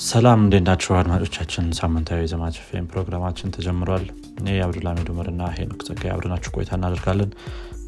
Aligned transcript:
ሰላም 0.00 0.40
እንዴት 0.44 0.68
አድማጮቻችን? 0.96 1.64
ሳምንታዊ 1.78 2.20
የዘማች 2.22 2.56
ፌም 2.66 2.84
ፕሮግራማችን 2.92 3.52
ተጀምሯል። 3.56 4.04
እኔ 4.40 4.46
የአብዱልሚድ 4.52 5.08
ኡመርና 5.12 5.42
ሄኖክ 5.56 5.80
ጸጋይ 5.88 6.10
አብረናችሁ 6.12 6.50
ቆይታ 6.54 6.70
እናደርጋለን። 6.78 7.30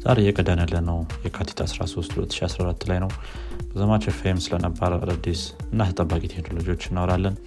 ዛሬ 0.03 0.17
እየቀዳን 0.23 0.61
ያለ 0.63 0.75
ነው። 0.89 0.97
የካቲት 1.25 1.59
13 1.65 2.13
2014 2.15 2.85
ላይ 2.89 2.99
ነው። 3.03 3.11
በዘማች 3.69 4.05
ፌም 4.19 4.39
ስለነባር 4.45 4.93
አዳዲስ 4.97 5.41
እና 5.67 5.89
ተጠባቂ 5.89 6.23
ቴክኖሎጂዎች 6.35 6.83
እናወራለን። 6.89 7.37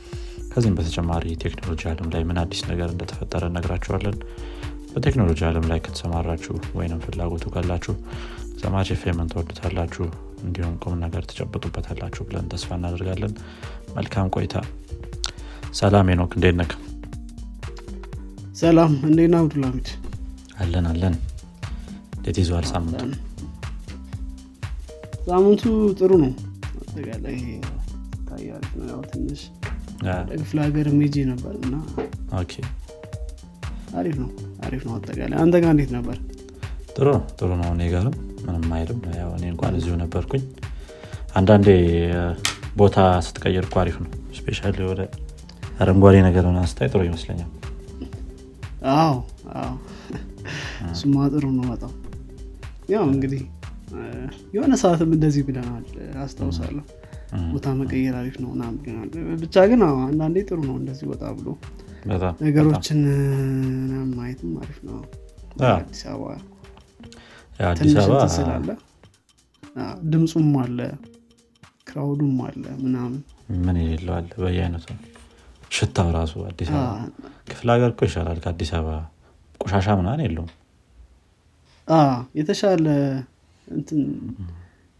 ከዚህም 0.50 0.77
በተጨማሪ 0.79 1.36
ቴክኖሎጂ 1.45 1.82
አለም 1.93 2.11
ላይ 2.14 2.25
ምን 2.25 2.40
አዲስ 2.43 2.62
ነገር 2.68 2.90
እንደተፈጠረ 2.95 3.45
እነግራችኋለን። 3.52 4.16
በቴክኖሎጂ 4.93 5.40
አለም 5.48 5.66
ላይ 5.72 5.80
ከተሰማራችሁ 5.86 6.56
ወይንም 6.75 7.02
ፍላጎቱ 7.06 7.46
ካላችሁ 7.54 7.95
ዘማች 8.56 8.90
ፌምን 9.02 9.30
ትወዱታላችሁ 9.32 10.06
እንዲሁም 10.43 10.75
ቁም 10.82 10.95
ነገር 11.02 11.23
ትጨብጡበታላችሁ 11.25 12.23
ብለን 12.29 12.50
ተስፋ 12.52 12.77
እናደርጋለን። 12.79 13.32
መልካም 13.97 14.28
ቆይታ። 14.37 14.55
ሰላም 15.74 16.11
ኖክ 16.20 16.33
እንዴት 16.37 16.56
ነክ 16.61 16.73
ሰላም 18.56 18.92
እንዴት 19.09 19.28
ነህ? 19.33 19.41
አብዱልሚድ 19.41 19.88
አለን 20.59 20.87
አለን። 20.91 21.14
እንዴት 22.19 22.37
ይዘዋል 22.42 22.64
ሳምንቱ? 22.70 23.02
ሳምንቱ 25.27 25.62
ጥሩ 25.98 26.11
ነው። 26.23 26.33
አጠቃላይ 26.80 27.36
ታያል 28.28 28.64
ያው 28.91 29.00
ትንሽ 29.11 29.42
ክፍለ 30.34 30.59
ሀገር 30.66 30.89
ሜጄ 30.98 31.16
ነበር 31.30 31.55
እና 31.61 31.75
አሪፍ 33.95 34.16
ነው 34.16 34.30
አሪፍ 34.64 34.83
ነው። 34.86 34.95
አጠቃላይ 34.97 35.39
አንተ 35.42 35.55
ጋር 35.62 35.70
እንዴት 35.75 35.92
ነበር? 35.97 36.16
ጥሩ 36.91 37.06
ነው 37.14 37.23
ጥሩ 37.39 37.50
ነው። 37.61 37.70
እኔ 37.75 37.84
ጋርም 37.92 38.16
ምንም 38.45 38.66
አይልም። 38.77 39.01
ያው 39.16 39.30
እኔ 39.37 39.45
እንኳን 39.52 39.77
እዚሁ 39.78 39.95
ነበርኩኝ። 40.02 40.45
አንዳንዴ 41.34 41.69
ቦታ 42.77 42.97
ስትቀይር 43.27 43.64
እኮ 43.69 43.77
አሪፍ 43.83 43.97
ነው። 44.02 44.11
ስፔሻ 44.38 44.61
ወደ 44.91 45.02
አረንጓዴ 45.81 46.17
ነገር 46.27 46.44
ሆነ 46.48 46.61
ስታይ 46.70 46.89
ጥሩ 46.92 47.00
ይመስለኛል። 47.09 47.50
አዎ 48.92 49.14
እሱማ 50.89 51.27
ጥሩ 51.33 51.44
ነው 51.56 51.64
በጣም 51.70 51.92
ያው 52.92 53.05
እንግዲህ 53.14 53.42
የሆነ 54.55 54.72
ሰዓትም 54.83 55.11
እንደዚህ 55.16 55.42
ብለናል 55.48 55.84
አስታውሳለሁ። 56.22 56.84
ቦታ 57.53 57.69
መቀየር 57.78 58.14
አሪፍ 58.19 58.36
ነው 58.42 58.50
ና 58.59 58.70
ብለናል 58.77 59.09
ብቻ 59.42 59.64
ግን 59.70 59.81
አንዳንዴ 60.03 60.36
ጥሩ 60.48 60.59
ነው 60.69 60.77
እንደዚህ 60.81 61.06
ወጣ 61.12 61.25
ብሎ 61.39 61.48
ነገሮችን 62.42 63.00
ማየትም 64.14 64.53
አሪፍ 64.62 64.78
ነው። 64.89 64.98
አዲስ 65.70 66.03
አበባ 66.11 66.31
አዲስ 67.59 67.95
አበባ 68.01 68.20
ስላለ 68.34 68.69
ድምፁም 70.11 70.51
አለ 70.62 70.78
crowd 71.89 72.15
ኡም 72.15 72.36
አለ 72.47 72.62
ምናምን። 72.83 73.20
ምን 73.65 73.77
የሌለው 73.83 74.15
አለ? 74.17 74.28
በየአይነቱ 74.42 74.87
ሽታው 75.70 76.09
ራሱ 76.17 76.33
አዲስ 76.48 76.69
አበባ። 76.73 76.95
ክፍለ 77.48 77.69
ሀገር 77.75 77.91
እኮ 77.95 78.00
ይሻላል 78.09 78.39
ከአዲስ 78.45 78.70
አበባ። 78.78 78.97
ቆሻሻ 79.61 79.87
ምናምን 80.00 80.23
የለውም። 80.27 80.53
የተሻለ 82.39 82.87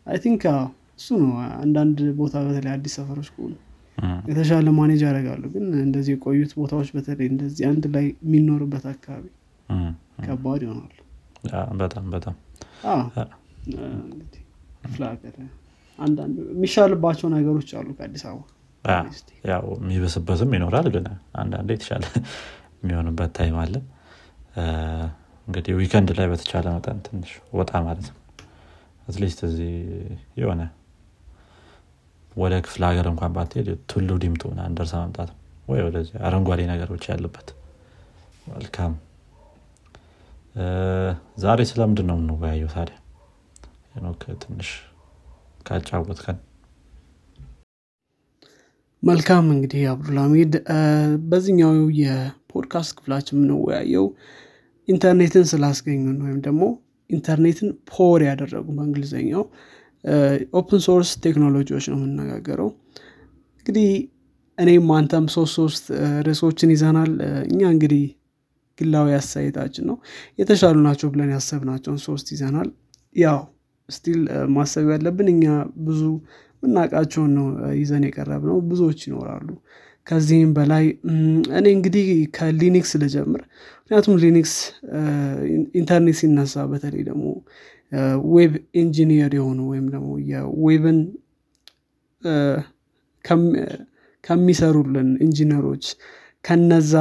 I 0.06 0.19
think 0.22 0.42
እሱ 0.98 1.09
ነው። 1.22 1.33
አንዳንድ 1.62 1.98
ቦታ 2.20 2.37
በተለይ 2.47 2.72
አዲስ 2.77 2.95
ሰፈሮች 2.98 3.28
ከሆኑ 3.34 3.55
የተሻለ 4.31 4.69
manage 4.77 5.00
ያደርጋሉ። 5.06 5.45
ግን 5.55 5.67
እንደዚህ 5.81 6.12
የቆዩት 6.15 6.53
ቦታዎች 6.59 6.89
በተለይ 6.97 7.27
እንደዚህ 7.33 7.65
አንድ 7.70 7.84
ላይ 7.95 8.06
የሚኖርበት 8.25 8.84
አካባቢ 8.93 9.27
ከባድ 10.27 10.62
ይሆናል 10.67 10.95
በጣም 11.81 12.05
በጣም 12.12 12.34
ክፍለ 14.83 15.03
ሀገር 15.11 15.34
አንዳንድ 15.98 16.36
የሚሻልባቸው 16.53 17.28
ነገሮች 17.34 17.70
አሉ 17.78 17.89
ከአዲስ 17.98 18.25
አበባ 18.28 18.44
ያው 19.50 19.64
የሚበስበትም 19.81 20.50
ይኖራል 20.56 20.86
ግን 20.94 21.06
አንዳንዴ 21.41 21.69
የተሻለ 21.77 22.05
የሚሆንበት 22.81 23.31
time 23.39 23.56
አለ። 23.62 23.75
እንግዲህ 25.47 25.72
weekend 25.78 26.09
ላይ 26.19 26.26
በተቻለ 26.32 26.66
መጠን 26.75 26.99
ትንሽ 27.06 27.31
ወጣ 27.59 27.72
ማለት 27.87 28.06
ነው። 28.09 28.16
at 29.06 29.16
least 29.16 29.41
እዚህ 29.49 29.72
የሆነ 30.41 30.62
ወደ 32.32 32.55
ክፍለ 32.66 32.82
ሀገር 32.91 33.06
እንኳን 33.12 33.32
ባትሄድ 33.37 33.69
ቱሉ 33.91 34.19
ዲምቱ 34.25 34.43
ደርሰ 34.78 34.94
መምጣት 35.03 35.31
ወይ 35.69 35.81
ወደዚህ 35.87 36.16
አረንጓዴ 36.26 36.60
ነገሮች 36.72 37.05
ያሉበት 37.10 37.49
መልካም 38.53 38.93
ዛሬ 41.38 41.60
ስለምንድን 41.70 42.06
ነው 42.08 42.16
የምንወያየው 42.16 42.70
ታዲያ? 42.74 42.96
ሄኖክ 43.94 44.22
ትንሽ 44.42 44.69
ካጫወትከን። 45.66 46.38
መልካም 49.02 49.46
እንግዲህ 49.54 49.82
አብዱልሚድ 49.91 50.52
በዚህኛው 51.30 51.72
የፖድካስት 52.00 52.92
ክፍላችን 52.96 53.36
የምንወያየው 53.36 54.06
ኢንተርኔትን 54.88 55.44
ስላስገኙን 55.50 56.19
ወይም 56.24 56.38
ደግሞ 56.46 56.62
ኢንተርኔትን 57.10 57.69
power 57.91 58.22
ያደረጉ 58.28 58.66
በእንግሊዝኛው 58.76 59.44
open 60.59 60.81
source 60.87 61.10
ቴክኖሎጂዎች 61.25 61.86
ነው 61.92 61.98
የምነጋገረው 62.00 62.69
እንግዲህ 63.58 63.88
እኔም 64.58 64.88
አንተም 64.96 65.26
ሶስት 65.34 65.54
ሶስት 65.58 65.84
ርዕሶችን 66.26 66.72
ይዘናል። 66.75 67.10
እኛ 67.48 67.60
እንግዲህ 67.75 68.04
ግላዊ 68.78 69.09
አስተያየታችን 69.19 69.84
ነው። 69.91 69.97
የተሻሉ 70.39 70.77
ናቸው 70.87 71.09
ብለን 71.12 71.31
ያሰብናቸውን 71.34 72.00
ሶስት 72.06 72.27
ይዘናል። 72.34 72.69
ያው 73.16 73.41
still 73.88 74.21
ማሰብ 74.55 74.87
ያለብን 74.94 75.28
እኛ 75.33 75.44
ብዙ 75.87 76.00
ምናውቃቸውን 76.62 77.33
ነው 77.38 77.47
ይዘን 77.78 78.05
የቀረብ 78.09 78.43
ነው 78.50 78.56
ብዙዎች 78.71 79.00
ይኖራሉ። 79.09 79.49
ከዚህም 80.06 80.50
በላይ 80.56 80.84
እኔ 81.56 81.67
እንግዲህ 81.77 82.06
ከ 82.37 82.53
Linux 82.53 82.93
ልጀምር። 83.03 83.43
ምክንያቱም 83.81 84.15
Linux 84.22 84.54
ኢንተርኔት 85.81 86.17
ሲነሳ 86.21 86.65
በተለይ 86.71 87.03
ደግሞ 87.09 87.25
web 88.32 88.53
engineer 88.81 89.32
የሆኑ 89.38 89.61
ወይም 89.71 89.87
ደግሞ 89.94 90.11
የ 90.31 90.50
web 90.50 90.79
ን 90.79 90.99
ከሚሰሩልን 94.25 95.11
ኢንጂነሮች 95.27 95.84
ከነዛ 96.44 96.94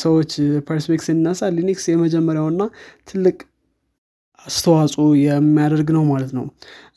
ሰዎች 0.00 0.32
perspective 0.68 1.04
ሲነሳ 1.06 1.50
Linux 1.56 1.84
የመጀመሪያውና 1.90 2.62
ትልቅ 3.08 3.36
አስተዋጽኦ 4.46 5.06
የሚያደርግ 5.20 5.88
ነው 5.96 6.04
ማለት 6.10 6.30
ነው። 6.36 6.44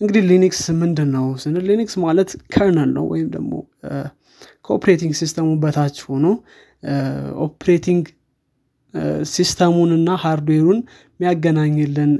እንግዲህ 0.01 0.21
Linux 0.29 0.61
ምንድን 0.79 1.09
ነው 1.15 1.25
ስንል 1.41 1.65
Linux 1.69 1.95
ማለት 2.03 2.29
kernel 2.53 2.91
ነው 2.97 3.05
ወይም 3.11 3.27
ደግሞ 3.33 3.51
ከ 4.65 4.74
operating 4.74 5.13
system 5.19 5.40
ኡ 5.40 5.47
በታች 5.63 5.97
ሆኖ 6.07 6.25
operating 7.45 8.03
እ፣ 8.93 9.03
system 9.31 9.67
ኡንና 9.67 10.09
hardware 10.23 10.61
ኡን 10.61 10.79
የሚያገናኝልን 11.13 12.11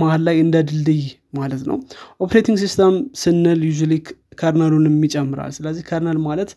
መሀል 0.00 0.22
ላይ 0.26 0.36
እንደ 0.42 0.56
ድልድይ 0.68 1.02
ማለት 1.38 1.62
ነው። 1.68 1.76
operating 2.20 2.56
system 2.62 2.94
ስንል 3.20 3.60
usually 3.68 3.92
kernel 4.40 4.68
ኡንም 4.68 4.96
ይጨምራል። 5.06 5.52
ስለዚህ 5.56 5.82
kernel 5.88 6.18
ማለት 6.26 6.50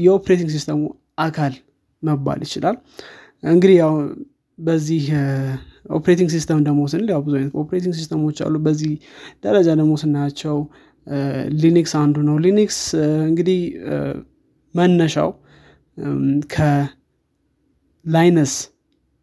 የ 0.00 0.09
operating 0.09 0.50
system 0.54 0.73
ኡ 0.73 0.80
አካል 1.18 1.54
መባል 2.02 2.40
ይችላል። 2.46 2.76
እንግዲህ 3.44 3.76
ያው 3.80 3.92
በዚህ 4.58 5.04
operating 5.96 6.30
system 6.34 6.58
ደግሞ 6.66 6.80
ስንል 6.92 7.08
ያው 7.12 7.20
ብዙ 7.26 7.34
አይነት 7.38 7.52
operating 7.62 7.94
system 7.98 8.22
ኦች 8.22 8.38
አሉ። 8.46 8.54
በዚህ 8.64 8.92
ደረጃ 9.44 9.68
ደግሞ 9.80 9.92
ስናያቸው 10.02 10.56
Linux 11.60 11.92
አንዱ 12.00 12.16
ነው። 12.28 12.36
Linux 12.44 12.78
እንግዲህ 13.28 13.60
መነሻው 14.74 15.30
ከላይነስ 16.54 18.54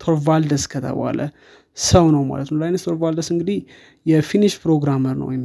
ቶርቫልደስ 0.02 0.64
ከተባለ 0.72 1.20
ሰው 1.78 2.06
ነው 2.16 2.24
ማለት 2.30 2.50
ነው። 2.52 2.58
ላይነስ 2.62 2.84
ቶርቫልደስ 2.88 3.28
እንግዲህ 3.34 3.58
የ 4.06 4.17
Finnish 4.17 4.54
programmer 4.64 5.16
ነው 5.22 5.28
ወይም 5.32 5.44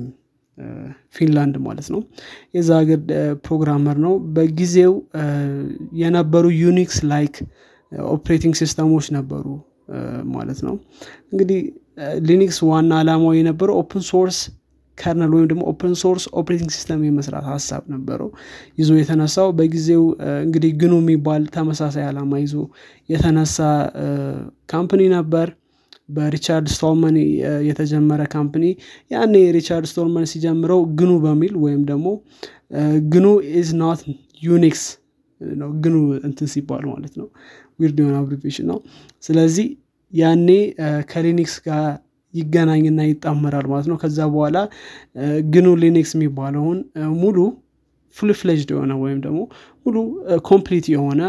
ፊንላንድ 1.16 1.56
ማለት 1.66 1.88
ነው። 1.94 2.00
የዛ 2.56 2.70
ሀገር 2.81 3.00
programmer 3.44 3.99
ነው። 4.06 4.14
በጊዜው 4.37 4.94
የነበሩ 6.02 6.46
Unix 6.61 6.99
like 7.12 7.37
operating 8.12 8.55
system 8.61 8.88
ኦች 8.88 9.06
ነበሩ 9.17 9.44
ማለት 10.35 10.58
ነው። 10.67 10.75
እንግዲህ 11.32 11.61
Linux 12.26 12.58
ዋና 12.69 12.90
ዓላማው 13.00 13.32
የነበረው 13.38 13.76
open 13.81 14.02
source 14.11 14.37
kernel 14.99 15.32
ወይም 15.35 15.46
ደግሞ 15.50 15.62
open 15.70 15.93
source 16.00 16.25
operating 16.41 16.70
system 16.75 17.00
የመስራት 17.06 17.44
ሀሳብ 17.50 17.82
ነበረው። 17.93 18.29
ይዞ 18.79 18.90
የተነሳው 18.99 19.49
በጊዜው 19.58 20.02
እንግዲህ 20.44 20.70
GNU 20.81 20.94
የሚባል 21.02 21.43
ተመሳሳይ 21.55 22.05
ዓላማ 22.08 22.40
ይዞ 22.43 22.55
የተነሳ 23.08 23.56
company 24.73 25.02
ነበር 25.17 25.49
በሪቻርድ 26.11 26.67
ስቶልመን 26.75 27.17
የተጀመረ 27.69 28.23
company። 28.35 28.64
ያኔ 29.11 29.35
ሪቻርድ 29.57 29.87
ስቶልመን 29.91 30.27
ሲጀምረው 30.33 30.83
GNU 30.99 31.12
በሚል 31.25 31.55
ወይም 31.65 31.83
ደግሞ 31.91 32.07
GNU 33.12 33.26
is 33.61 33.70
not 33.81 34.02
Unix 34.43 34.82
ነው። 35.41 35.71
GNU 35.85 35.97
እንትን 36.29 36.49
ሲባል 36.55 36.85
ማለት 36.93 37.15
ነው። 37.21 37.29
weird 37.81 37.99
የሆነ 38.03 38.17
abbreviation 38.23 38.67
ነው። 38.73 38.79
ስለዚህ 39.23 39.67
ያኔ 40.12 40.49
ከ 41.11 41.24
Linux 41.24 41.56
ጋር 41.67 41.85
ይገናኝና 42.35 43.01
ይጣመራል 43.09 43.67
ማለት 43.71 43.87
ነው። 43.91 43.97
ከዛ 44.03 44.19
በኋላ 44.35 44.59
GNU 45.55 45.69
Linux 45.82 46.12
የሚባለውን 46.17 46.79
ሙሉ 47.23 47.37
full 48.17 48.31
የሆነ 48.71 48.93
ወይም 49.03 49.19
ደግሞ 49.25 49.41
ሙሉ 49.87 49.97
complete 50.49 50.87
የሆነ 50.93 51.21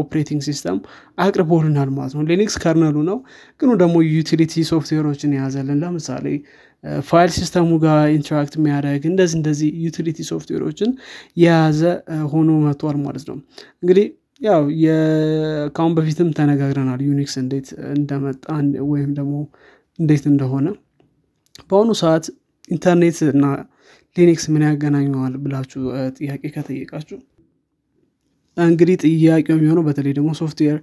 operating 0.00 0.40
system 0.46 0.78
አቅርቦልናል 1.18 1.90
ማለት 1.96 2.12
ነው። 2.16 2.22
Linux 2.30 2.56
kernel 2.62 2.88
ኡ 2.88 2.96
ነው። 3.08 3.18
GNU 3.60 3.70
ደግሞ 3.82 3.96
utility 4.10 4.64
ሶፍትዌሮችን 4.70 5.34
የያዘልን 5.36 5.80
ለምሳሌ 5.84 6.26
file 7.04 7.30
system 7.36 7.60
ኡ 7.60 7.68
ጋር 7.84 7.98
interact 8.16 8.54
የሚያደርግ 8.58 9.02
እንደዚህ 9.10 9.36
እንደዚህ 9.38 9.68
utility 9.84 10.18
ሶፍትዌሮችን 10.30 10.90
የያዘ 11.36 11.80
ሆኖ 12.32 12.50
መጥቷል 12.66 12.98
ማለት 13.06 13.24
ነው። 13.30 13.36
እንግዲህ 13.82 14.06
ያው 14.40 14.62
ከአሁን 15.74 15.92
በፊትም 15.96 16.28
ተነጋግረናል 16.38 17.00
Unix 17.08 17.34
እንዴት 17.42 17.68
እንደመጣ 17.94 18.44
ወይም 18.90 19.10
ደግሞ 19.18 19.34
እንዴት 19.98 20.24
እንደሆነ። 20.32 20.66
በአሁኑ 21.70 21.90
ሰዓት 22.02 22.24
ኢንተርኔት 22.68 23.18
እና 23.32 23.44
Linux 24.16 24.44
ምን 24.52 24.62
ያገናኘዋል 24.66 25.34
ብላችሁ 25.44 25.82
ጥያቄ 26.18 26.42
ከጠየቃችሁ 26.54 27.18
እንግዲህ 28.56 28.96
ጥያቄው 29.04 29.56
የሚሆነው 29.56 29.84
በተለይ 29.88 30.12
ደግሞ 30.18 30.30
ሶፍትዌር 30.40 30.78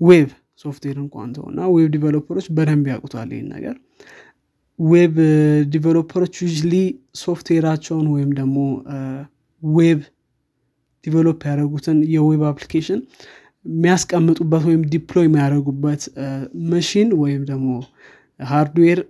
web 0.00 0.28
ሶፍትዌር 0.64 0.96
እንኳን 1.02 1.28
ተሆና 1.36 1.58
web 1.74 1.88
developer 1.94 2.30
ኦች 2.30 2.46
በደንብ 2.56 2.86
ያውቁታል 2.92 3.28
ይህን 3.34 3.48
ነገር። 3.54 3.74
web 4.78 5.14
developer 5.74 6.15
ኦች 6.15 6.34
usually 6.44 6.74
ሶፍትዌራቸውን 7.22 8.06
ወይም 8.14 8.30
ደግሞ 8.38 8.58
web 9.62 10.00
develop 11.04 11.40
ያደረጉትን 11.48 11.98
የ 12.14 12.25
web 12.25 12.42
application 12.50 13.00
የሚያስቀምጡበት 13.64 14.62
ወይም 14.68 14.82
deploy 14.92 15.26
የሚያደርጉበት 15.28 16.02
መሽን 16.70 17.08
ወይም 17.22 17.42
ደግሞ 17.50 17.68
hardware 18.40 19.00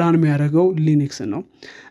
run 0.00 0.16
የሚያደርገው 0.18 0.66
Linux 0.86 1.18
ነው። 1.32 1.40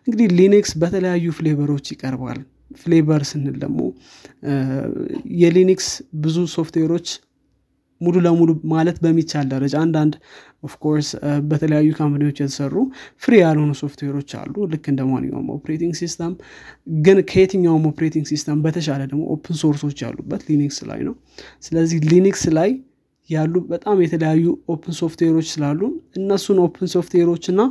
እንግዲህ 0.02 0.28
Linux 0.40 0.72
በተለያዩ 0.82 1.32
flavor 1.38 1.67
ኦች 1.67 1.86
ይቀርባል 1.94 2.40
flavor 2.78 3.24
ስንል 3.30 3.58
ደግሞ 3.64 3.80
የ 5.40 5.54
Linux 5.54 5.88
ብዙ 6.24 6.38
ሶፍትዌሮች 6.54 7.08
ሙሉ 8.02 8.16
ለሙሉ 8.26 8.50
ማለት 8.72 8.98
በሚቻል 9.04 9.46
ደረጃ 9.54 9.74
አንዳንድ 9.82 10.14
of 10.64 10.75
course 10.75 11.08
በተለያዩ 11.50 11.90
company 11.98 12.23
ዎች 12.23 12.38
የተሰሩ 12.42 12.76
free 13.24 13.34
ያልሆኑ 13.42 13.72
ሶፍትዌሮች 13.82 14.30
አሉ። 14.40 14.56
ልክ 14.72 14.86
እንደ 14.92 15.02
ማንኛውም 15.10 15.50
operating 15.56 15.94
system 16.00 16.34
ግን 17.02 17.18
ከየትኛውም 17.32 17.86
operating 17.92 18.28
system 18.32 18.60
በተሻለ 18.66 19.02
ደግሞ 19.12 19.24
open 19.36 19.58
source 19.64 19.84
ኦች 19.84 19.98
ያሉበት 20.06 20.44
Linux 20.50 20.80
ላይ 20.90 21.02
ነው። 21.08 21.16
ስለዚህ 21.68 22.00
Linux 22.12 22.46
ላይ 22.58 22.72
ያሉ 23.30 23.56
በጣም 23.70 23.98
የተለያዩ 24.04 24.44
open 24.74 24.94
ሶፍትዌሮች 25.00 25.48
ስላሉ 25.54 25.82
እነሱን 26.20 26.58
open 26.64 26.88
ሶፍትዌሮች 26.94 27.46
እና 27.52 27.62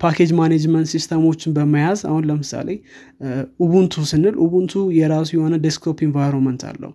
package 0.00 0.30
management 0.38 0.88
system 0.92 1.21
ኦችን 1.21 1.50
በመያዝ 1.56 2.00
አሁን 2.10 2.22
ለምሳሌ 2.30 2.68
Ubuntu 3.64 3.94
ስንል 4.10 4.34
Ubuntu 4.44 4.72
የራሱ 4.98 5.30
የሆነ 5.36 5.54
desktop 5.64 5.98
environment 6.06 6.62
አለው። 6.70 6.92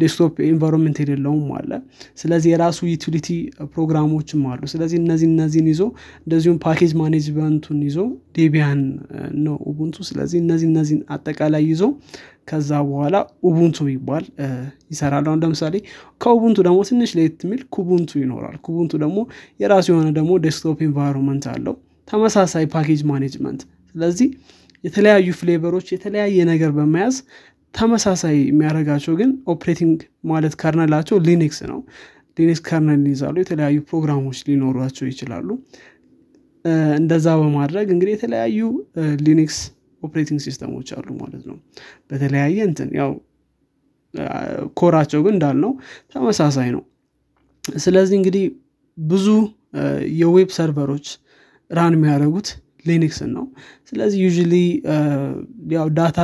desktop 0.00 0.34
environment 0.48 0.98
የሌለውም 1.02 1.46
አለ። 1.58 1.70
ስለዚህ 2.22 2.50
የራሱ 2.54 2.80
utility 2.92 3.28
ፕሮግራሞችም 3.72 4.42
አሉ። 4.52 4.62
ስለዚህ 4.72 4.98
እነዚህ 5.02 5.28
እነዚህን 5.32 5.68
ይዞ 5.72 5.82
እንደዚሁም 6.24 6.58
package 6.64 6.92
management 7.02 7.58
ኡን 7.58 7.80
ይዞ 7.88 7.98
Debian 8.36 8.82
ነው 9.44 9.56
Ubuntu 9.70 9.96
ስለዚህ 10.08 10.38
እነዚህ 10.42 10.66
እነዚህን 10.70 11.02
አጠቃላይ 11.14 11.64
ይዞ 11.70 11.82
ከዛ 12.48 12.70
በኋላ 12.86 13.16
Ubuntu 13.48 13.76
ይባል 13.90 14.24
ይሰራል። 14.92 15.26
አሁን 15.28 15.40
ለምሳሌ 15.44 15.74
ከ 16.20 16.30
Ubuntu 16.30 16.58
ደግሞ 16.66 16.78
ትንሽ 16.88 17.10
ለየት 17.18 17.40
የሚል 17.46 17.60
Kubuntu 17.74 18.10
ይኖራል። 18.22 18.56
Kubuntu 18.66 18.92
ደግሞ 19.02 19.18
የራሱ 19.60 19.86
የሆነ 19.92 20.08
ደግሞ 20.18 20.32
desktop 20.44 20.80
environment 20.88 21.46
አለው። 21.52 21.76
ተመሳሳይ 22.08 22.64
package 22.74 23.02
management። 23.10 23.60
ስለዚህ 23.94 24.28
የተለያዩ 24.84 25.28
flavor 25.38 25.67
ኦች 25.67 25.86
የተለያየ 25.94 26.38
ነገር 26.50 26.70
በመያዝ 26.76 27.16
ተመሳሳይ 27.74 28.36
የሚያደርጋቸው 28.42 29.14
ግን 29.20 29.30
operating 29.52 29.98
ማለት 30.30 30.54
kernel 30.62 30.87
ኣቸው 30.87 31.16
Linux 31.26 31.58
ነው። 31.70 31.78
Linux 32.38 32.60
kernel 32.66 33.04
ይይዛሉ። 33.08 33.36
የተለያዩ 33.42 33.78
ፕሮግራሞች 33.88 34.38
ሊኖሯቸው 34.48 35.06
ይችላሉ። 35.10 35.48
እንደዛ 36.98 37.28
በማድረግ 37.40 37.86
እንግዲህ 37.94 38.12
የተለያዩ 38.16 38.58
Linux 39.24 39.56
operating 40.02 40.40
system 40.46 40.71
ኦች 40.71 40.88
አሉ 40.96 41.08
ማለት 41.20 41.44
ነው። 41.50 41.56
በተለያየ 42.10 42.58
እንትን 42.68 42.88
ያው 42.98 43.12
core 44.76 44.92
ኣቸው 44.92 45.20
ግን 45.24 45.34
እንዳልነው 45.36 45.72
ተመሳሳይ 46.12 46.68
ነው። 46.76 46.82
ስለዚህ 47.80 48.16
እንግዲህ 48.20 48.44
ብዙ 48.98 49.26
የ 50.20 50.31
web 50.31 50.48
server 50.56 50.86
ኦች 50.86 51.06
run 51.70 51.94
የሚያደርጉት 51.96 52.48
Linux 52.86 53.17
ን 53.17 53.30
ነው። 53.36 53.44
ስለዚህ 53.90 54.18
usually 54.26 54.54
ያው 55.72 55.86
data 55.98 56.20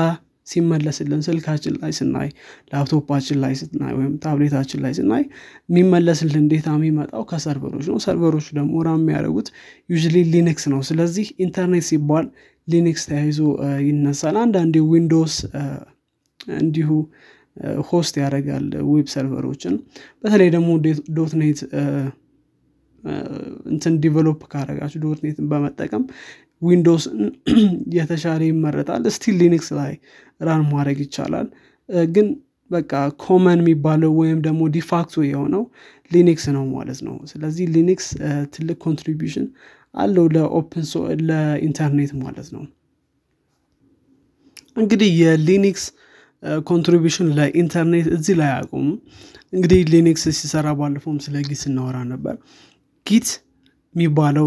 ሲመለስልን 0.49 1.21
ስልካችን 1.27 1.75
ላይ 1.83 1.93
ስናይ 1.99 2.29
ላፕቶፓችን 2.73 3.39
ላይ 3.43 3.55
ስናይ 3.61 3.93
ወይም 3.99 4.13
ታብሌታችን 4.25 4.81
ላይ 4.85 4.93
ስናይ 4.99 5.23
የሚመለስልን 5.69 6.45
data 6.53 6.69
የሚመጣው 6.77 7.25
ከ 7.31 7.40
server 7.40 7.68
ኦች 7.68 7.87
ነው። 7.91 7.99
server 8.07 8.32
ኦች 8.32 8.49
ደግሞ 8.59 8.83
run 8.87 8.93
የሚያደርጉት 8.99 9.49
usually 9.95 10.17
Linux 10.35 10.67
ነው። 10.73 10.83
ስለዚህ 10.91 11.29
ኢንተርኔት 11.47 11.87
ሲባል 11.91 12.27
Linux 12.69 13.05
ተያይዞ 13.11 13.41
ይነሳል። 13.87 14.39
አንዳንዴ 14.43 14.77
Windows 14.91 15.37
እንዲሁ 16.59 16.91
host 17.89 18.15
ያደርጋል 18.21 18.67
web 18.91 19.07
server 19.15 19.43
ኦችን። 19.43 19.75
በተለይ 20.25 20.49
ደግሞ 20.55 20.69
.NET 21.17 21.61
እንትን 23.73 23.95
develop 24.05 24.41
ካረጋችሁ 24.53 24.99
.NET 25.05 25.33
ን 25.33 25.47
በመጠቀም 25.51 26.05
Windows 26.63 27.05
የተሻለ 27.97 28.41
ይመረጣል። 28.49 29.03
still 29.17 29.37
Linux 29.43 29.69
ላይ 29.79 29.93
run 30.41 30.63
ማድረግ 30.73 30.99
ይቻላል። 31.05 31.49
ግን 32.11 32.27
በቃ 32.71 32.93
common 33.25 33.61
የሚባለው 33.63 34.11
ወይም 34.21 34.39
ደግሞ 34.47 34.63
de 34.75 34.89
facto 34.89 35.23
የሆነው 35.29 35.63
Linux 36.11 36.45
ነው 36.57 36.65
ማለት 36.75 36.99
ነው። 37.07 37.15
ስለዚህ 37.31 37.67
Linux 37.77 38.07
ትልቅ 38.55 38.77
contribution 38.85 39.47
አለው 39.95 40.27
ለ 40.35 40.52
open 40.52 40.85
ለኢንተርኔት 41.29 42.13
ማለት 42.23 42.49
ነው። 42.57 42.65
እንግዲህ 44.77 45.11
የ 45.21 45.39
Linux 45.39 45.85
contribution 46.67 47.29
ለኢንተርኔት 47.39 48.07
እዚህ 48.17 48.35
ላይ 48.41 48.51
አቁም 48.59 48.89
እንግዲህ 49.53 49.81
Linux 49.93 50.25
ሲሰራ 50.39 50.69
ባለፈውም 50.81 51.19
ስለ 51.25 51.37
Git 51.43 51.61
ስናወራ 51.63 51.99
ነበር። 52.13 52.35
Git 53.07 53.29
የሚባለው 53.95 54.47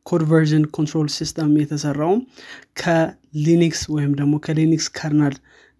የ 0.00 0.07
code 0.07 0.22
version 0.28 0.62
control 0.76 1.08
system 1.14 1.50
የተሰራውም 1.60 2.20
ከ 2.80 3.09
Linux 3.09 3.80
ወይም 3.94 4.12
ደግሞ 4.20 4.34
ከ 4.44 4.56
Linux 4.56 4.86
kernel 4.96 5.34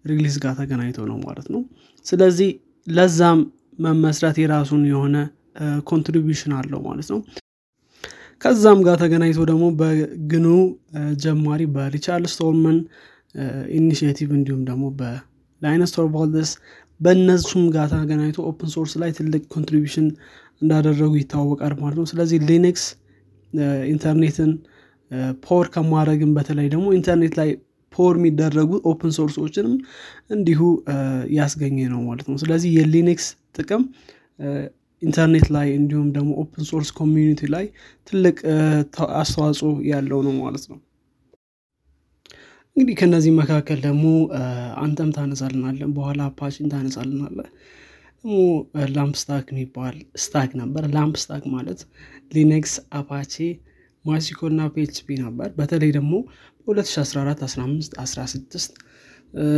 release 0.05 0.35
ጋር 0.43 0.53
ተገናኝቶ 0.59 0.99
ነው 1.09 1.17
ማለት 1.25 1.47
ነው። 1.53 1.61
ስለዚህ 2.05 2.49
ለዛም 2.87 3.39
መመስረት 3.79 4.37
የራሱን 4.41 4.83
የሆነ 4.91 5.17
contribution 5.89 6.53
አለው 6.59 6.81
ማለት 6.87 7.09
ነው። 7.13 7.19
ከዛም 8.41 8.79
ጋር 8.85 8.95
ተገናኝቶ 9.01 9.39
ደግሞ 9.49 9.65
በ 9.79 10.06
GNU 10.06 10.47
ጀማሪ 11.23 11.61
በሪቻርድ 11.75 12.25
ስቶልመን 12.33 12.77
initiative 13.77 14.29
እንዲሁም 14.39 14.61
ደግሞ 14.69 14.85
በላይነስ 14.99 15.93
ቶርቫልደስ 15.97 16.51
በእነሱም 16.99 17.63
ጋር 17.75 17.85
ተገናኝቶ 17.93 18.39
open 18.49 18.71
source 18.75 18.93
ላይ 19.01 19.11
ትልቅ 19.19 19.43
contribution 19.53 20.07
እንዳደረጉ 20.61 21.13
ይታወቃል 21.21 21.75
ማለት 21.79 21.97
ነው። 21.99 22.07
ስለዚህ 22.11 22.39
Linux 22.49 22.83
ኢንተርኔትን 23.89 24.51
power 25.43 25.67
ከማድረግም 25.73 26.31
በተለይ 26.37 26.67
ደግሞ 26.73 26.87
ኢንተርኔት 26.93 27.33
ላይ 27.39 27.49
power 27.93 28.15
የሚደረጉ 28.19 28.71
open 28.91 29.11
source 29.17 29.41
ኦችንም 29.41 29.73
እንዲሁ 30.29 30.59
ያስገኘ 31.37 31.77
ነው 31.93 32.01
ማለት 32.01 32.27
ነው። 32.31 32.37
ስለዚህ 32.37 32.69
የ 32.77 32.91
Linux 32.91 33.25
ጥቅም 33.57 33.83
ኢንተርኔት 35.01 35.47
ላይ 35.55 35.67
እንዲሁም 35.77 36.07
ደግሞ 36.17 36.31
open 36.41 36.63
source 36.69 36.89
community 36.99 37.49
ላይ 37.55 37.65
ትልቅ 38.07 38.37
አስተዋጽኦ 39.21 39.71
ያለው 39.91 40.19
ነው 40.27 40.33
ማለት 40.41 40.65
ነው። 40.71 40.79
እንግዲህ 42.75 42.95
ከነዚህ 42.99 43.31
መካከል 43.39 43.79
ደግሞ 43.81 44.03
አንተም 44.83 45.09
ታነሳልናለን 45.15 45.89
በኋላ 45.93 46.21
Apache 46.29 46.59
ን 46.59 46.69
ታነሳልናለ 46.73 47.39
ደግሞ 48.23 48.35
LAMP 48.95 49.15
stack 49.21 49.45
የሚባል 49.51 49.95
stack 50.23 50.51
ነበር። 50.59 50.83
LAMP 50.95 51.15
stack 51.23 51.43
ማለት 51.55 51.79
Linux 52.31 52.73
Apache 52.93 53.35
MySQL 54.05 54.41
እና 54.51 54.61
PHP 54.73 55.07
ነበር። 55.23 55.49
በተለይ 55.57 55.91
ደግሞ 55.97 56.13
በ2014 56.67 57.43
15 57.47 57.97
16 58.03 58.77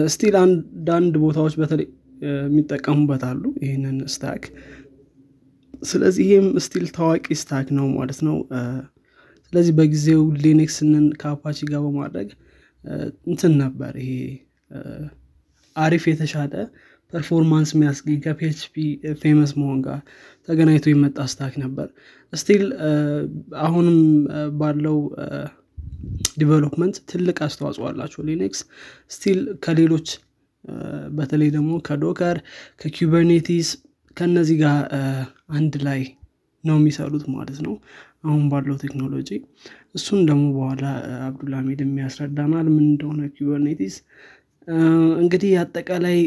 still 0.08 0.36
አንዳንድ 0.42 1.14
ቦታዎች 1.24 1.54
በተለይ 1.62 1.88
የሚጠቀሙበት 2.22 3.24
አሉ 3.30 3.44
ይህንን 3.64 3.98
stack። 4.14 4.44
ስለዚህ 5.84 6.24
ይህም 6.28 6.48
still 6.66 6.86
ታዋቂ 6.98 7.26
stack 7.42 7.68
ነው 7.78 7.88
ማለት 7.98 8.20
ነው። 8.28 8.38
ስለዚህ 9.54 9.74
በጊዜው 9.80 10.22
Linuxንን 10.44 11.06
ከ 11.22 11.31
Apache 11.31 11.60
ጋር 11.72 11.82
በማድረግ 11.86 12.30
እንትን 13.28 13.54
ነበር 13.64 13.94
ይሄ 14.04 14.14
አሪፍ 15.76 16.04
የተሻለ 16.10 16.54
performance 17.14 17.70
የሚያስገኝ 17.76 18.18
ከ 18.24 18.44
PHP 18.44 18.76
famous 19.22 19.52
መሆን 19.60 19.80
ጋር 19.86 20.00
ተገናኝቶ 20.48 20.88
የመጣ 20.92 21.18
stack 21.32 21.54
ነበር። 21.64 21.88
still 22.34 22.64
አሁንም 23.66 24.00
ባለው 24.58 24.98
development 26.40 26.96
ትልቅ 27.12 27.38
አስተዋጽኦ 27.46 27.86
አላቸው 27.90 28.22
Linux 28.30 28.62
still 29.12 29.40
ከሌሎች 29.66 30.08
በተለይ 31.18 31.50
ደግሞ 31.56 31.72
ከዶከር 31.88 32.38
ከኪበርኔቲስ 32.82 33.70
ከነዚህ 34.18 34.58
ጋር 34.62 34.78
አንድ 35.58 35.74
ላይ 35.88 36.02
ነው 36.64 36.76
የሚሰሩት 36.80 37.24
ማለት 37.36 37.60
ነው። 37.66 37.74
አሁን 38.24 38.44
ባለው 38.50 38.76
ቴክኖሎጂ 38.84 39.30
እሱን 39.96 40.20
ደግሞ 40.30 40.44
በኋላ 40.56 40.84
አብዱልሚድ 41.26 41.80
የሚያስረዳናል 41.84 42.68
ምን 42.76 42.86
እንደሆነ 42.86 43.22
ኪበርኔቲስ 43.36 43.96
እንግዲህ 45.22 45.52
አጠቃላይ 45.62 46.18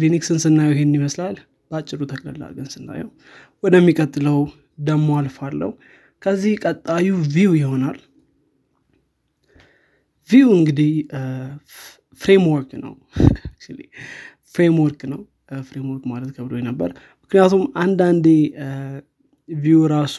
ሊኒክስን 0.00 0.38
ስናየው 0.44 0.74
ይሄን 0.74 0.92
ይመስላል። 0.98 1.36
በአጭሩ 1.70 2.00
ተቅለላ 2.12 2.42
ግን 2.56 2.66
ስናየው 2.74 3.08
ወደሚቀጥለው 3.62 4.38
ደሞ 4.80 5.08
አልፋለው 5.20 5.70
ከዚህ 6.22 6.54
ቀጣዩ 6.64 7.08
ቪው 7.34 7.52
ይሆናል። 7.60 7.98
Vue 10.28 10.48
እንግዲህ 10.58 10.92
framework 12.20 12.70
ነው። 12.84 12.94
framework 14.54 15.02
ነው። 15.12 15.20
framework 15.68 16.04
ማለት 16.10 16.30
ከብዶ 16.36 16.52
ነበር። 16.68 16.90
ምክንያቱም 17.22 17.62
አንዳንዴ 17.82 18.26
Vue 19.48 19.80
ራሱ 19.94 20.16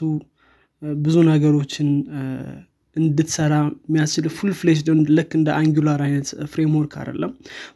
ብዙ 1.01 1.15
ነገሮችን 1.29 1.89
እንድትሰራ 2.95 3.53
የሚያስችል 3.87 4.25
full 4.37 4.51
flesh 4.59 4.79
ልክ 5.17 5.31
እንደ 5.39 5.49
Angular 5.59 5.99
አይነት 6.07 6.29
framework 6.53 6.93
አይደለም. 7.01 7.31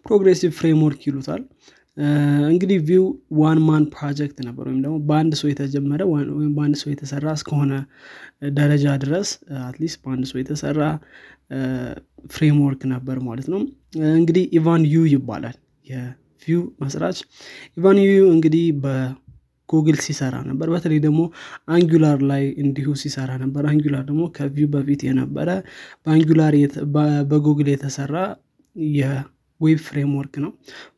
progressive 0.07 0.51
framework 0.59 1.01
ይሉታል. 1.09 1.43
እንግዲህ 2.51 2.77
Vue 2.87 3.03
one 3.39 3.59
man 3.67 3.83
project 3.93 4.37
ነበር 4.47 4.65
ወይም 4.69 4.79
ደግሞ 4.85 4.95
በአንድ 5.09 5.33
ሰው 5.41 5.47
የተጀመረ 5.51 6.01
ወይም 6.11 6.51
በአንድ 6.57 6.75
ሰው 6.81 6.89
የተሰራ 6.93 7.25
እስከሆነ 7.37 7.73
ደረጃ 8.57 8.95
ድረስ 9.03 9.29
at 9.61 9.72
least 9.72 9.97
በአንድ 10.03 10.25
ሰው 10.31 10.39
የተሰራ 10.41 10.81
framework 12.35 12.81
ነበር 12.93 13.17
ማለት 13.27 13.47
ነው። 13.53 13.61
እንግዲህ 14.15 14.45
ኢቫን 14.59 14.83
ዩ 14.93 15.05
ይባላል 15.13 15.57
የ 15.87 16.17
Vue 16.17 16.61
መስራች። 16.83 17.19
ኢቫን 17.77 17.99
ዩ 18.05 18.11
እንግዲህ 18.35 18.65
በጉግል 19.69 19.97
ሲሰራ 20.05 20.35
ነበር። 20.49 20.67
በተለይ 20.73 20.99
ደግሞ 21.05 21.21
Angular 21.73 22.19
ላይ 22.29 22.43
እንዲሁ 22.63 22.87
ሲሰራ 23.01 23.31
ነበር። 23.43 23.63
Angular 23.71 24.03
ደግሞ 24.09 24.23
ከ 24.35 24.48
Vue 24.48 24.67
በፊት 24.73 25.01
የነበረ 25.07 25.49
በ 26.05 26.16
Angular 26.16 26.53
በ 27.31 27.41
Google 27.41 27.69
የተሰራ 27.73 28.15
web 29.61 29.79
framework 29.85 30.33
ነው። 30.43 30.49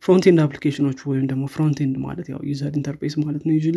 frontend 0.04 0.40
አፕሊኬሽኖች 0.44 1.00
ወይም 1.10 1.26
ደግሞ 1.32 1.44
frontend 1.54 1.96
ማለት 2.06 2.28
ያው 2.32 2.40
user 2.50 2.72
interface 2.74 3.16
ማለት 3.24 3.44
ነው 3.48 3.54
UI 3.58 3.74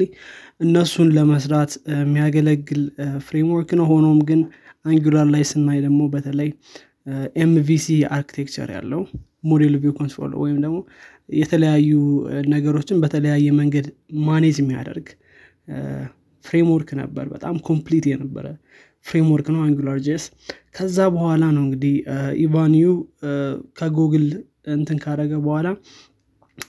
እነሱን 0.61 1.09
ለመስራት 1.17 1.73
የሚያገለግል 1.97 2.83
framework 3.27 3.73
ነው። 3.81 3.87
ሆኖም 3.93 4.21
ግን 4.31 4.41
Angular 4.85 5.27
ላይ 5.35 5.43
ስናይ 5.51 5.81
ደግሞ 5.87 6.01
በተለይ 6.15 6.51
MVC 7.43 7.87
architecture 8.15 8.69
ያለው 8.77 9.03
model 9.51 9.75
view 9.83 9.93
control 9.99 10.33
ወይም 10.41 10.59
ደግሞ 10.65 10.79
የተለያዩ 11.39 11.91
ነገሮችን 12.53 13.01
በተለያየ 13.03 13.49
መንገድ 13.59 13.87
manage 14.29 14.57
የሚያደርግ 14.63 15.09
framework 16.45 16.91
ነበር። 17.01 17.27
በጣም 17.33 17.57
complete 17.67 18.05
የነበረ 18.11 18.47
framework 19.07 19.47
ነው 19.55 19.61
AngularJS። 19.67 20.25
ከዛ 20.77 20.99
በኋላ 21.15 21.43
ነው 21.57 21.63
እንግዲህ 21.67 21.95
ኢቫንዩ 22.45 22.87
ከጉግል 23.79 24.27
እንትን 24.75 24.99
ካደረገ 25.05 25.35
በኋላ 25.45 25.69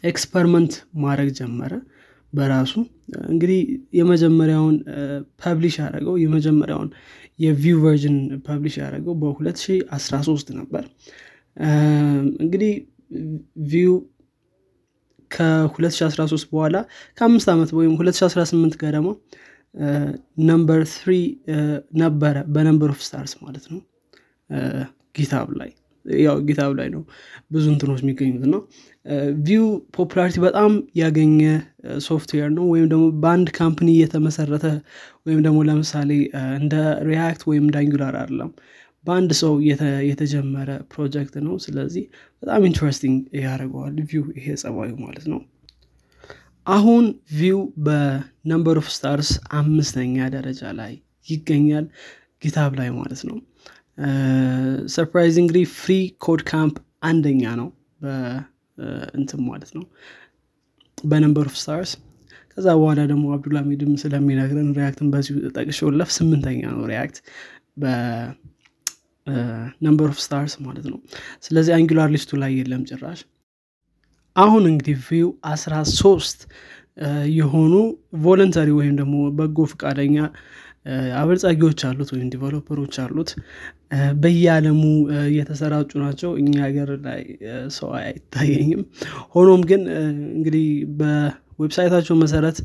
experiment 0.03 0.73
ማድረግ 1.03 1.29
ጀመረ 1.39 1.73
በራሱ። 2.33 2.73
እንግዲህ 3.29 3.59
የመጀመሪያውን 3.99 4.75
publish 5.41 5.75
ያደረገው 5.81 6.15
የመጀመሪያውን 6.23 6.89
የ 7.39 7.54
Vue 7.54 7.77
version 7.83 8.17
publish 8.45 8.75
ያደረገው 8.81 9.13
በ2013 9.21 10.53
ነበር። 10.59 10.83
እንግዲህ 12.43 12.73
Vue 13.71 13.93
ከ2013 15.31 16.47
በኋላ 16.51 16.77
ከአምስት 17.17 17.49
ዓመት 17.53 17.69
ወይም 17.79 17.93
2018 17.99 18.79
ገደማ 18.83 19.07
number 20.47 20.81
three 20.93 21.11
ነበረ 21.97 22.37
በ 22.55 22.64
number 22.64 22.89
of 22.89 23.01
stars 23.07 23.33
ማለት 23.43 23.67
ነው። 23.73 23.81
GitHub 25.15 25.49
ላይ 25.59 25.71
ያው 26.05 26.37
GitHub 26.47 26.71
ላይ 26.79 26.87
ነው 26.93 27.01
ብዙ 27.51 27.65
እንትኖች 27.73 27.99
የሚገኙት 28.03 28.45
ነው 28.53 28.61
Vue 29.43 29.65
popularity 29.97 30.37
በጣም 30.45 30.71
ያገኘ 30.95 31.39
ሶፍትዌር 32.05 32.49
ነው። 32.57 32.65
ወይም 32.71 32.87
ደግሞ 32.91 33.05
በአንድ 33.23 33.49
company 33.57 33.87
እየተመሰረተ 33.95 34.65
ወይም 35.25 35.39
ደግሞ 35.45 35.59
ለምሳሌ 35.69 36.11
እንደ 36.59 36.75
React 37.09 37.43
ወይም 37.49 37.63
እንደ 37.67 37.77
Angular 37.77 38.15
አይደለም 38.21 38.51
በአንድ 39.05 39.31
ሰው 39.39 39.53
የተጀመረ 40.09 40.71
ፕሮጀክት 40.91 41.35
ነው። 41.45 41.55
ስለዚህ 41.63 42.03
በጣም 42.43 42.65
interesting 42.69 43.15
ያደርገዋል 43.41 43.95
Vue 44.09 44.25
ይሄ 44.37 44.47
ጸባዩ 44.61 44.91
ማለት 45.05 45.25
ነው። 45.33 45.39
አሁን 46.67 47.05
Vue 47.37 47.59
በ 47.85 48.08
number 48.08 48.77
of 48.81 48.89
stars 48.95 49.29
አምስተኛ 49.59 50.27
ደረጃ 50.35 50.61
ላይ 50.79 50.93
ይገኛል 51.27 51.85
GitHub 52.43 52.71
ላይ 52.79 52.89
ማለት 52.99 53.21
ነው። 53.29 53.37
surprisingly 54.93 55.57
freeCodeCamp 55.75 56.75
አንደኛ 57.09 57.43
ነው 57.59 57.69
እንትን 59.17 59.41
ማለት 59.49 59.71
ነው። 59.77 59.83
በ 61.05 61.15
number 61.15 61.45
of 61.49 61.57
stars 61.61 61.91
ከዛ 62.53 62.67
በኋላ 62.77 63.01
ደግሞ 63.11 63.25
አብዱልሚድም 63.35 63.91
ስለሚነግረን 64.01 64.69
React 64.77 65.00
ን 65.00 65.09
በዚሁ 65.13 65.51
ጠቅሼ 65.57 65.88
ልለፍ 65.88 66.09
ስምንተኛ 66.17 66.61
ነው 66.73 66.83
React 66.91 67.17
number 69.81 70.09
of 70.09 70.19
stars 70.23 70.53
ማለት 70.65 70.85
ነው። 70.91 70.99
ስለዚህ 71.45 71.73
Angular 71.77 72.09
list 72.13 72.30
ኡ 72.30 72.39
ላይ 72.41 72.51
የለም 72.59 72.83
ጭራሽ። 72.89 73.21
አሁን 74.35 74.63
እንግዲህ 74.71 74.97
Vue 75.07 75.29
አስራ 75.51 75.73
ሶስት 75.97 76.39
የሆኑ 77.35 77.73
voluntary 78.23 78.69
ወይም 78.79 78.95
ደግሞ 78.99 79.15
በጎ 79.37 79.65
ፈቃደኛ 79.71 80.17
አበልጻጊዎች 81.17 81.79
አሉት 81.87 82.09
ወይም 82.13 82.27
developer 82.33 82.76
ኦች 82.76 82.95
አሉት። 83.03 83.31
በየአለሙ 84.21 84.81
የተሰራጩ 85.35 85.91
ናቸው። 86.03 86.31
እኛ 86.41 86.53
ሀገር 86.65 86.89
ላይ 87.05 87.21
ሰው 87.77 87.89
አይታየኝም። 87.99 88.81
ሆኖም 89.35 89.61
ግን 89.71 89.81
እንግዲህ 90.31 90.65
በ 91.01 91.16
website 91.16 91.66
ኣቸው 91.66 92.17
መሰረት 92.23 92.59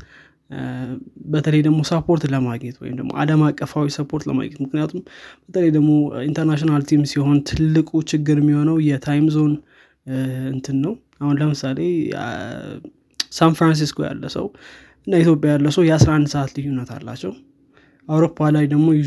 በተለይ 1.31 1.61
ደግሞ 1.65 1.79
support 1.89 2.23
ለማግኘት 2.33 2.77
ወይም 2.81 2.95
ደግሞ 2.99 3.11
አለም 3.21 3.41
አቀፋዊ 3.47 3.87
support 3.97 4.23
ለማግኘት። 4.29 4.59
ምክንያቱም 4.65 5.01
በተለይ 5.45 5.71
ደግሞ 5.75 5.89
international 6.27 6.83
team 6.89 7.01
ሲሆን 7.11 7.37
ትልቁ 7.49 8.01
ችግር 8.11 8.37
የሚሆነው 8.41 8.77
የ 8.87 9.00
time 9.00 9.27
zone 9.35 9.53
እንትን 10.53 10.77
ነው። 10.85 10.93
አሁን 11.21 11.35
ለምሳሌ 11.41 11.79
ሳን 13.31 13.53
ፍራንሲስኮ 13.57 13.99
ያለ 14.07 14.25
ሰው 14.35 14.45
እና 15.07 15.15
ኢትዮጵያ 15.23 15.49
ያለ 15.55 15.67
ሰው 15.75 15.83
የ11 15.87 16.31
ሰዓት 16.33 16.51
ልዩነት 16.57 16.89
አላቸው። 16.95 17.33
አውሮፓ 18.07 18.49
ላይ 18.55 18.65
ደግሞ 18.73 18.87
ዩ 18.95 19.03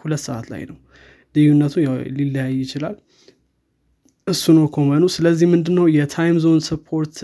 ሁለት 0.00 0.22
ሰዓት 0.26 0.46
ላይ 0.52 0.62
ነው 0.70 0.76
ልዩነቱ 1.34 1.74
ሊለያይ 2.16 2.52
ይችላል። 2.62 2.96
እሱ 4.26 4.44
ነው 4.56 4.66
common 4.68 4.92
ኡ። 4.92 5.04
ስለዚህ 5.14 5.46
ምንድነው 5.52 5.86
የ 5.96 6.10
time 6.10 6.38
zone 6.44 6.60
support 6.66 7.16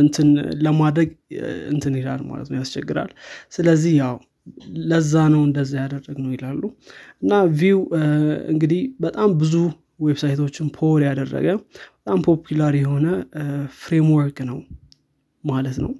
እንትን 0.00 0.28
ለማድረግ 0.62 1.10
እንትን 1.70 1.94
ይላል 2.00 2.20
ማለት 2.30 2.48
ነው 2.50 2.58
ያስቸግራል። 2.60 3.10
ስለዚህ 3.52 3.94
ያው 4.00 4.16
ለዛ 4.90 5.14
ነው 5.32 5.42
እንደዛ 5.46 5.72
ያደረግነው 5.82 6.30
ይላሉ። 6.34 6.62
እና 7.22 7.32
Vue 7.58 7.80
እንግዲህ 8.52 8.82
በጣም 9.00 9.30
ብዙ 9.40 9.54
website 10.02 10.38
ኦችን 10.38 10.68
power 10.76 11.00
ያደረገ 11.08 11.46
በጣም 11.96 12.20
popular 12.26 12.74
የሆነ 12.78 13.06
framework 13.80 14.38
ነው 14.50 14.58
ማለት 15.44 15.76
ነው። 15.84 15.92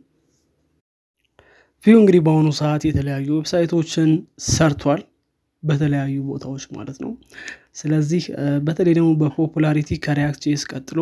Vue 1.84 1.96
እንግዲህ 2.00 2.20
በአሁኑ 2.24 2.48
ሰዓት 2.58 2.82
የተለያዩ 2.86 3.28
website 3.38 3.76
ኦችን 3.76 4.08
ሰርቷል 4.48 5.02
በተለያዩ 5.62 6.16
ቦታዎች 6.28 6.64
ማለት 6.76 6.98
ነው። 7.04 7.10
ስለዚህ 7.74 8.22
በተለይ 8.66 8.94
ደግሞ 8.98 9.10
በ 9.20 9.33
popularity 9.33 9.98
ከ 10.04 10.15
React 10.15 10.42
JS 10.46 10.62
ቀጥሎ 10.72 11.00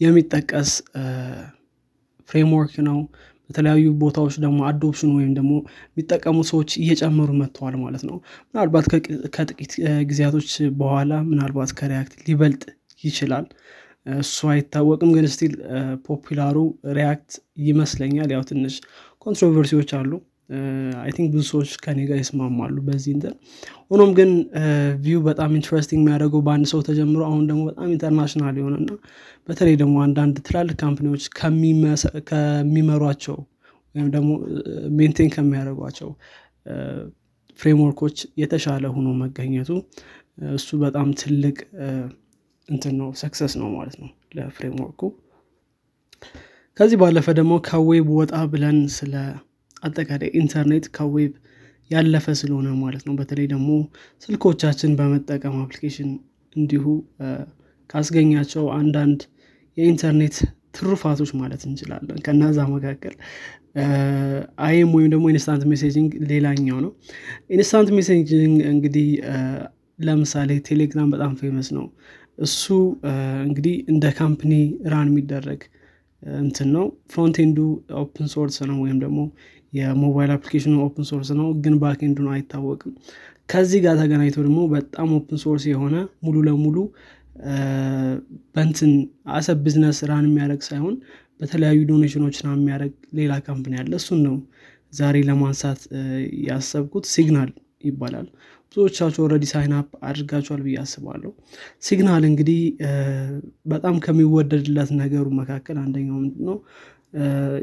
የሚጠቀስ 0.00 0.70
framework 2.28 2.74
ነው። 2.88 2.98
በተለያዩ 3.50 3.88
ቦታዎች 4.00 4.34
ደግሞ 4.44 4.58
adoption 4.68 5.10
ወይም 5.16 5.32
ደግሞ 5.34 5.52
የሚጠቀሙ 5.88 6.38
ሰዎች 6.50 6.70
እየጨመሩ 6.80 7.30
መጥተዋል 7.40 7.74
ማለት 7.82 8.02
ነው። 8.08 8.16
ምናልባት 8.48 8.86
ከጥቂት 9.36 9.72
ጊዜያቶች 10.08 10.48
በኋላ 10.80 11.12
ምናልባት 11.28 11.72
ከ 11.78 11.88
React 11.88 12.14
ሊበልጥ 12.28 12.62
ይችላል። 13.04 13.46
እሱ 14.16 14.38
አይታወቅም 14.50 15.10
ግን 15.14 15.26
still 15.32 15.54
popular 16.06 16.56
ኡ 16.98 17.08
React 17.08 17.32
ይመስለኛል። 17.62 18.30
ያው 18.34 18.42
ትንሽ 18.50 18.74
controversy 19.26 19.74
ዎች 19.74 19.92
አሉ 19.98 20.10
I 21.00 21.10
think 21.14 21.28
ብዙ 21.32 21.42
ሰዎች 21.48 21.70
ከኔ 21.84 21.98
ጋር 22.08 22.18
ይስማማሉ 22.20 22.76
በዚህ 22.86 23.12
እንትን። 23.14 23.34
ሆኖም 23.90 24.10
ግን 24.18 24.30
Vue 25.04 25.20
በጣም 25.26 25.50
interesting 25.58 26.00
የሚያደርገው 26.02 26.40
በአንድ 26.46 26.66
ሰው 26.72 26.80
ተጀምሮ 26.88 27.20
አሁን 27.28 27.42
ደግሞ 27.50 27.62
በጣም 27.70 27.88
international 27.94 28.56
የሆነና 28.60 28.90
በተለይ 29.48 29.76
ደግሞ 29.82 29.96
አንዳንድ 30.06 30.36
ትላልቅ 30.48 30.76
company 30.82 31.09
ዎች 31.09 31.24
ከሚመሯቸው 32.30 33.38
ወይም 33.94 34.08
ደግሞ 34.14 34.30
maintain 34.98 35.30
ከሚያደርጓቸው 35.34 36.10
framework 37.58 37.98
ኦች 37.98 38.16
የተሻለ 38.40 38.86
ሆኖ 38.94 39.08
መገኘቱ 39.20 39.70
እሱ 40.56 40.68
በጣም 40.82 41.08
ትልቅ 41.20 41.56
እንትን 42.68 42.94
ነው 43.00 43.08
success 43.20 43.52
ነው 43.60 43.68
ማለት 43.76 43.96
ነው 44.00 44.08
ለ 44.36 44.45
framework 44.45 44.86
ኡ። 44.86 45.00
ከዚህ 46.76 46.96
ባለፈ 47.02 47.26
ደግሞ 47.38 47.52
ከ 47.68 47.84
web 47.84 48.08
ወጣ 48.16 48.34
ብለን 48.52 48.78
ስለ 48.96 49.14
አጠቃላይ 49.82 50.30
ኢንተርኔት 50.40 50.86
ከ 50.96 51.10
web 51.10 51.32
ያለፈ 51.90 52.26
ስለሆነ 52.40 52.68
ማለት 52.80 53.02
ነው። 53.08 53.14
በተለይ 53.18 53.46
ደግሞ 53.46 53.68
ስልኮቻችን 54.22 54.92
በመጠቀም 54.98 55.56
application 55.62 56.10
እንዲሁ 56.56 56.84
ካስገኛቸው 57.90 58.64
አንዳንድ 58.78 59.20
የኢንተርኔት 59.76 60.36
ትሩፋቶች 60.74 61.30
ማለት 61.40 61.62
እንችላለን። 61.68 62.18
ከነዛ 62.24 62.58
መካከል 62.72 63.14
IM 64.64 64.90
ወይም 64.96 65.08
ደግሞ 65.14 65.26
instant 65.32 65.64
messaging 65.70 66.10
ሌላኛው 66.30 66.78
ነው። 66.84 66.92
instant 67.50 67.90
messaging 67.96 68.56
እንግዲህ 68.72 69.08
ለምሳሌ 69.98 70.50
ቴሌግራም 70.68 71.08
በጣም 71.14 71.32
famous 71.40 71.68
ነው። 71.76 71.86
እሱ 72.38 72.64
እንግዲህ 73.44 73.74
እንደ 73.88 74.06
company 74.18 74.52
run 74.92 75.08
የሚደረግ 75.12 75.60
እንትን 76.40 76.68
ነው። 76.76 76.84
frontend 77.10 77.58
ኡ 78.00 78.09
open 78.09 78.26
source 78.34 78.56
ነው 78.70 78.78
ወይም 78.84 78.98
ደግሞ 79.00 79.20
የሞባይል 79.76 80.30
application 80.34 80.68
ኑ 80.68 80.74
open 80.84 81.06
source 81.10 81.30
ነው 81.40 81.48
ግን 81.64 81.74
ነው 82.20 82.32
አይታወቅም። 82.34 82.92
ከዚህ 83.48 83.80
ጋር 83.84 83.94
ተገናኝቶ 84.00 84.36
ደግሞ 84.46 84.60
በጣም 84.72 85.08
open 85.18 85.38
source 85.42 85.64
የሆነ 85.70 85.96
ሙሉ 86.24 86.36
ለሙሉ 86.48 86.76
በእንትን 88.54 88.92
as 89.30 89.48
a 89.64 89.68
business 89.68 89.98
run 90.10 90.26
የሚያደረግ 90.28 90.62
ሳይሆን 90.68 90.94
በተለያዩ 91.40 91.80
donation 91.90 92.21
ኖች 92.21 92.36
ና 92.44 92.54
የሚያደረግ 92.54 92.92
ሌላ 93.14 93.32
company 93.46 93.74
አለ። 93.80 93.92
እሱን 94.00 94.20
ነው 94.26 94.36
ዛሬ 94.92 95.16
ለማንሳት 95.28 95.80
ያሰብኩት። 96.46 97.06
Signal 97.14 97.50
ይባላል። 97.84 98.26
ብዙዎቻቸው 98.68 99.22
already 99.24 99.44
sign 99.50 99.75
up 99.75 99.88
አድርጋቸዋል 100.02 100.60
ብዬ 100.64 100.76
አስባለሁ። 100.82 101.30
Signal 101.82 102.24
እንግዲህ 102.30 102.60
በጣም 103.66 103.96
ከሚወደድለት 103.98 104.90
ነገሩ 105.00 105.26
መካከል 105.40 105.76
አንደኛው 105.84 106.18
ምንድነው? 106.22 106.56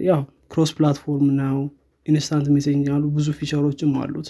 ያው 0.10 0.22
cross 0.52 0.72
platform 0.78 1.28
ነው 1.42 1.58
instant 2.06 2.48
messaging 2.54 2.86
ያሉ 2.90 3.04
ብዙ 3.16 3.28
feature 3.38 3.67
ኦችም 3.67 3.92
አሉት። 4.02 4.30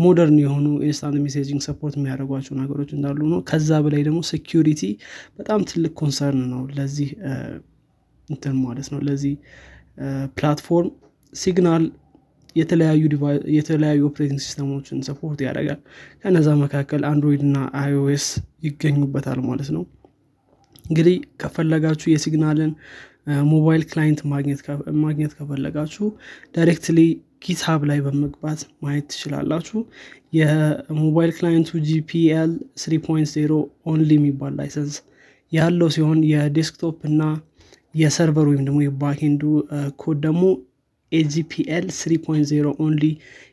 modern 0.00 0.36
የሆኑ 0.42 0.66
instant 0.86 1.16
messaging 1.24 1.60
support 1.66 1.94
የሚያደርጓቸው 1.98 2.54
ነገሮች 2.60 2.90
እንዳሉ 2.96 3.20
ነው። 3.32 3.40
ከዛ 3.48 3.80
በላይ 3.84 4.02
ደግሞ 4.08 4.20
security 4.30 4.82
በጣም 5.38 5.60
ትልቅ 5.70 5.92
concern 6.00 6.44
ነው 6.52 6.62
ለዚህ 6.76 7.08
እንትን 8.28 8.54
ማለት 8.64 8.88
ነው 8.92 9.00
ለዚህ 9.08 9.34
platform 10.36 10.90
Signal 11.32 11.84
የተለያዩ 12.56 13.02
የተለያዩ 13.56 14.00
operating 14.08 14.40
system 14.44 14.71
ኦችን 14.71 14.98
support 15.06 15.40
ያደርጋል። 15.46 15.78
ከነዛ 16.22 16.48
መካከል 16.62 17.02
Android 17.10 17.42
እና 17.48 17.58
iOS 17.80 18.26
ይገኙበታል 18.66 19.40
ማለት 19.46 19.70
ነው። 19.76 19.84
እንግዲህ 20.84 21.16
ከፈለጋችሁ 21.40 22.08
የ 22.10 22.22
Signal 22.22 22.60
ን 22.60 22.72
ሞባይል 23.50 23.82
client 23.90 24.20
ማግኘት 25.02 25.32
ከፈለጋችሁ 25.38 26.06
directly 26.54 26.98
GitHub 27.44 27.80
ላይ 27.90 27.98
በመግባት 28.06 28.60
ማየት 28.82 29.06
ትችላላችሁ። 29.12 29.78
የሞባይል 30.32 31.30
client 31.38 31.70
ኡ 31.88 32.13
GPL 32.13 32.50
3.0 32.82 33.56
only 33.86 34.10
የሚባል 34.18 34.52
license 34.60 34.96
ያለው 35.52 35.88
ሲሆን 35.96 36.20
የ 36.32 36.47
desktop 36.47 36.98
እና 37.10 37.22
የ 37.94 38.07
server 38.07 38.46
ወይም 38.50 38.62
ደግሞ 38.68 38.78
የ 38.84 38.97
backend 38.97 39.42
ኡ 40.02 40.07
code 40.07 40.18
ደግሞ 40.26 40.44
AGPL 41.12 41.86
3.0 41.96 42.70
only 42.84 43.04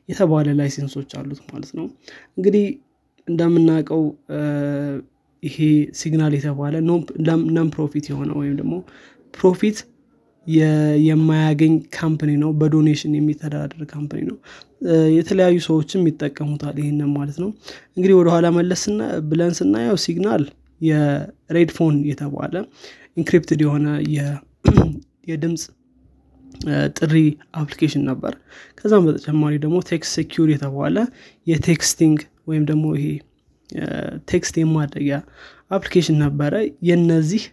የተባለ 0.10 0.50
license 0.60 0.93
ኦች 0.93 1.12
አሉት 1.20 1.42
ማለት 1.50 1.72
ነው። 1.80 1.88
እንግዲህ 2.38 2.66
እንደምናውቀው 3.28 4.04
ይሄ 5.44 5.58
Signal 6.00 6.34
የተባለ 6.38 6.74
non 7.56 7.68
profit 7.76 8.06
የሆነ 8.12 8.32
ወይም 8.40 8.56
ደግሞ 8.62 8.74
profit 9.34 9.78
የማያገኝ 11.08 11.74
company 11.96 12.32
ነው። 12.44 12.52
በ 12.60 12.71
donation 12.71 13.14
የሚተዳደር 13.18 13.82
company 13.92 14.22
ነው። 14.30 14.38
የተለያዩ 15.18 15.58
ሰዎችም 15.68 16.08
ይጠቀሙታል 16.10 16.76
ይህንን 16.82 17.10
ማለት 17.18 17.38
ነው። 17.44 17.50
እንግዲህ 17.96 18.16
ወደኋላ 18.20 18.48
መለስ 18.58 18.84
ብለን 19.30 19.54
ስናየው 19.60 19.98
Signal 20.06 20.44
የ 20.82 21.05
RedPhone 21.05 21.96
የተባለ 22.10 22.54
encrypted 23.18 23.62
የሆነ 23.66 23.88
የድምፅ 25.28 25.64
ጥሪ 26.98 27.16
application 27.60 28.04
ነበር። 28.10 28.34
ከዛም 28.78 29.04
በተጨማሪ 29.08 29.54
ደግሞ 29.64 29.78
TextSecure 29.90 30.48
የተባለ 30.54 30.96
የ 31.48 31.64
texting 31.64 32.20
ወይም 32.48 32.64
ደግሞ 32.70 32.86
ይሄ 32.98 33.08
text 34.32 34.56
የማድረጊያ 34.60 35.18
application 35.72 36.18
ነበረ። 36.24 36.54
የነዚህ 36.90 37.44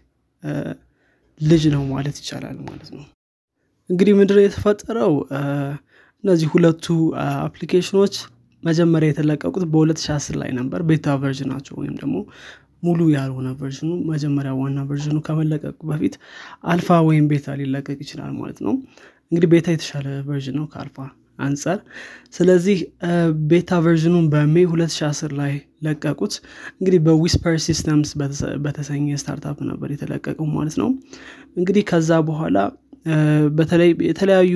ልጅ 1.40 1.64
ነው 1.74 1.82
ማለት 1.90 2.16
ይቻላል 2.20 2.58
ማለት 2.68 2.88
ነው። 2.96 3.04
እንግዲህ 3.90 4.14
ምንድነው 4.18 4.44
የተፈጠረው? 4.44 5.12
እነዚህ 6.24 6.48
ሁለቱ 6.54 6.86
application 7.46 7.96
ኖች 7.96 8.14
መጀመሪያ 8.62 9.08
የተለቀቁት 9.10 9.64
በ2010 9.72 10.38
ላይ 10.40 10.50
ነበር። 10.58 10.80
beta 10.82 11.16
version 11.22 11.48
ናቸው 11.48 11.74
ወይም 11.80 11.94
ደግሞ 12.00 12.16
ሙሉ 12.82 13.00
ያልሆነ 13.14 13.48
version 13.60 13.84
ኑ 13.84 13.90
መጀመሪያ 14.10 14.52
ዋና 14.60 14.80
version 14.88 15.10
ኑ 15.10 15.16
ከመለቀቁ 15.26 15.78
በፊት 15.90 16.14
አልፋ 16.64 16.98
ወይም 17.08 17.26
beta 17.32 17.56
ሊለቀቅ 17.60 17.98
ይችላል 18.04 18.32
ማለት 18.40 18.58
ነው። 18.66 18.74
እንግዲህ 19.32 19.48
beta 19.54 19.66
የተሻለ 19.74 20.08
version 20.28 20.56
ነው 20.60 20.66
ከአልፋ 20.72 20.98
አንጻር። 21.38 21.78
ስለዚህ 22.32 22.78
beta 23.50 23.78
version 23.84 24.11
ኑን 24.11 24.26
በ 24.32 24.41
May 24.41 24.54
2010 24.66 25.32
ላይ 25.40 25.52
ለቀቁት። 25.82 26.34
እንግዲህ 26.78 27.00
በ 27.06 27.17
Whisper 27.17 27.54
Systems 27.66 28.10
በተሰኘ 28.64 29.06
startup 29.22 29.58
ነበር 29.70 29.88
የተለቀቀው 29.94 30.46
ማለት 30.56 30.76
ነው። 30.82 30.88
እንግዲህ 31.58 31.82
ከዛ 31.90 32.10
በኋላ 32.28 32.56
በተለይ 33.58 33.90
የተለያዩ 34.08 34.54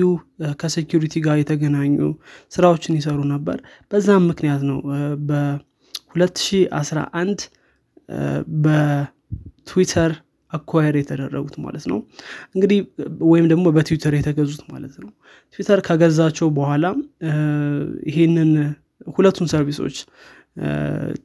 ከ 0.61 0.71
security 0.71 1.13
ጋር 1.25 1.35
የተገናኙ 1.39 1.93
ስራዎችን 2.51 2.97
ይሰሩ 2.99 3.19
ነበር። 3.31 3.57
በዛም 3.91 4.23
ምክንያት 4.31 4.61
ነው 4.69 4.77
በ2011 5.29 7.39
በትዊተር 8.63 10.13
acquire 10.51 10.95
የተደረጉት 10.99 11.55
ማለት 11.59 11.85
ነው። 11.91 11.99
እንግዲህ 12.55 12.79
ወይም 13.31 13.45
ደግሞ 13.51 13.65
በትዊተር 13.71 14.15
የተገዙት 14.17 14.61
ማለት 14.73 14.95
ነው። 15.03 15.09
ትዊተር 15.53 15.79
ከገዛቸው 15.81 16.49
በኋላ 16.49 16.85
ይሄንን 18.09 18.51
ሁለቱን 19.11 19.49
service 19.53 19.81
ኦች 19.81 19.97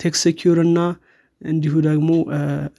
TextSecure 0.00 0.22
እና 0.64 0.78
እንዲሁ 1.40 1.74
ደግሞ 1.86 2.10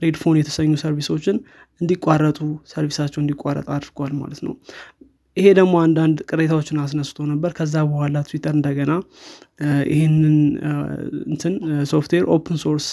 RedPhone 0.03 0.37
የተሰኙ 0.39 0.71
service 0.81 1.11
ኦችን 1.11 1.35
እንዲቋረጡ 1.81 2.39
service 2.71 2.95
ኣቸው 2.95 3.19
እንዲቋረጥ 3.21 3.67
አድርጓል 3.75 4.13
ማለት 4.21 4.39
ነው። 4.47 4.53
ይሄ 5.37 5.47
ደግሞ 5.53 5.73
አንዳንድ 5.83 6.17
ቅሬታዎችን 6.29 6.77
አስነስቶ 6.83 7.25
ነበር። 7.31 7.51
ከዛ 7.57 7.75
በኋላ 7.89 8.17
ትዊተር 8.29 8.53
እንደገና 8.57 8.91
ይህንን 9.91 10.37
እንትን 11.27 11.53
software 11.91 12.25
open 12.35 12.57
source 12.63 12.87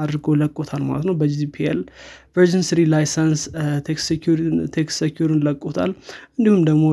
አድርጎ 0.00 0.34
ለቆታል 0.40 0.82
ማለት 0.88 1.06
ነው። 1.08 1.14
በ 1.20 1.44
GPL 1.44 1.80
version 2.36 2.64
three 2.68 2.80
license 2.92 4.06
TextSecure 5.00 5.33
ን 5.33 5.40
ለቆታል። 5.46 5.92
እንዲሁም 6.36 6.60
ደግሞ 6.68 6.84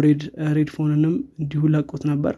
RedPhone 0.57 0.94
ንም 0.94 1.13
እንዲሁ 1.41 1.61
ለቆት 1.75 2.05
ነበር። 2.11 2.35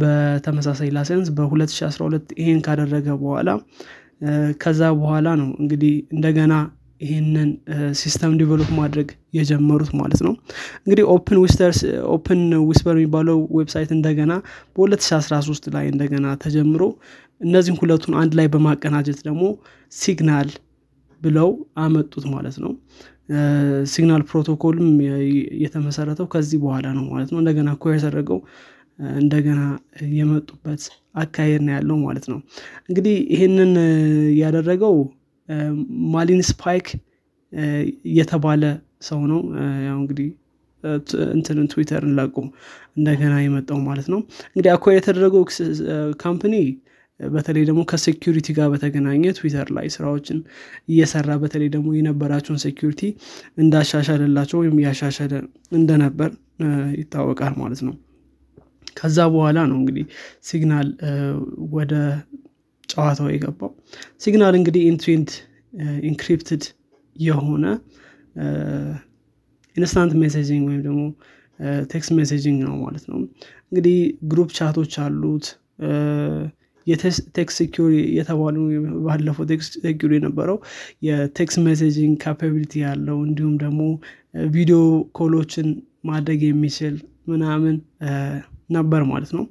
በተመሳሳይ 0.00 0.88
license 0.94 1.28
በ2012 1.36 2.34
ይሄን 2.40 2.60
ካደረገ 2.66 3.08
በኋላ 3.22 3.50
ከዛ 4.62 4.82
በኋላ 5.00 5.28
ነው 5.40 5.48
እንግዲህ 5.60 5.94
እንደገና 6.14 6.54
ይህንን 7.00 7.50
system 7.98 8.32
develop 8.40 8.70
ማድረግ 8.78 9.08
የጀመሩት 9.34 9.90
ማለት 9.98 10.20
ነው። 10.26 10.32
እንግዲህ 10.80 11.04
Open 11.12 11.38
Open 12.14 12.40
Whisper 12.64 12.96
የሚባለው 12.96 13.38
website 13.58 13.90
እንደገና 13.96 14.32
በ2013 14.76 15.68
ላይ 15.76 15.86
እንደገና 15.92 16.26
ተጀምሮ 16.44 16.82
እነዚህም 17.40 17.76
ሁለቱን 17.80 18.14
አንድ 18.20 18.32
ላይ 18.38 18.46
በማቀናጀት 18.46 19.18
ደግሞ 19.26 19.42
Signal 19.92 20.48
ብለው 21.22 21.50
አመጡት 21.78 22.24
ማለት 22.34 22.56
ነው። 22.64 22.72
Signal 23.86 24.22
Protocol 24.28 24.76
ም 24.76 24.88
የተመሰረተው 25.62 26.26
ከዚህ 26.34 26.58
በኋላ 26.62 26.86
ነው 26.98 27.04
ማለት 27.12 27.30
ነው። 27.32 27.38
እንደገና 27.42 27.70
ኮ 27.76 27.92
ያደረገው 27.94 28.38
እንደገና 29.18 29.60
የመጡበት 30.14 30.82
አካሄድ 31.14 31.62
ነው 31.66 31.72
ያለው 31.76 31.96
ማለት 32.06 32.24
ነው። 32.32 32.38
እንግዲህ 32.88 33.16
ይህንን 33.34 33.72
ያደረገው 34.40 34.96
Marlinspike 36.14 36.88
የተባለ 38.16 38.62
ሰው 39.02 39.20
ነው። 39.32 39.40
ያው 39.86 39.96
እንግዲህ 40.02 40.28
እንትንን 41.34 41.66
ትዊተርን 41.72 42.12
ለቁ 42.18 42.36
እንደገና 42.96 43.34
የመጣው 43.42 43.78
ማለት 43.86 44.06
ነው። 44.12 44.20
እንግዲህ 44.48 44.70
acquire 44.74 44.94
የተደረገው 44.96 45.44
company 46.22 46.54
በተለይ 47.20 47.62
ደግሞ 47.68 47.80
ከ 47.90 48.02
security 48.02 48.48
ጋር 48.56 48.68
በተገናኘ 48.72 49.22
ትዊተር 49.38 49.68
ላይ 49.76 49.86
ስራዎችን 49.94 50.38
እየሰራ 50.88 51.30
በተለይ 51.42 51.68
ደግሞ 51.74 51.88
የነበራቸውን 51.96 52.60
security 52.64 53.02
እንዳሻሻለላቸው 53.58 54.58
ወይም 54.62 54.76
እያሻሻለ 54.80 55.32
እንደነበር 55.72 56.30
ይታወቃል 56.98 57.54
ማለት 57.62 57.80
ነው። 57.88 57.94
ከዛ 58.96 59.18
በኋላ 59.34 59.58
ነው 59.70 59.76
እንግዲህ 59.80 60.04
Signal 60.46 60.88
ወደ 61.74 61.92
ጨዋታው 62.88 63.28
የገባው። 63.32 63.70
Signal 64.22 64.54
እንግዲህ 64.60 64.82
end-to-end 64.92 65.30
encrypted 66.08 66.62
የሆነ 67.16 67.64
instant 69.76 70.12
messaging 70.22 70.64
ወይም 70.68 70.82
ደግሞ 70.86 71.02
text 71.92 72.12
messaging 72.18 72.58
ነው 72.66 72.74
ማለት 72.84 73.04
ነው። 73.10 73.18
እንግዲህ 73.70 73.96
group 74.30 74.50
chat 74.58 74.75
ኦች 74.75 74.92
አሉት 75.04 75.46
የ 76.88 77.18
TextSecure 77.58 77.88
የተባሉ 78.18 78.56
ባለፈው 79.06 79.46
TextSecure 79.50 80.12
የነበረው 80.18 80.58
የ 81.08 81.25
text 81.25 81.60
messaging 81.66 82.14
capability 82.24 82.72
ያለው 82.84 83.18
እንዲሁም 83.26 83.54
ደግሞ 83.64 83.80
video 84.52 84.78
call 85.18 85.38
ኦችን 85.38 85.68
ማድረግ 86.04 86.40
የሚችል 86.46 86.94
ምናምን 87.28 87.76
ነበር 88.70 89.02
ማለት 89.10 89.30
ነው። 89.36 89.44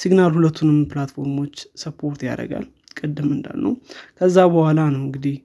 Signal 0.00 0.32
ሁለቱንም 0.36 0.78
platform 0.92 1.33
ኦች 1.33 1.54
support 1.82 2.20
ያደርጋል 2.28 2.64
ቅድም 2.98 3.28
እንዳልነው። 3.36 3.72
ከዛ 4.18 4.36
በኋላ 4.52 4.80
ነው 4.94 5.02
እንግዲህ 5.06 5.36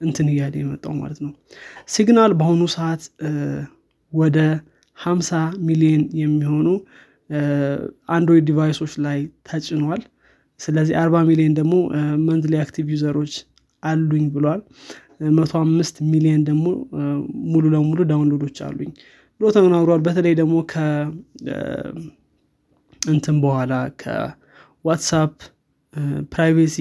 እንትን 0.00 0.26
እያለ 0.32 0.54
የመጣው 0.60 0.94
ማለት 1.00 1.18
ነው። 1.24 1.32
Signal 1.94 2.32
በአሁኑ 2.38 2.62
ሰዓት 2.74 3.02
ወደ 4.12 4.38
50 4.98 5.38
ሚሊዮን 5.68 6.02
የሚሆኑ 6.20 6.68
Android 8.14 8.44
device 8.50 8.75
ኦች 8.75 8.92
ላይ 9.06 9.18
ተጭኗል 9.48 10.02
ስለዚህ 10.60 10.94
40 11.00 11.22
ሚሊዮን 11.28 11.54
ደግሞ 11.58 11.74
monthly 12.26 12.54
active 12.62 12.86
user 12.94 13.14
ኦች 13.14 13.34
አሉኝ 13.82 14.24
ብሏል። 14.34 14.60
መቶ 15.36 15.52
አምስት 15.60 15.96
ሚሊዮን 16.12 16.42
ደግሞ 16.48 16.64
ሙሉ 17.52 17.64
ለሙሉ 17.74 18.00
download 18.10 18.42
ኦች 18.42 18.58
አሉኝ 18.66 18.90
ብሎ 19.40 19.50
ተናግሯል 19.56 20.00
በተለይ 20.06 20.34
ደግሞ 20.40 20.54
እንትን 23.02 23.36
በኋላ 23.42 23.72
ከ 24.02 24.28
WhatsApp 24.28 25.32
privacy 26.32 26.76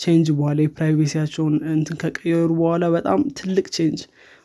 change 0.00 0.28
በኋላ 0.36 0.58
የ 0.64 0.74
privacy 0.74 1.09
ያቸውን 1.09 1.54
እንትን 1.72 1.96
ከቀየሩ 2.02 2.50
በኋላ 2.60 2.84
በጣም 2.94 3.20
ትልቅ 3.38 3.66
change 3.76 4.00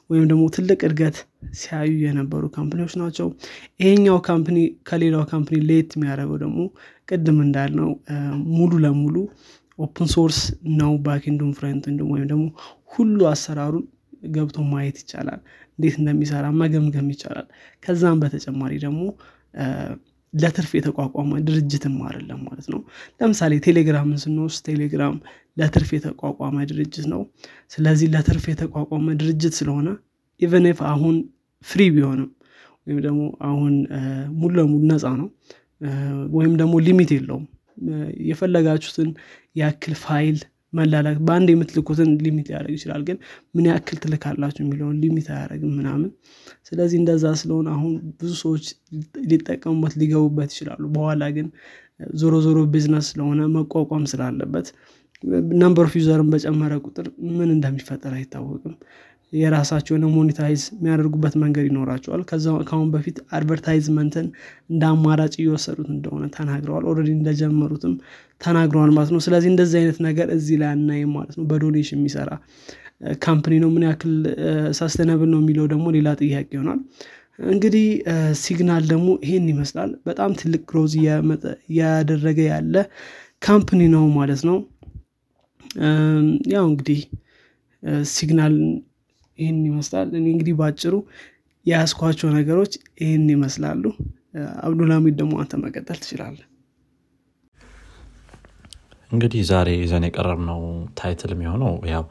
ወይም 0.09 0.25
ደግሞ 0.31 0.43
ትልቅ 0.55 0.79
እድገት 0.87 1.17
ሲያዩ 1.59 1.93
የነበሩ 2.03 2.43
company 2.55 2.79
ዎች 2.79 2.93
ናቸው። 3.01 3.27
ይሄኛው 3.79 4.17
company 4.27 4.57
ከሌላው 4.89 5.23
company 5.31 5.57
ለየት 5.69 5.91
የሚያደርገው 5.95 6.37
ደግሞ 6.43 6.59
ቅድም 7.07 7.37
እንዳልነው 7.45 7.89
ሙሉ 8.55 8.71
ለሙሉ 8.85 9.15
open 9.79 10.07
source 10.13 10.39
ነው 10.77 10.91
backend 11.05 11.35
ኡም 11.35 11.51
frontend 11.57 11.92
ኡም 11.92 12.09
ወይም 12.13 12.27
ደግሞ 12.31 12.45
ሁሉ 12.93 13.17
አሰራሩን 13.31 13.85
ገብቶ 14.35 14.57
ማየት 14.71 14.97
ይቻላል 15.01 15.39
እንዴት 15.79 15.95
እንደሚሰራ 16.01 16.45
መገምገም 16.61 17.07
ይቻላል። 17.13 17.47
ከዛም 17.83 18.19
በተጨማሪ 18.21 18.73
ደግሞ 18.85 19.01
ለትርፍ 20.33 20.71
የተቋቋመ 20.77 21.31
ድርጅትም 21.47 21.95
አይደለም 22.07 22.39
ማለት 22.47 22.67
ነው። 22.73 22.79
ለምሳሌ 23.19 23.53
ቴሌግራምን 23.67 24.17
ስንወስድ 24.23 24.63
ቴሌግራም 24.69 25.15
ለትርፍ 25.57 25.89
የተቋቋመ 25.97 26.57
ድርጅት 26.71 27.05
ነው። 27.13 27.21
ስለዚህ 27.71 28.07
ለትርፍ 28.15 28.45
የተቋቋመ 28.51 29.07
ድርጅት 29.21 29.53
ስለሆነ 29.59 29.87
even 30.41 30.66
if 30.66 30.79
አሁን 30.91 31.15
free 31.65 31.81
ቢሆንም 31.95 32.29
ወይም 32.87 32.99
ደግሞ 33.05 33.21
አሁን 33.49 33.73
ሙሉ 34.39 34.51
ለሙሉ 34.59 34.81
ነፃ 34.91 35.05
ነው 35.21 35.29
ወይም 36.35 36.53
ደግሞ 36.61 36.75
limit 36.85 37.11
የለውም። 37.15 37.45
የፈለጋችሁትን 38.27 39.09
ያክል 39.55 39.95
ፋይል 40.03 40.37
መላላክ 40.73 41.17
በአንድ 41.25 41.49
የምትልኩትን 41.51 42.09
limit 42.23 42.47
ሊያደርግ 42.49 42.73
ይችላል 42.77 43.01
ግን 43.07 43.17
ምን 43.55 43.65
ያክል 43.69 43.97
ትልካላችሁ 44.03 44.61
የሚለውን 44.63 44.97
limit 45.03 45.27
አያደረግም 45.33 45.71
ምናምን። 45.79 46.09
ስለዚህ 46.69 46.97
እንደዛ 47.01 47.25
ስለሆነ 47.41 47.67
አሁን 47.75 47.91
ብዙ 48.19 48.31
ሰዎች 48.41 48.65
ሊጠቀሙበት 49.29 49.93
ሊገቡበት 50.01 50.51
ይችላሉ። 50.55 50.83
በኋላ 50.95 51.23
ግን 51.37 51.47
ዞሮ 52.19 52.35
ዞሮ 52.45 52.59
ቢዝነስ 52.73 53.07
ስለሆነ 53.11 53.41
መቋቋም 53.55 54.05
ስላለበት 54.11 54.69
number 55.59 55.85
of 55.87 55.93
በጨመረ 56.31 56.73
ቁጥር 56.85 57.07
ምን 57.37 57.49
እንደሚፈጠር 57.53 58.13
አይታወቅም 58.17 58.73
የራሳቸውን 59.33 60.03
monetize 60.13 60.61
የሚያደርጉበት 60.73 61.33
መንገድ 61.41 61.65
ይኖራቸዋል። 61.69 62.21
ከአሁን 62.67 62.89
በፊት 62.93 63.17
advertisement 63.37 64.15
ን 64.15 64.27
እንደ 64.71 64.83
አማራጭ 64.91 65.33
እየወሰዱት 65.39 65.89
እንደሆነ 65.95 66.25
ተናግረዋል። 66.35 66.85
already 66.91 67.09
እንደጀመሩትም 67.15 67.93
ተናግረዋል 68.41 68.91
ማለት 68.95 69.11
ነው። 69.15 69.21
ስለዚህ 69.25 69.49
እንደዚህ 69.53 69.77
አይነት 69.81 69.99
ነገር 70.07 70.29
እዚህ 70.37 70.57
ላይ 70.61 70.69
አናይም 70.75 71.11
ማለት 71.17 71.35
ነው። 71.39 71.45
በ 71.51 71.61
donation 71.61 71.99
የሚሰራ 71.99 72.29
company 73.23 73.55
ነው። 73.63 73.69
ምን 73.73 73.85
ያክል 73.87 74.13
sustainable 74.77 75.29
ነው 75.33 75.41
የሚለው 75.43 75.67
ደግሞ 75.73 75.85
ሌላ 75.97 76.09
ጥያቄ 76.21 76.47
ይሆናል። 76.55 76.79
እንግዲህ 77.49 77.85
Signal 78.41 78.83
ደግሞ 78.91 79.07
ይሄን 79.25 79.47
ይመስላል። 79.51 79.91
በጣም 80.07 80.31
ትልቅ 80.39 80.61
growth 80.69 80.93
እያደረገ 81.69 82.39
ያለ 82.51 82.75
company 83.41 83.81
ነው 83.95 84.03
ማለት 84.17 84.41
ነው። 84.49 84.57
ያው 86.53 86.65
እንግዲህ 86.69 86.99
Signal 88.11 88.53
ይህን 89.39 89.59
ይመስላል። 89.69 90.09
እኔ 90.13 90.25
እንግዲህ 90.33 90.55
ባጭሩ 90.59 90.93
የያዝኳቸው 91.65 92.29
ነገሮች 92.37 92.73
ይህን 93.01 93.25
ይመስላሉ። 93.35 93.83
አብዱልሃሚድ 94.65 95.15
ደግሞ 95.19 95.33
አንተ 95.41 95.55
መቀጠል 95.63 95.97
ትችላለህ 96.03 96.37
እንግዲህ 99.11 99.41
ዛሬ 99.49 99.69
ይዘን 99.79 100.05
የቀረብነው 100.07 100.61
title 100.99 101.31
የሚሆነው 101.35 101.73
ያው 101.91 102.03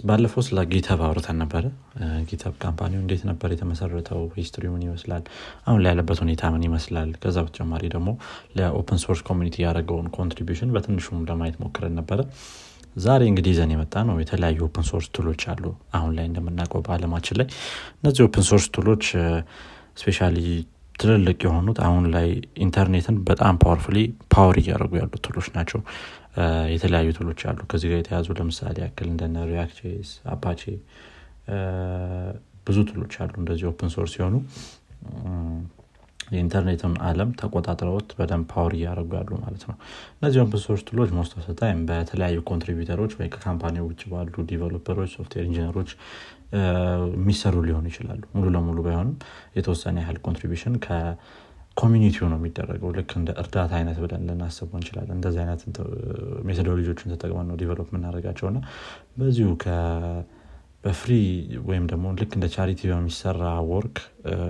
ባለፈው 0.00 0.42
ስለ 0.46 0.58
GitHub 0.70 1.00
አውርተን 1.06 1.36
ነበረ። 1.42 1.64
GitHub 2.28 2.54
company 2.62 2.92
ው 2.92 3.00
እንዴት 3.02 3.22
ነበር 3.30 3.48
የተመሰረተው? 3.52 4.20
history 4.36 4.64
ምን 4.74 4.84
ይመስላል? 4.86 5.22
አሁን 5.66 5.80
ላይ 5.82 5.90
ያለበት 5.92 6.18
ሁኔታ 6.24 6.50
ምን 6.54 6.64
ይመስላል? 6.68 7.10
ከዛ 7.22 7.36
በተጨማሪ 7.44 7.82
ደግሞ 7.94 8.08
ለ 8.58 8.72
open 8.72 9.00
source 9.04 9.20
community 9.28 9.56
ያደረገውን 9.64 10.08
contribution 10.16 10.72
በትንሹም 10.76 11.26
ለማየት 11.30 11.58
ሞክረን 11.64 11.94
ነበረ 12.00 12.20
ዛሬ 12.96 13.22
እንግዲህ 13.30 13.50
ይዘን 13.52 13.70
የመጣነው 13.74 14.16
የተለያዩ 14.20 14.58
open 14.66 14.84
source 14.88 15.06
tool 15.16 15.29
ኦች 15.29 15.42
አሉ። 15.52 15.64
አሁን 15.96 16.10
ላይ 16.16 16.26
እንደምናውቀው 16.30 16.80
በአለማችን 16.86 17.38
ላይ 17.40 17.46
እነዚህ 17.98 18.22
open 18.26 18.44
source 18.48 18.66
tool 18.76 18.90
ኦች 18.90 19.04
specially 20.00 20.36
ትልልቅ 20.94 21.38
የሆኑት 21.46 21.78
አሁን 21.86 22.04
ላይ 22.14 22.28
ኢንተርኔትን 22.64 23.16
በጣም 23.28 23.54
powerfully 23.62 23.98
power 24.34 24.56
እያደረጉ 24.62 24.92
ያሉ 25.00 25.12
tool 25.26 25.37
ኦች 25.37 25.48
ናቸው። 25.56 25.80
የተለያዩ 26.74 27.08
tool 27.16 27.28
ኦች 27.28 27.40
አሉ። 27.48 27.58
ከዚህ 27.70 27.88
ጋር 27.90 27.98
የተያያዙ 28.00 28.28
ለምሳሌ 28.38 28.76
ያክል 28.84 29.08
እንደነ 29.10 29.44
React 29.50 29.93
JS 29.93 30.10
Apache 30.32 30.62
ብዙ 32.66 32.78
tool 32.90 33.02
ኦች 33.02 33.14
አሉ። 33.22 33.32
እንደዚህ 33.42 33.66
open 33.70 33.90
source 33.94 34.12
ሲሆኑ 34.16 34.34
የኢንተርኔትን 36.32 36.94
አለም 37.06 37.30
ተቆጣጥረውት 37.40 38.10
በደንብ 38.18 38.46
power 38.52 38.74
እያደረጉ 38.76 39.10
ያሉ 39.18 39.32
ማለት 39.42 39.64
ነው። 39.68 39.76
እነዚህ 40.16 40.40
open 40.44 40.62
source 40.64 40.82
tool 40.88 40.99
ኦች 40.99 41.10
most 41.18 41.32
of 41.38 41.46
time 41.60 41.80
በተለያዩ 41.88 42.38
contributor 42.50 42.97
ኦች 42.97 43.14
ወይ 43.18 43.28
ከ 43.34 43.43
company 43.43 43.76
ው 43.76 43.86
ውጭ 43.90 44.02
ባሉ 44.12 44.34
developer 44.50 44.91
ኦች 44.91 45.10
software 45.16 45.46
engineer 45.50 45.78
ኦች 45.78 45.92
የሚሰሩ 47.16 47.56
ሊሆኑ 47.66 47.86
ይችላሉ። 47.90 48.22
ሙሉ 48.34 48.46
ለሙሉ 48.54 48.78
ባይሆንም 48.86 49.14
የተወሰነ 49.56 49.96
ያህል 50.02 50.18
contribution 50.26 50.74
community 51.76 52.17
ው 52.17 52.26
ነው 52.30 52.38
የሚደረገው። 52.38 52.90
ልክ 52.96 53.10
እንደ 53.18 53.30
እርዳታ 53.42 53.72
አይነት 53.78 53.98
ብለን 54.02 54.24
ልናስበው 54.28 54.76
እንችላለን። 54.78 55.14
እንደዚህ 55.18 55.40
አይነት 55.44 55.62
methodology 56.48 56.89
ዎችን 56.89 57.12
ተጠቅመን 57.12 57.46
ነው 57.50 57.56
develop 57.60 57.88
የምናደርጋቸው። 57.92 58.48
እና 58.50 58.58
በዚሁ 59.18 59.48
በ 60.84 60.93
free 60.93 61.10
ወይም 61.68 61.84
ደግሞ 61.90 62.06
ልክ 62.20 62.32
እንደ 62.36 62.46
charity 62.54 62.80
በሚሰራ 62.90 63.42
work 63.68 63.96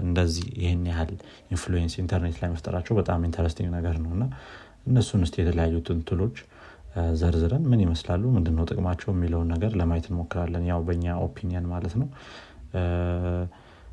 እንደዚህ 0.05 0.47
ይህን 0.63 0.85
ያህል 0.91 1.11
influence 1.51 1.95
ኢንተርኔት 2.03 2.37
ላይ 2.43 2.49
መፍጠራቸው 2.53 2.95
በጣም 3.01 3.27
interesting 3.29 3.69
ነገር 3.77 3.97
ነው። 4.05 4.11
እና 4.17 4.25
እነሱን 4.89 5.25
ስ 5.25 5.35
የተለያዩ 5.41 5.75
ትንትሎች 5.89 6.37
ዘርዝረን 7.21 7.65
ምን 7.71 7.81
ይመስላሉ? 7.85 8.23
ምንድነው 8.37 8.65
ጥቅማቸው? 8.71 9.09
የሚለውን 9.15 9.49
ነገር 9.55 9.73
ለማየት 9.81 10.07
እንሞክራለን። 10.11 10.65
ያው 10.71 10.81
በእኛ 10.89 11.15
opinion 11.27 11.67
ማለት 11.71 11.95
ነው። 12.01 12.09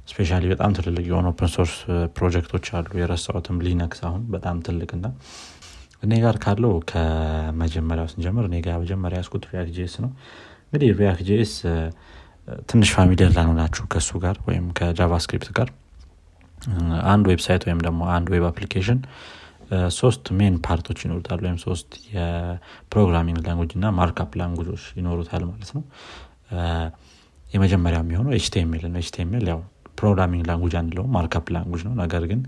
specially 0.07 0.43
በጣም 0.51 0.71
ትልልቅ 0.77 1.05
የሆኑ 1.09 1.27
open 1.31 1.49
source 1.55 1.73
ፕሮጀክቶች 2.17 2.67
አሉ። 2.77 2.91
የረሳሁትም 3.01 3.57
Linux 3.65 3.99
አሁን 4.07 4.21
በጣም 4.35 4.57
ትልቅ 4.67 4.89
እና 4.97 5.05
እኔ 6.03 6.13
ጋር 6.23 6.35
ካለው 6.43 6.73
ከመጀመሪያው 6.91 8.07
ስንጀምር 8.11 8.45
እኔ 8.49 8.57
ጋር 8.67 8.77
መጀመሪያ 8.83 9.17
የያዝኩት 9.21 9.45
React 9.51 9.73
JS 9.77 9.95
ነው። 10.03 10.11
እንግዲህ 10.65 10.89
React 10.99 11.23
JS 11.29 11.53
ትንሽ 12.69 12.89
familiar 12.95 13.31
ላልሆናችሁ 13.35 13.83
ከእሱ 13.93 14.11
ጋር 14.23 14.37
ወይም 14.47 14.65
ከ 14.77 14.89
JavaScript 14.89 15.49
ጋር። 15.57 15.69
አንድ 17.11 17.25
website 17.31 17.63
ወይም 17.67 17.79
ደግሞ 17.85 18.01
አንድ 18.15 18.27
web 18.33 18.45
application 18.49 18.99
ሶስት 19.97 20.23
main 20.37 20.55
part 20.65 20.82
ኦች 20.82 20.99
ይኖሩታል 21.05 21.39
ወይም 21.45 21.57
ሶስት 21.65 21.89
የ 22.13 22.33
programming 22.33 23.39
language 23.45 23.71
እና 23.77 23.87
markup 23.99 24.31
language 24.39 24.70
ኦች 24.70 24.85
ይኖሩታል 24.99 25.43
ማለት 25.49 25.71
ነው። 25.75 25.83
የመጀመሪያ 27.45 27.99
የሚሆነው 28.03 28.33
HTML 28.37 28.85
ነው። 28.87 28.99
HTML 29.01 29.45
ያው 29.51 29.59
programming 29.99 30.43
language 30.49 30.73
አንለው 30.81 31.05
markup 31.15 31.47
language 31.55 31.81
ነው። 31.87 31.93
ነገር 32.01 32.23
ግን 32.31 32.41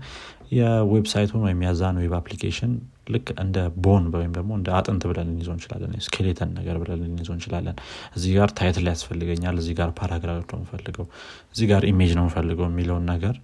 የ 0.58 0.71
website 0.71 1.16
ኡን 1.16 1.42
ወይም 1.46 1.60
ያንን 1.66 1.96
web 2.02 2.14
application 2.20 2.72
ልክ 3.14 3.28
እንደ 3.42 3.56
bone 3.84 4.04
ወይም 4.14 4.32
ደግሞ 4.36 4.50
እንደ 4.58 4.68
አጥንት 4.78 5.04
ብለን 5.10 5.26
ልንይዘው 5.30 5.54
እንችላለን 5.54 5.92
skeleton 6.06 6.50
ነገር 6.58 6.76
ብለን 6.82 7.00
ልንይዘው 7.04 7.34
እንችላለን። 7.36 7.76
እዚህ 8.16 8.30
ጋር 8.38 8.50
title 8.58 8.88
ያስፈልገኛል 8.92 9.58
እዚህ 9.62 9.76
ጋር 9.80 9.90
paragraph 10.00 10.46
ነው 10.52 10.60
ምፈልገው 10.64 11.06
እዚህ 11.54 11.68
ጋር 11.72 11.84
image 11.90 12.12
ነው 12.18 12.26
ምፈልገው 12.28 12.68
የሚለውን 12.70 13.06
ነገር 13.12 13.36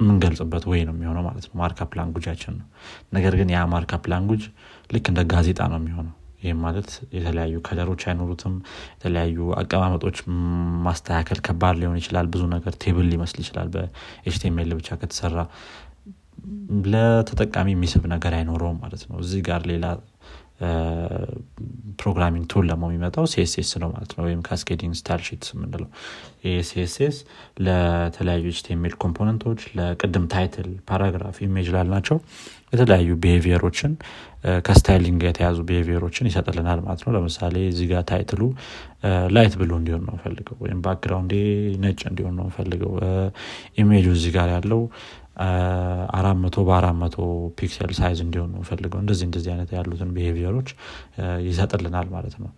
የምንገልጽበት 0.00 0.64
way 0.70 0.80
ነው 0.86 0.94
የሚሆነው 0.94 1.24
ማለት 1.26 1.44
ነው። 1.48 1.54
markup 1.60 1.92
language 1.98 2.28
ኣችን 2.28 2.54
ነው። 2.58 2.66
ነገር 3.12 3.34
ግን 3.38 3.50
ያ 3.54 3.64
markup 3.72 4.04
language 4.12 4.42
ልክ 4.94 5.06
እንደ 5.12 5.20
ጋዜጣ 5.30 5.60
ነው 5.72 5.78
የሚሆነው። 5.80 6.14
ይህም 6.42 6.58
ማለት 6.64 6.88
የተለያዩ 7.16 7.54
color 7.66 7.86
ኦች 7.86 8.02
አይኖሩትም 8.08 8.54
የተለያዩ 8.94 9.38
አቀማመጦች 9.60 10.16
ማስተካከል 10.86 11.38
ከባድ 11.46 11.76
ሊሆን 11.80 11.98
ይችላል 12.00 12.26
ብዙ 12.32 12.42
ነገር 12.52 12.74
table 12.82 13.06
ሊመስል 13.12 13.38
ይችላል 13.42 13.68
በ 13.74 14.07
HTML 14.07 14.74
ብቻ 14.80 14.98
ከተሰራ 15.00 15.38
ለተጠቃሚ 16.92 17.68
የሚስብ 17.74 18.04
ነገር 18.14 18.34
አይኖረውም 18.38 18.78
ማለት 18.82 19.02
ነው። 19.10 19.16
እዚህ 19.24 19.40
ጋር 19.48 19.62
ሌላ 19.70 19.86
programming 22.00 22.44
tool 22.52 22.64
ደግሞ 22.70 22.84
የሚመጣው 22.88 23.24
CSS 23.32 23.70
ነው 23.82 23.88
ማለት 23.94 24.12
ነው። 24.16 24.22
ወይም 24.26 24.40
cascading 24.46 24.94
style 25.00 25.22
የምንለው 25.50 25.88
CSS 26.68 27.16
ለተለያዩ 27.66 28.44
HTML 28.52 28.94
component 29.04 29.43
ኦች 29.43 29.60
ለቅድም 29.78 30.24
title 30.34 30.68
paragraph 30.90 31.38
image 31.46 31.68
ላልናቸው 31.74 32.18
የተለያዩ 32.72 33.10
behavior 33.22 33.62
ኦችን 33.62 33.92
ከ 34.66 34.78
styling 34.78 35.20
የተያያዙ 35.26 35.58
behavior 35.68 36.02
ኦችን 36.02 36.28
ይሰጥልናል 36.30 36.80
ማለት 36.86 37.02
ነው። 37.04 37.12
ለምሳሌ 37.16 37.56
እዚህ 37.72 37.92
title 38.10 38.42
ኡ 39.36 39.41
light 39.41 39.54
blue 39.60 39.70
እንዲሆን 39.80 40.02
ነው 40.08 40.16
ፈልገው 40.24 40.56
ወይም 40.64 40.80
background 40.84 41.22
ኤ 41.22 41.34
ነጭ 41.84 42.00
እንዲሆን 42.10 42.34
ነው 42.40 42.48
ፈልገው 42.56 42.92
ኢሜጁ 43.78 44.06
እዚህ 44.18 44.32
ጋር 44.36 44.50
ያለው 44.56 44.82
አራት 46.16 46.38
መቶ 46.42 46.56
በአራት 46.68 46.96
መቶ 46.96 47.16
pixel 47.58 47.90
size 47.98 48.18
እንዲሆን 48.24 48.50
ነው 48.54 48.62
ፈልገው 48.68 49.00
እንደዚህ 49.02 49.24
እንደዚህ 49.28 49.50
አይነት 49.52 49.70
ያሉትን 49.76 50.12
behavior 50.16 50.51
ኦች 50.51 50.68
ይሰጥልናል 51.46 52.08
ማለት 52.14 52.36
ነው። 52.42 52.50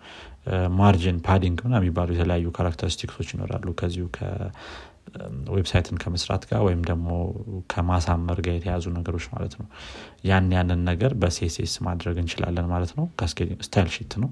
margin 0.78 1.16
padding 1.26 1.58
ና 1.64 1.80
የሚባሉ 1.80 2.08
የተለያዩ 2.14 2.52
characteristics 2.58 3.15
ኦች 3.15 3.30
ይኖራሉ። 3.34 3.74
ከዚሁ 3.80 4.06
website 5.54 5.87
ን 5.87 5.96
ከመስራት 6.02 6.42
ጋር 6.48 6.60
ወይም 6.66 6.80
ደግሞ 6.88 7.08
ከማሳመር 7.72 8.38
ጋር 8.46 8.54
የተያያዙ 8.56 8.86
ነገሮች 8.96 9.26
ማለት 9.34 9.54
ነው። 9.60 9.66
ያን 10.24 10.48
ያንን 10.56 10.80
ነገር 10.90 11.12
በ 11.14 11.38
CSS 11.38 11.74
ማድረግ 11.86 12.16
እንችላለን 12.22 12.66
ማለት 12.72 12.92
ነው። 12.98 13.06
style 13.62 13.88
sheet 13.96 14.14
ነው። 14.22 14.30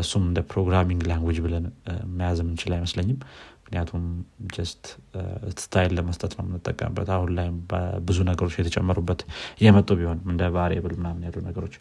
እሱም 0.00 0.24
እንደ 0.28 0.40
programming 0.50 1.02
language 1.10 1.38
ብለን 1.44 1.64
መያዝ 2.12 2.40
የምንችል 2.42 2.72
አይመስለኝም 2.76 3.18
ምክንያቱም 3.72 4.02
just 4.54 4.82
style 5.56 5.92
ለመስጠት 5.98 6.32
ነው 6.36 6.44
የምንጠቀምበት። 6.44 7.08
አሁን 7.14 7.30
ላይ 7.36 7.46
ብዙ 8.08 8.18
ነገሮች 8.28 8.54
የተጨመሩበት 8.58 9.20
እየመጡ 9.60 9.88
ቢሆንም 9.98 10.26
እንደ 10.32 10.50
variable 10.56 10.94
ምናምን 10.98 11.22
ያሉ 11.26 11.36
ነገሮች 11.46 11.74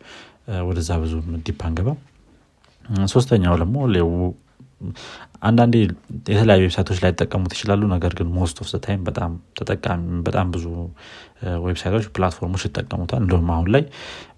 ወደዛ 0.69 0.99
ብዙ 1.01 1.13
deep 1.47 1.59
አንገባም። 1.67 1.99
ሶስተኛው 3.13 3.55
ደግሞ 3.59 3.75
አንዳንዴ 5.41 5.75
የተለያዩ 6.29 6.61
website 6.65 6.87
ኦች 6.87 6.99
ላይ 7.03 7.11
ጠቀሙት 7.19 7.51
ይችላሉ። 7.55 7.81
ነገር 7.93 8.13
ግን 8.19 8.29
most 8.37 8.57
of 8.63 8.69
time 8.85 9.01
በጣም 9.09 9.31
ተጠቃሚ 9.59 10.21
በጣም 10.27 10.47
ብዙ 10.55 10.65
website 11.65 11.92
ኦች 11.92 12.07
platform 12.15 12.47
ኦች 12.47 12.63
ይጠቀሙታል። 12.67 13.21
እንዲሁም 13.23 13.51
አሁን 13.55 13.67
ላይ 13.75 13.83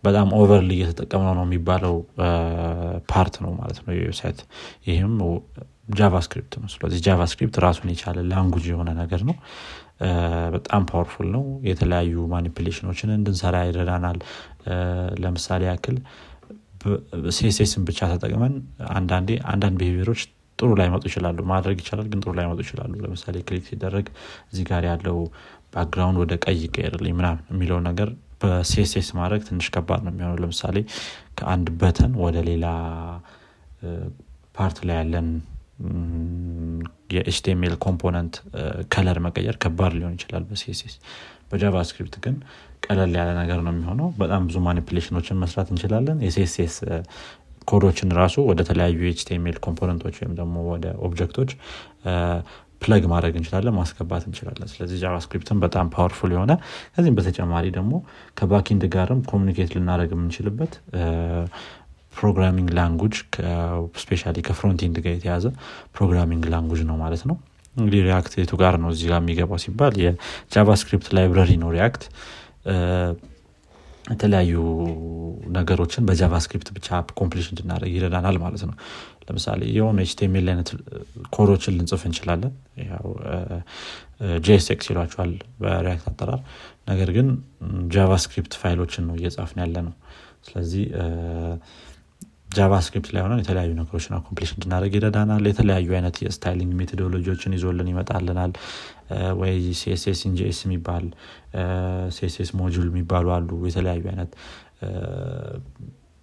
በጣም 0.03 0.27
overly 0.39 0.71
እየተጠቀምነው 0.77 1.35
ነው 1.39 1.45
የሚባለው 1.47 1.95
part 3.11 3.37
ነው 3.45 3.53
ማለት 3.61 3.79
ነው 3.85 3.93
የ 3.97 4.06
website። 4.06 4.41
ይህም 4.89 5.15
JavaScript 5.87 6.53
ነው። 6.61 6.67
ስለዚህ 6.73 6.99
JavaScript 7.05 7.55
ራሱን 7.65 7.87
የቻለ 7.93 8.19
language 8.29 8.65
የሆነ 8.71 8.89
ነገር 8.99 9.21
ነው። 9.29 9.35
በጣም 10.55 10.83
powerful 10.89 11.27
ነው። 11.35 11.43
የተለያዩ 11.69 12.13
manipulation 12.33 12.84
ኦችን 12.84 13.09
እንድንሰራ 13.17 13.55
ይረዳናል። 13.67 14.19
ለምሳሌ 15.23 15.63
ያክል 15.71 15.97
CSSን 17.37 17.83
ብቻ 17.87 17.99
ተጠቅመን 18.11 18.53
አንዳንዴ 18.93 19.29
አንዳንድ 19.51 19.77
behavior 19.81 20.08
ኦች 20.08 20.21
ጥሩ 20.59 20.69
ላይመጡ 20.79 21.03
ይችላሉ። 21.09 21.39
ማድረግ 21.51 21.77
ይቻላል 21.81 22.07
ግን 22.11 22.19
ጥሩ 22.23 22.31
ላይመጡ 22.39 22.59
ይችላሉ። 22.65 22.93
ለምሳሌ 23.03 23.35
click 23.47 23.63
ሲደረግ 23.69 24.07
እዚህ 24.51 24.65
ጋር 24.69 24.83
ያለው 24.89 25.17
background 25.73 26.17
ወደ 26.23 26.33
ቀይ 26.43 26.57
ይቀየርልኝ 26.65 27.13
ምናምን 27.19 27.41
የሚለው 27.53 27.79
ነገር 27.87 28.09
በ 28.41 28.67
CSS 28.67 29.07
ማድረግ 29.19 29.41
ትንሽ 29.47 29.67
ከባድ 29.75 30.01
ነው 30.05 30.11
የሚሆነው። 30.13 30.37
ለምሳሌ 30.43 30.77
ከአንድ 31.37 31.67
button 31.81 32.13
ወደ 32.23 32.37
ሌላ 32.49 32.65
part 34.55 34.79
ላይ 34.87 34.97
ያለን 34.99 35.27
የ 37.13 37.34
HTML 37.34 37.75
component 37.85 38.35
color 38.93 39.17
መቀየር 39.25 39.55
ከባድ 39.63 39.93
ሊሆን 39.97 40.13
ይችላል 40.17 40.43
በ 40.49 40.67
CSS 40.67 40.95
በ 41.51 41.62
JavaScript 41.62 42.15
ግን 42.23 42.35
ቀለል 42.85 43.11
ያለ 43.19 43.29
ነገር 43.39 43.59
ነው 43.65 43.71
የሚሆነው። 43.73 44.07
በጣም 44.21 44.47
ብዙ 44.47 44.57
manipulation 44.67 45.16
ኦችን 45.16 45.41
መስራት 45.43 45.67
እንችላለን። 45.73 46.17
የ 46.25 46.46
CSS 46.46 46.77
code 47.67 47.84
ኦችን 47.84 48.09
ራሱ 48.17 48.35
ወደ 48.49 48.61
ተለያዩ 48.69 49.01
HTML 49.11 49.57
component 49.65 50.00
ኦች 50.00 50.15
ወይም 50.21 50.33
ደግሞ 50.39 50.55
ወደ 50.71 50.85
object 51.05 51.33
ኦች 51.33 51.51
plug 52.81 53.03
ማድረግ 53.11 53.33
እንችላለን 53.39 53.75
ማስገባት 53.77 54.23
እንችላለን። 54.27 54.69
ስለዚህ 54.71 54.97
JavaScript 55.03 55.50
ን 55.50 55.59
በጣም 55.63 55.85
powerful 55.93 56.31
የሆነ 56.35 56.51
ከዚህም 56.95 57.15
በተጨማሪ 57.19 57.65
ደግሞ 57.77 57.93
ከ 58.39 58.49
backend 58.49 58.83
ጋርም 58.95 59.21
communicate 59.29 59.71
ልናደርግ 59.75 60.11
የምንችልበት 60.15 60.73
programming 62.13 62.69
language 62.77 63.15
especially 64.03 64.33
ከ 64.47 64.57
frontend 64.57 64.97
ጋር 65.05 65.13
የተያዘ 65.15 65.45
programming 65.95 66.43
language 66.53 66.81
ነው 66.89 66.97
ማለት 67.03 67.23
ነው። 67.29 67.37
እንግዲህ 67.75 68.01
React 68.07 68.33
የቱ 68.39 68.53
ጋር 68.61 68.75
ነው 68.81 68.89
እዚህ 68.93 69.07
ጋር 69.11 69.19
የሚገባው 69.21 69.59
ሲባል 69.63 69.95
የ 70.03 70.20
JavaScript 70.20 71.07
library 71.17 71.51
ነው 71.63 71.69
React 71.75 72.03
የተለያዩ 74.07 74.53
ነገሮችን 75.55 76.05
በ 76.07 76.17
JavaScript 76.17 76.69
ብቻ 76.77 76.87
accomplish 77.19 77.45
እንድናደርግ 77.51 77.91
ይረዳናል 77.95 78.37
ማለት 78.43 78.63
ነው። 78.69 78.75
ለምሳሌ 79.27 79.61
የሆነ 79.75 79.97
HTML 80.05 80.47
አይነት 80.53 80.69
ኮዶችን 81.35 81.75
ልንጽፍ 81.77 82.01
እንችላለን። 82.09 82.53
JSX 84.45 84.87
ይሏቸዋል 84.91 85.31
በ 85.61 85.74
React 85.74 86.05
አጠራር። 86.11 86.41
ነገር 86.89 87.09
ግን 87.17 87.27
JavaScript 87.95 88.53
file 88.61 88.79
ኦችን 88.79 89.05
ነው 89.09 89.15
እየጻፍን 89.19 89.61
ያለነው 89.63 89.93
ስለዚህ 90.47 90.83
JavaScript 92.53 93.09
ላይ 93.13 93.21
ሆነን 93.23 93.41
የተለያዩ 93.41 93.71
ነገሮችን 93.79 94.15
accomplish 94.17 94.51
እንድናደርግ 94.55 94.93
ይረዳናል። 94.97 95.43
የተለያዩ 95.49 95.89
አይነት 95.97 96.17
የ 96.23 96.34
styling 96.34 96.71
methodology 96.79 97.28
ዎችን 97.28 97.55
ይዞልን 97.57 97.89
ይመጣልናል። 97.91 98.51
ወይ 99.41 99.51
CSS-in-JS 99.79 100.59
የሚባል 100.65 101.05
CSS 102.15 102.51
module 102.59 102.87
የሚባሉ 102.91 103.27
አሉ። 103.35 103.49
የተለያዩ 103.69 104.03
አይነት 104.11 104.31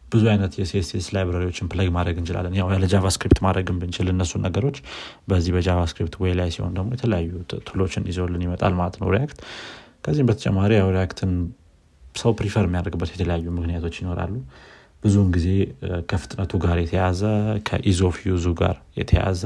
ብዙ 0.03 0.25
አይነት 0.31 0.53
የ 0.61 0.80
CSS 0.80 1.09
library 1.15 1.44
ዎችን 1.44 1.69
plug 1.73 1.89
ማድረግ 1.97 2.17
እንችላለን። 2.21 2.55
ያው 2.59 2.69
ያለ 2.75 2.85
JavaScript 2.93 3.39
ማድረግን 3.45 3.77
ብንችል 3.81 4.09
እነሱን 4.15 4.43
ነገሮች 4.47 4.79
በዚህ 5.31 5.53
በ 5.57 5.66
JavaScript 5.66 6.15
ወይ 6.23 6.33
ላይ 6.41 6.49
ሲሆን 6.57 6.73
ደግሞ 6.79 6.91
የተለያዩ 6.97 7.31
tool 7.69 7.85
ኦችን 7.85 8.09
ይዞልን 8.11 8.43
ይመጣል 8.47 8.75
ማለት 8.81 8.97
ነው 9.03 9.11
React። 9.15 9.39
ከዚህም 10.05 10.29
በተጨማሪ 10.31 10.73
ያው 10.81 10.91
React 10.97 11.22
ን 11.22 11.33
ሰው 12.15 12.31
prefer 12.39 12.65
የሚያደርግበት 12.69 13.11
የተለያዩ 13.15 13.47
ምክንያቶች 13.57 13.97
ይኖራሉ 14.01 14.35
ብዙውን 15.03 15.29
ጊዜ 15.37 15.47
ከፍጥነቱ 16.11 16.53
ጋር 16.65 16.77
የተያዘ 16.83 17.21
ከ 17.69 17.81
ease 17.81 18.05
of 18.05 18.17
use 18.31 18.40
ኡ 18.40 18.47
ጋር 18.61 18.77
የተያዘ 19.01 19.43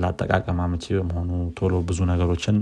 ለአጠቃቀም 0.00 0.58
አመቺ 0.64 0.84
በመሆኑ 0.96 1.30
ቶሎ 1.58 1.74
ብዙ 1.88 1.98
ነገሮችን 2.10 2.56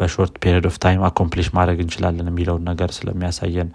በ 0.00 0.10
short 0.10 0.34
period 0.44 0.66
of 0.70 0.76
time 0.84 1.02
accomplish 1.08 1.48
ማድረግ 1.58 1.80
እንችላለን 1.84 2.30
የሚለውን 2.32 2.64
ነገር 2.70 2.90
ስለሚያሳየን 2.98 3.70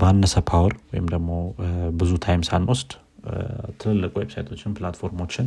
ባነሰ 0.00 0.34
power 0.50 0.74
ወይም 0.90 1.06
ደግሞ 1.14 1.30
ብዙ 2.00 2.12
time 2.24 2.42
ሳንወስድ 2.48 2.90
ትልልቅ 3.80 4.12
website 4.20 4.49
ኦችን 4.49 4.74
platform 4.78 5.17
ኦችን 5.17 5.46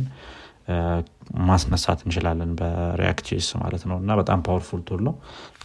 ማስነሳት 1.48 2.00
እንችላለን 2.04 2.50
በ 2.54 2.75
React 2.75 3.28
ማለት 3.62 3.82
ነው። 3.90 3.96
እና 4.02 4.14
በጣም 4.20 4.40
powerful 4.46 4.82
tool 4.88 5.02
ነው። 5.08 5.14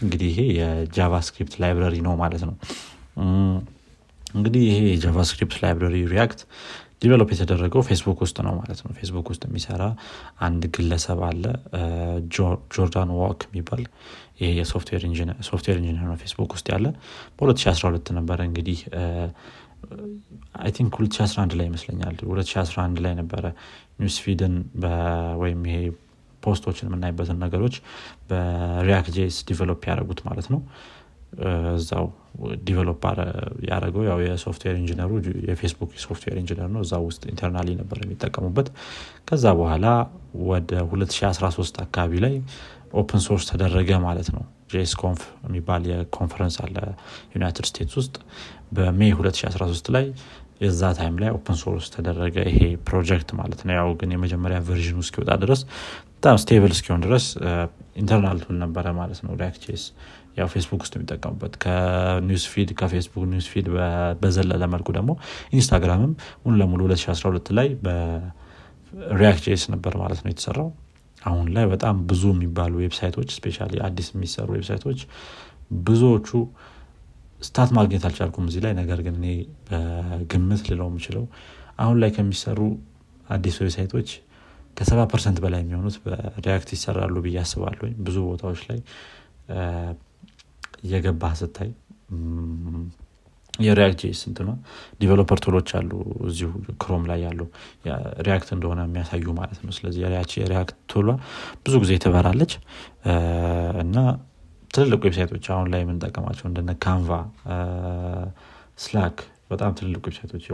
እንግዲህ 0.01 0.29
ይሄ 0.33 0.41
የ 0.59 0.75
JavaScript 0.75 1.55
library 1.63 1.97
ነው 2.07 2.15
ማለት 2.21 2.43
ነው። 2.49 2.55
እንግዲህ 4.33 4.63
ይሄ 4.69 4.79
የ 4.89 5.00
JavaScript 5.00 5.57
library 5.63 5.97
React 6.11 6.41
develop 7.03 7.29
የተደረገው 7.33 7.81
ፌስቡክ 7.87 8.19
ውስጥ 8.23 8.37
ነው 8.45 8.53
ማለት 8.57 8.79
ነው። 8.85 8.91
ፌስቡክ 8.97 9.27
ውስጥ 9.31 9.43
የሚሰራ 9.47 9.83
አንድ 10.39 10.63
ግለሰብ 10.75 11.19
አለ 11.27 11.43
ጆርዳን 12.73 13.11
ዋክ 13.19 13.41
የሚባል 13.47 13.83
ይሄ 14.39 14.49
የ 14.59 14.68
software 14.68 15.03
engineer 15.07 16.05
ነው 16.05 16.17
ፌስቡክ 16.23 16.51
ውስጥ 16.57 16.67
ያለ። 16.73 16.85
በ2012 17.39 18.11
ነበረ 18.19 18.39
እንግዲህ 18.49 18.79
I 20.59 20.71
think 20.77 20.91
2011 20.97 21.57
ላይ 21.59 21.65
ይመስለኛል። 21.69 22.15
2011 22.23 23.01
ላይ 23.05 23.13
ነበረ 23.19 23.43
news 23.99 24.21
feed 24.21 24.44
ን 24.44 24.55
ወይም 25.41 25.61
ይሄ 25.69 25.77
post 26.43 26.61
ኦችን 26.61 26.87
የምናይበትን 26.89 27.37
ነገሮች 27.43 27.75
በ 28.29 28.53
React 28.53 29.13
JS 29.17 29.37
develop 29.49 29.81
ያደረጉት 29.89 30.21
ማለት 30.27 30.47
ነው። 30.53 30.61
እዛው 31.73 32.05
develop 32.67 33.01
ያደረገው 33.69 34.03
ያው 34.07 34.19
የ 34.23 34.33
software 34.33 34.75
engineer 34.79 35.03
ኡ 35.03 35.09
የፌስቡክ 35.49 35.91
software 36.05 36.37
engineer 36.41 36.69
ነው። 36.75 36.81
እዛ 36.85 36.93
ውስጥ 37.07 37.21
internally 37.33 37.75
ነበር 37.81 37.97
የሚጠቀሙበት። 38.03 38.69
ከዛ 39.27 39.45
በኋላ 39.59 39.85
ወደ 40.47 40.71
2013 40.87 41.83
አካባቢ 41.85 42.21
ላይ 42.25 42.35
open 42.93 43.21
source 43.27 43.45
ተደረገ 43.51 43.91
ማለት 44.07 44.29
ነው። 44.35 44.43
JSConf 44.71 45.21
የሚባል 45.45 45.83
የኮንፈረንስ 45.89 46.55
አለ 46.63 46.75
ዩናይትድ 47.35 47.65
ስቴትስ 47.69 47.95
ውስጥ 47.99 48.15
በ 48.71 48.87
May 48.87 49.11
2013 49.15 49.89
ላይ 49.95 50.05
የዛ 50.61 50.81
time 50.97 51.15
ላይ 51.21 51.29
open 51.35 51.57
source 51.61 51.85
ተደረገ 51.93 52.37
ይሄ 52.49 52.59
ፕሮጀክት 52.87 53.29
ማለት 53.39 53.59
ነው። 53.67 53.73
ያው 53.77 53.89
ግን 53.99 54.09
የመጀመሪያ 54.15 54.57
version 54.67 54.90
ኡ 54.90 54.97
እስኪወጣ 55.03 55.31
ድረስ 55.43 55.61
በጣም 56.15 56.37
stable 56.43 56.71
እስኪሆን 56.75 57.01
ድረስ 57.05 57.25
internal 58.01 58.39
tool 58.43 58.57
ነበረ 58.63 58.85
ማለት 58.97 59.19
ነው 59.25 59.31
React 59.41 59.61
JS 59.67 59.83
ያው 60.37 60.47
ፌስቡክ 60.53 60.81
ውስጥ 60.85 60.93
የሚጠቀሙበት 60.97 61.53
ከ 61.63 61.90
news 61.90 62.43
feed 62.51 62.69
ከፌስቡክ 62.79 63.23
news 63.31 63.47
feed 63.53 63.67
በዘለለ 64.21 64.63
መልኩ 64.73 64.89
ደግሞ 64.97 65.11
ኢንስታግራምም 65.55 66.11
ሙሉ 66.43 66.53
ለሙሉ 66.61 66.81
2012 66.89 67.51
ላይ 67.59 67.69
በ 67.85 68.30
React 68.30 69.43
JS 69.47 69.65
ነበር 69.73 69.95
ማለት 70.03 70.21
ነው 70.23 70.31
የተሰራው። 70.33 70.69
አሁን 71.21 71.47
ላይ 71.55 71.65
በጣም 71.71 71.95
ብዙ 72.09 72.23
የሚባሉ 72.33 72.73
website 72.83 73.12
ኦች 73.12 73.29
especially 73.37 73.57
አዲስ 73.87 74.09
የሚሰሩ 74.13 74.49
website 74.57 74.84
ኦች 74.84 74.99
ብዙዎቹ 75.87 76.29
stat 77.39 77.69
ማግኘት 77.77 78.03
አልቻልኩም 78.07 78.47
እዚህ 78.49 78.61
ላይ። 78.65 78.73
ነገር 78.79 78.99
ግን 79.05 79.15
እኔ 79.19 79.27
በግምት 79.67 80.63
ልለው 80.69 80.87
የምችለው 80.91 81.25
አሁን 81.79 81.97
ላይ 82.01 82.09
ከሚሰሩ 82.15 82.59
አዲስ 83.29 83.55
website 83.61 83.92
ኦች 83.92 84.09
ከሰባ 84.77 84.99
percent 85.11 85.37
በላይ 85.43 85.61
የሚሆኑት 85.63 85.95
በ 86.03 86.22
React 86.22 86.69
ይሰራሉ 86.75 87.15
ብዬ 87.25 87.37
አስባለሁ 87.43 87.87
ብዙ 88.05 88.17
ቦታዎች 88.29 88.61
ላይ 88.69 88.79
እየገባህ 90.83 91.33
ስታይ 91.39 91.69
የ 93.59 93.71
React 93.71 94.01
JS 94.03 94.19
ነው? 94.41 94.55
developer 95.01 95.39
tool 95.45 95.57
ኦች 95.57 95.69
አሉ 95.77 95.91
እዚሁ 96.27 96.49
Chrome 96.81 97.03
ላይ 97.09 97.19
ያሉ 97.25 97.39
React 98.25 98.49
እንደሆነ 98.55 98.79
የሚያሳዩ 98.87 99.25
ማለት 99.39 99.59
ነው። 99.65 99.71
ስለዚህ 99.77 99.99
የ 100.37 100.48
React 100.48 100.75
tool 100.91 101.00
ኧ 101.00 101.07
ብዙ 101.65 101.73
ጊዜ 101.83 101.93
ትበራለች። 102.05 102.53
እና 103.83 103.97
ትልልቅ 104.73 104.99
website 105.05 105.31
ኦች 105.31 105.45
አሁን 105.53 105.67
ላይ 105.73 105.81
የምንጠቀማቸው 105.83 106.45
እንደነ 106.49 106.71
Canva 106.83 107.09
Slack 108.83 109.17
በጣም 109.51 109.71
ትልልቅ 109.77 110.01
website 110.07 110.31
ኦች 110.31 110.45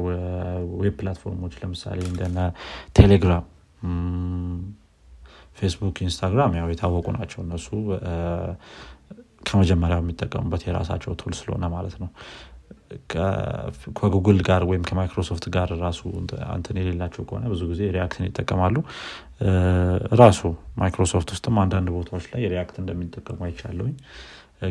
web 0.82 0.94
platform 1.00 1.36
ኦች 1.36 1.54
ለምሳሌ 1.62 2.00
እንደነ 2.10 2.38
ቴሌግራም 3.00 3.46
ፌስቡክ 5.58 5.98
ኢንስታግራም 6.06 6.54
ያው 6.60 6.68
የታወቁ 6.72 7.08
ናቸው። 7.18 7.40
እነሱ 7.44 7.68
ከመጀመሪያው 9.48 10.02
የሚጠቀሙበት 10.04 10.62
የራሳቸው 10.68 11.14
tool 11.22 11.34
ስለሆነ 11.40 11.66
ማለት 11.76 11.96
ነው 12.02 12.10
ከጉግል 13.98 14.40
ጋር 14.48 14.62
ወይም 14.70 14.84
ከማይክሮሶፍት 14.90 15.46
ጋር 15.56 15.70
ራሱ 15.84 16.02
አንትን 16.54 16.80
የሌላቸው 16.82 17.24
ከሆነ 17.30 17.44
ብዙ 17.54 17.62
ጊዜ 17.72 17.82
React 17.96 18.19
ን 18.19 18.28
ይጠቀማሉ። 18.30 18.76
ራሱ 20.22 20.42
ማይክሮሶፍት 20.78 21.30
ውስጥም 21.36 21.58
አንዳንድ 21.64 21.90
ቦታዎች 21.96 22.26
ላይ 22.34 22.44
React 22.54 22.78
እንደሚጠቀሙ 22.84 23.40
አይቻለሁኝ። 23.48 23.96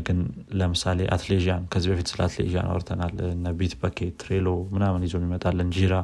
ግን 0.00 0.18
ለምሳሌ 0.58 1.00
Atlassian 1.14 1.64
ከዚህ 1.72 1.88
በፊት 1.92 2.08
ስለ 2.12 2.20
Atlassian 2.26 2.68
አውርተናል። 2.70 3.16
እነ 3.28 3.50
Bitbucket 3.58 4.14
Trello 4.20 4.46
ምናምን 4.74 5.02
ይዞ 5.06 5.14
የሚመጣልን 5.20 5.68
Jira 5.76 5.94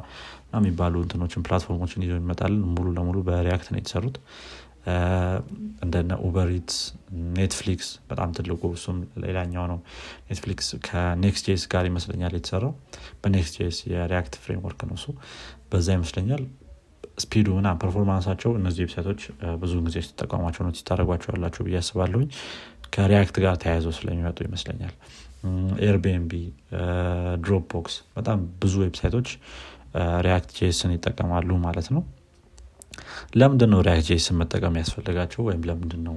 የሚባሉ 0.55 0.93
እንትኖችን 1.03 1.45
platform 1.47 1.79
ኦችን 1.79 2.03
ይዞ 2.05 2.13
የሚመጣልን 2.15 2.61
ሙሉ 2.75 2.87
ለሙሉ 2.97 3.17
በ 3.27 3.38
React 3.38 3.67
ነው 3.73 3.79
የተሰሩት 3.81 4.17
እንደነ 5.83 6.11
Uber 6.25 6.48
Eats 6.48 6.71
Netflix 7.35 7.89
በጣም 8.09 8.29
ትልቁ 8.37 8.61
እሱም 8.75 8.97
ሌላኛው 9.25 9.65
ነው። 9.71 9.79
Netflix 10.27 10.67
ከ 10.87 11.06
Next 11.06 11.45
JS 11.49 11.63
ጋር 11.73 11.85
ይመስለኛል 11.89 12.33
የተሰራው። 12.37 12.73
በ 13.21 13.32
Next 13.32 13.55
JS 13.59 13.79
የ 13.91 14.04
React 14.04 14.35
framework 14.43 14.81
ነው 14.89 14.97
እሱ። 14.99 15.07
በዛ 15.71 15.87
ይመስለኛል። 15.97 16.43
speed 17.17 17.38
ኡ 17.38 17.47
ምና 17.57 17.67
performance 17.81 18.24
ኣቸው 18.24 18.51
እነዚህ 18.59 18.81
website 18.85 19.08
ኦች 19.08 19.21
ብዙ 19.61 19.73
ጊዜ 19.87 19.97
ስትጠቀሟቸው 20.05 20.63
ነው 20.65 20.71
ሲታደረጓቸው 20.77 21.29
ያላቸው 21.33 21.63
ብዬ 21.67 21.77
አስባለሁኝ። 21.81 22.29
ከሪያክት 22.93 23.35
ጋር 23.43 23.55
ተያይዘው 23.63 23.93
ስለሚመጡ 23.97 24.37
ይመስለኛል። 24.47 24.93
ኤርቢኤንቢ 25.87 26.31
ድሮፕ 27.43 27.63
ቦክስ 27.73 27.95
በጣም 28.17 28.39
ብዙ 28.61 28.73
ዌብሳይቶች 28.83 29.29
ሪያክት 30.25 30.49
ጄስን 30.57 30.91
ይጠቀማሉ 30.95 31.49
ማለት 31.63 31.87
ነው 31.95 32.03
ለምንድን 33.39 33.69
ነው 33.73 33.79
ሪያክት 33.87 34.07
ጄስን 34.09 34.37
መጠቀም 34.41 34.75
ያስፈልጋቸው? 34.81 35.41
ወይም 35.47 35.63
ለምንድን 35.69 36.01
ነው 36.07 36.15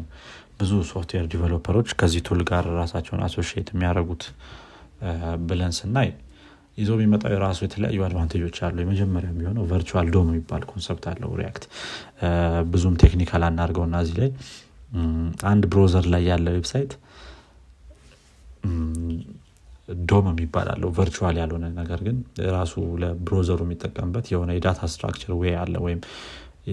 ብዙ 0.58 0.72
ሶፍትዌር 0.90 1.24
ዲቨሎፐሮች 1.32 1.88
ከዚህ 2.00 2.20
ቱል 2.26 2.40
ጋር 2.50 2.64
ራሳቸውን 2.80 3.22
አሶሽት 3.26 3.70
የሚያደርጉት? 3.72 4.24
ብለን 5.46 5.72
ስናይ 5.78 6.08
ይዞ 6.78 6.90
የሚመጣው 6.96 7.30
የራሱ 7.32 7.58
የተለያዩ 7.64 7.98
አድቫንቴጆች 8.06 8.56
አሉ። 8.66 8.76
የመጀመሪያ 8.82 9.28
የሚሆነው 9.32 9.64
ቨርቹዋል 9.72 10.06
ዶም 10.14 10.28
የሚባል 10.30 10.62
ኮንሰፕት 10.70 11.04
አለው 11.10 11.30
ሪያክት 11.40 11.64
ብዙም 12.72 12.94
technical 13.02 13.42
አናርገው 13.48 13.84
እና 13.88 13.98
እዚህ 14.04 14.16
ላይ 14.20 14.30
አንድ 15.50 15.62
browser 15.72 16.06
ላይ 16.14 16.22
ያለ 16.30 16.46
website 16.56 16.92
DOM 20.08 20.26
የሚባል 20.30 20.68
አለው። 20.74 20.90
virtual 20.96 21.36
ያልሆነ 21.40 21.64
ነገር 21.78 22.00
ግን 22.06 22.16
ራሱ 22.54 22.74
ለ 23.02 23.13
browser 23.13 23.50
ኡ 23.50 23.60
የሚጠቀምበት 23.66 24.26
የሆነ 24.32 24.50
የ 24.56 24.64
data 24.64 24.80
structure 24.92 25.32
way 25.40 25.52
አለ። 25.62 25.74
ወይም 25.86 26.00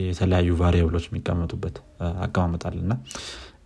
የተለያዩ 0.01 0.49
variable 0.59 0.90
ኦች 0.90 1.05
የሚቀመጡበት 1.09 1.75
አቀማመጥ 2.21 2.62
አለ 2.62 2.75
እና 2.83 2.93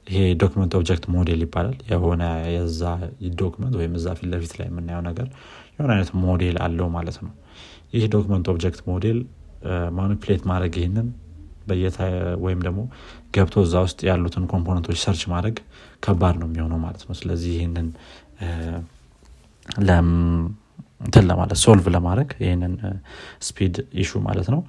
ይሄ 0.08 0.20
document 0.42 0.72
object 0.78 1.06
model 1.14 1.40
ይባላል። 1.46 1.78
የሆነ 1.92 2.24
የዛ 2.56 2.82
document 3.40 3.76
ወይም 3.80 3.94
እዛ 4.00 4.08
ፊት 4.18 4.28
ለፊት 4.34 4.54
ላይ 4.60 4.68
የምናየው 4.70 5.04
ነገር 5.08 5.28
የሆነ 5.76 5.92
አይነት 5.96 6.12
ሞዴል 6.26 6.58
አለው 6.66 6.90
ማለት 6.98 7.18
ነው። 7.26 7.32
ይህ 7.94 8.04
document 8.16 8.46
object 8.54 8.82
model 8.90 9.20
manipulate 9.98 10.44
ማድረግ 10.52 10.74
ይህንን 10.80 11.08
ወይም 12.44 12.60
ደግሞ 12.66 12.82
ገብቶ 13.36 13.56
እዛ 13.66 13.76
ውስጥ 13.86 14.00
ያሉትን 14.10 14.44
component 14.52 14.84
ኦች 14.84 14.98
search 15.04 15.24
ማድረግ 15.32 15.56
ከባድ 16.04 16.36
ነው 16.42 16.48
የሚሆነው 16.50 16.80
ማለት 16.84 17.04
ነው። 17.08 17.16
ስለዚህ 17.22 17.54
ይህንን 17.58 17.88
እንትን 21.02 21.24
ለማለት 21.30 21.60
solve 21.64 21.86
ለማድረግ 21.96 22.30
ይህንን 22.44 22.74
speed 23.48 23.74
issue 24.02 24.22
ማለት 24.28 24.48
ነው። 24.54 24.62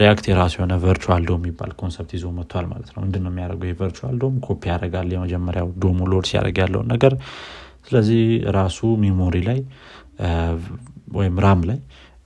React 0.00 0.24
የራሱ 0.30 0.54
የሆነ 0.58 0.74
virtual 0.84 1.22
DOM 1.28 1.40
የሚባል 1.40 1.70
concept 1.80 2.10
ይዞ 2.16 2.26
መጥቷል 2.38 2.66
ማለት 2.72 2.90
ነው። 2.94 3.00
ምንድነው 3.04 3.30
የሚያደርገው? 3.32 3.68
የ 3.70 3.80
virtual 3.80 4.16
DOM 4.22 4.34
copy 4.46 4.62
ያደርጋል 4.72 5.08
የመጀመሪያው 5.14 5.68
DOM 5.84 6.08
ኡ 6.12 6.17
load 6.17 6.26
ሲያደርግ 6.30 6.58
ያለውን 6.64 6.88
ነገር። 6.94 7.14
ስለዚህ 7.86 8.22
ራሱ 8.56 8.78
memory 9.02 9.36
ላይ 9.48 9.60
ወይም 11.14 11.36
RAM 11.44 11.60
ላይ 11.68 11.78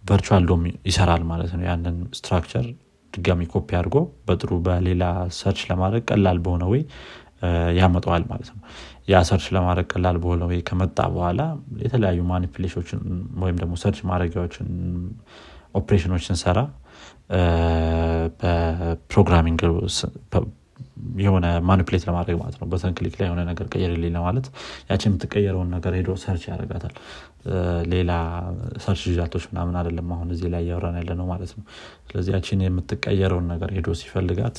virtual 0.05 0.45
DOM 0.49 0.63
ይሰራል 0.89 1.25
ማለት 1.29 1.51
ነው። 1.57 1.65
ያንን 1.69 1.99
structure 2.19 2.65
ድጋሚ 3.13 3.43
ኮፒ 3.53 3.69
አድርጎ 3.79 3.97
በጥሩ 4.29 4.53
በሌላ 4.67 5.05
search 5.39 5.61
ለማድረግ 5.71 6.03
ቀላል 6.11 6.39
በሆነ 6.45 6.65
way 6.73 6.83
ያመጣዋል 7.79 8.25
ማለት 8.29 8.49
ነው 8.53 8.61
ያ 9.09 9.21
search 9.29 9.47
ለማድረግ 9.55 9.87
ቀላል 9.93 10.17
በሆነ 10.23 10.43
way 10.51 10.59
ከመጣ 10.69 10.99
በኋላ 11.15 11.43
የተለያዩ 11.83 12.21
manipulation 12.31 12.77
ኦችን 12.77 13.01
ወይም 13.43 13.57
ደግሞ 13.63 13.75
search 13.83 13.99
ማድረጊያዎችን 14.11 14.69
ኦፕሬሽኖች 15.81 16.23
ስንሰራ 16.29 16.59
በ 18.43 18.61
programming 18.61 19.61
የሆነ 21.19 21.47
manipulate 21.69 22.03
ለማድረግ 22.09 22.37
ማለት 22.41 22.57
ነው። 22.61 22.67
button 22.73 22.93
click 22.99 23.15
ላይ 23.21 23.27
የሆነ 23.29 23.43
ነገር 23.49 23.67
ቀየርልኝ 23.73 24.13
ለማለት 24.17 24.47
ያችን 24.91 25.09
የምትቀየረውን 25.11 25.71
ነገር 25.77 25.93
ሄዶ 25.99 26.11
search 26.23 26.45
ያደርጋታል። 26.51 26.95
ሌላ 27.93 28.11
search 28.85 29.03
result 29.11 29.31
ኦች 29.31 29.45
ምናምን 29.51 29.77
አይደለም 29.81 30.11
አሁን 30.17 30.29
እዚህ 30.35 30.51
ላይ 30.55 30.63
እያወራን 30.67 30.99
ያለ 31.01 31.13
ነው 31.21 31.27
ማለት 31.33 31.53
ነው። 31.59 31.65
ስለዚህ 32.11 32.33
ያችን 32.37 32.63
የምትቀየረውን 32.67 33.49
ነገር 33.55 33.71
ሄዶ 33.79 33.95
ሲፈልጋት 34.01 34.59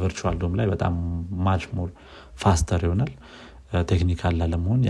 virtual 0.00 0.36
DOM 0.42 0.54
ላይ 0.58 0.66
በጣም 0.66 0.94
much 1.46 1.64
more 1.76 1.90
faster 2.36 2.82
ይሆናል 2.86 3.12
technical 3.88 4.34
ላለመሆን 4.40 4.80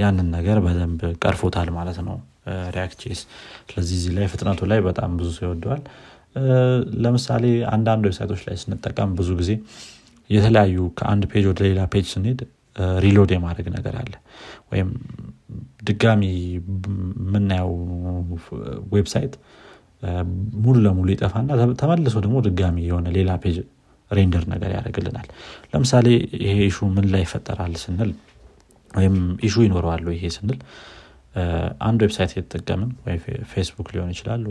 ያንን 0.00 0.26
ነገር 0.36 0.58
በደንብ 0.64 1.00
ቀርፎታል 1.22 1.68
ማለት 1.76 1.98
ነው 2.08 2.16
React 2.74 3.00
ስለዚህ 3.70 3.94
እዚህ 3.98 4.12
ላይ 4.16 4.26
ፍጥነቱ 4.32 4.60
ላይ 4.72 4.80
በጣም 4.86 5.10
ብዙ 5.18 5.28
ሰው 5.36 5.44
ይወደዋል 5.48 5.82
ለምሳሌ 7.04 7.44
አንዳንድ 7.74 8.04
website 8.08 8.30
ኦች 8.30 8.42
ላይ 8.48 8.56
ስንጠቀም 8.62 9.10
ብዙ 9.18 9.28
ጊዜ 9.40 9.50
የተለያዩ 10.30 10.78
ከአንድ 10.98 11.24
page 11.30 11.44
ወደ 11.50 11.60
ሌላ 11.68 11.82
page 11.92 12.06
ስንሄድ 12.14 12.40
reload 13.04 13.30
የማድረግ 13.34 13.66
ነገር 13.76 13.94
አለ። 14.00 14.12
ወይም 14.72 14.88
ድጋሚ 15.88 16.22
የምናየው 16.56 17.72
website 18.94 19.34
ሙሉ 20.64 20.76
ለሙሉ 20.84 21.08
ይጠፋና 21.14 21.50
ተመልሶ 21.80 22.16
ደግሞ 22.26 22.36
ድጋሚ 22.46 22.76
የሆነ 22.88 23.08
ሌላ 23.16 23.30
page 23.44 23.56
render 24.10 24.44
ነገር 24.52 24.70
ያደርግልናል። 24.76 25.26
ለምሳሌ 25.72 26.06
ይሄ 26.44 26.56
issue 26.68 26.88
ምን 26.94 27.06
ላይ 27.12 27.22
ይፈጠራል 27.26 27.74
ስንል 27.82 28.10
ወይም 28.90 29.16
issue 29.46 29.56
ይኖረዋል 29.66 30.04
ይሄ 30.14 30.30
ስንል 30.36 30.58
አንድ 31.88 32.00
website 32.04 32.32
የተጠቀምን 32.36 32.90
ወይ 33.04 33.16
ፌስቡክ 33.50 33.88
ሊሆን 33.94 34.10
ይችላል 34.14 34.42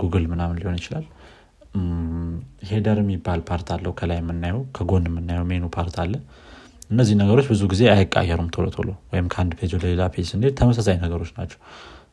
ጉግል 0.00 0.24
ምናምን 0.32 0.56
ሊሆን 0.60 0.76
ይችላል። 0.80 1.04
header 2.68 2.98
የሚባል 3.02 3.40
part 3.48 3.68
አለው 3.74 3.92
ከላይ 3.98 4.18
የምናየው 4.20 4.60
ከጎን 4.76 5.06
የምናየው 5.08 5.46
menu 5.50 5.64
part 5.76 5.96
አለ። 6.02 6.12
እነዚህ 6.90 7.14
ነገሮች 7.20 7.46
ብዙ 7.50 7.62
ጊዜ 7.72 7.82
አይቃየሩም 7.94 8.48
ቶሎ 8.54 8.66
ቶሎ 8.76 8.88
ወይም 9.12 9.26
ከአንድ 9.32 9.52
page 9.58 9.70
ወደ 9.76 9.84
ሌላ 9.90 10.02
page 10.14 10.26
ስንሄድ 10.30 10.54
ተመሳሳይ 10.60 10.96
ነገሮች 11.04 11.30
ናቸው። 11.38 11.58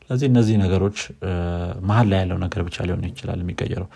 ስለዚህ 0.04 0.26
እነዚህ 0.30 0.56
ነገሮች 0.62 0.98
መሀል 1.88 2.06
ላይ 2.12 2.18
ያለው 2.22 2.38
ነገር 2.44 2.62
ብቻ 2.68 2.76
ሊሆን 2.88 3.04
ይችላል 3.10 3.38
የሚቀየረው 3.44 3.88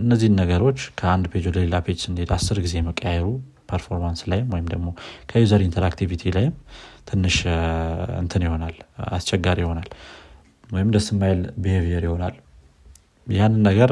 እነዚህን 0.00 0.34
ነገሮች 0.40 0.80
ከአንድ 0.98 1.24
page 1.32 1.44
ወደ 1.50 1.58
ሌላ 1.64 1.76
page 1.86 1.98
ስንሄድ 2.04 2.30
አስር 2.36 2.58
ጊዜ 2.64 2.74
መቀያየሩ 2.88 3.26
performance 3.70 4.20
ላይም 4.30 4.48
ወይም 4.54 4.66
ደግሞ 4.72 4.88
ከ 5.30 5.40
user 5.40 5.60
interactivity 5.66 6.32
ላይም 6.36 6.54
ትንሽ 7.10 7.36
እንትን 8.20 8.42
ይሆናል 8.46 8.74
አስቸጋሪ 9.10 9.58
ይሆናል 9.64 9.88
ወይም 10.70 10.90
ደስ 10.94 11.06
የማይል 11.12 11.40
behavior 11.62 12.04
ይሆናል። 12.08 12.34
ያንን 13.26 13.60
ነገር 13.68 13.90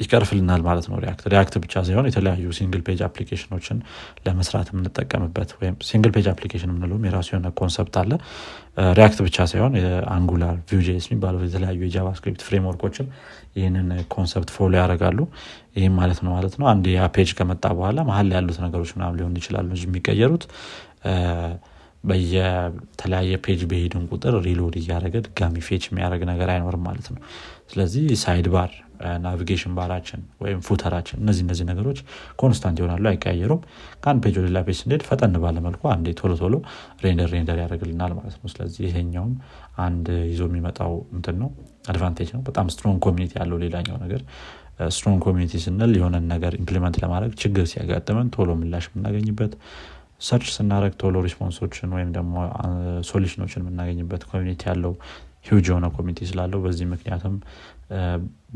ይቀርፍልናል 0.00 0.62
ማለት 0.66 0.86
ነው 0.90 0.96
React 1.02 1.24
React 1.32 1.54
ብቻ 1.62 1.82
ሳይሆን 1.86 2.06
የተለያዩ 2.08 2.52
single 2.58 2.82
page 2.86 3.00
application 3.06 3.53
ኦችን 3.53 3.78
ለመስራት 4.26 4.68
የምንጠቀምበት 4.72 5.50
ወይም 5.58 5.76
single 5.88 6.12
page 6.14 6.26
application 6.32 6.70
የምንለውም 6.70 7.04
የራሱ 7.08 7.28
የሆነ 7.32 7.50
concept 7.60 7.96
አለ። 8.02 8.12
React 8.96 9.18
ብቻ 9.26 9.46
ሳይሆን 9.50 9.72
Angular 10.14 10.54
Vue.js 10.70 11.06
የሚባሉ 11.08 11.36
የተለያዩ 11.44 11.80
የ 11.86 11.96
JavaScript 11.96 12.44
framework 12.46 12.83
ኦችም 12.83 13.08
ይህንን 13.56 13.88
concept 14.14 14.52
follow 14.56 14.72
ያደርጋሉ። 14.80 15.18
ይህም 15.76 15.94
ማለት 16.00 16.20
ነው 16.24 16.32
ማለት 16.36 16.54
ነው 16.60 16.68
አንድ 16.72 16.86
ያ 16.94 17.08
page 17.16 17.32
ከመጣ 17.38 17.64
በኋላ 17.76 18.00
መሀል 18.08 18.28
ላይ 18.30 18.38
ያሉት 18.40 18.58
ነገሮች 18.66 18.92
ምናምን 18.96 19.16
ሊሆን 19.18 19.36
ይችላሉ 19.40 19.68
እንጂ 19.72 19.84
የሚቀየሩት። 19.88 20.44
በየተለያየ 22.04 23.32
page 23.44 23.62
በሄድን 23.70 24.04
ቁጥር 24.12 24.34
reload 24.44 24.74
እያደረገ 24.80 25.16
ድጋሚ 25.26 25.56
fetch 25.66 25.84
የሚያደረግ 25.88 26.22
ነገር 26.30 26.50
አይኖርም 26.52 26.84
ማለት 26.88 27.08
ነው። 27.14 27.20
ስለዚህ 27.72 28.04
side 28.22 28.46
bar 28.54 28.70
navigation 29.24 29.72
bar 29.76 29.89
ኣችን 29.89 30.20
ወይም 30.42 30.60
footer 30.66 30.90
ኣችን 30.90 31.18
እነዚህ 31.22 31.42
እነዚህ 31.44 31.64
ነገሮች 31.70 31.98
constant 32.40 32.78
ይሆናሉ 32.80 33.04
አይቀያየሩም። 33.10 33.60
ከአንድ 34.02 34.20
page 34.24 34.36
ወደ 34.40 34.62
page 34.66 34.78
ስንሄድ 34.80 35.02
ፈጠን 35.08 35.36
ባለ 35.44 35.61
መልኩ 35.61 35.82
አንዴ 35.92 36.14
ቶሎ 36.20 36.32
ቶሎ 36.40 36.54
render 37.04 37.30
render 37.34 37.58
ያደርግልናል 37.62 38.14
ማለት 38.18 38.36
ነው። 38.40 38.50
ስለዚህ 38.54 38.82
ይሄኛውም 38.88 39.34
አንድ 39.84 40.08
ይዞ 40.30 40.42
የሚመጣው 40.50 40.94
እንትን 41.16 41.38
ነው 41.42 41.50
advantage 41.90 42.30
ነው። 42.36 42.42
በጣም 42.48 42.66
strong 42.72 42.98
community 43.06 43.32
ያለው 43.40 43.58
ሌላኛው 43.64 43.96
ነገር 44.04 44.22
strong 44.90 45.20
community 45.24 45.54
ስንል 45.64 45.90
የሆነን 45.96 46.26
ነገር 46.32 46.52
implement 46.58 46.96
ለማድረግ 47.02 47.32
ችግር 47.42 47.64
ሲያጋጥመን 47.72 48.28
ቶሎ 48.36 48.50
ምላሽ 48.60 48.84
የምናገኝበት 48.90 49.54
search 50.22 50.48
ስናደረግ 50.54 50.94
ቶሎ 51.00 51.16
response 51.26 51.63
ኦችን 51.63 51.90
ወይም 51.96 52.10
ደግሞ 52.16 52.34
solution 53.10 53.40
ኦችን 53.40 53.62
የምናገኝበት 53.62 54.22
community 54.30 54.62
ያለው 54.70 54.92
ሂውጅ 55.46 55.66
የሆነ 55.70 55.86
community 55.94 56.26
ስላለው 56.30 56.60
በዚህ 56.64 56.86
ምክንያትም 56.90 57.34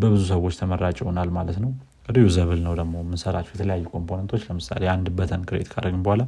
በብዙ 0.01 0.23
ሰዎች 0.31 0.55
ተመራጭ 0.61 0.97
ይሆናል 1.03 1.31
ማለት 1.37 1.59
ነው። 1.65 1.73
reusable 2.09 2.61
ነው 2.65 2.73
ደግሞ 2.81 2.95
የምንሰራቸው 3.03 3.53
የተለያዩ 3.55 3.85
component 3.93 4.27
ኦች 4.27 4.43
ለምሳሌ 4.49 4.83
አንድ 4.93 5.07
button 5.19 5.43
create 5.49 5.69
ካደረግን 5.73 6.03
በኋላ 6.07 6.23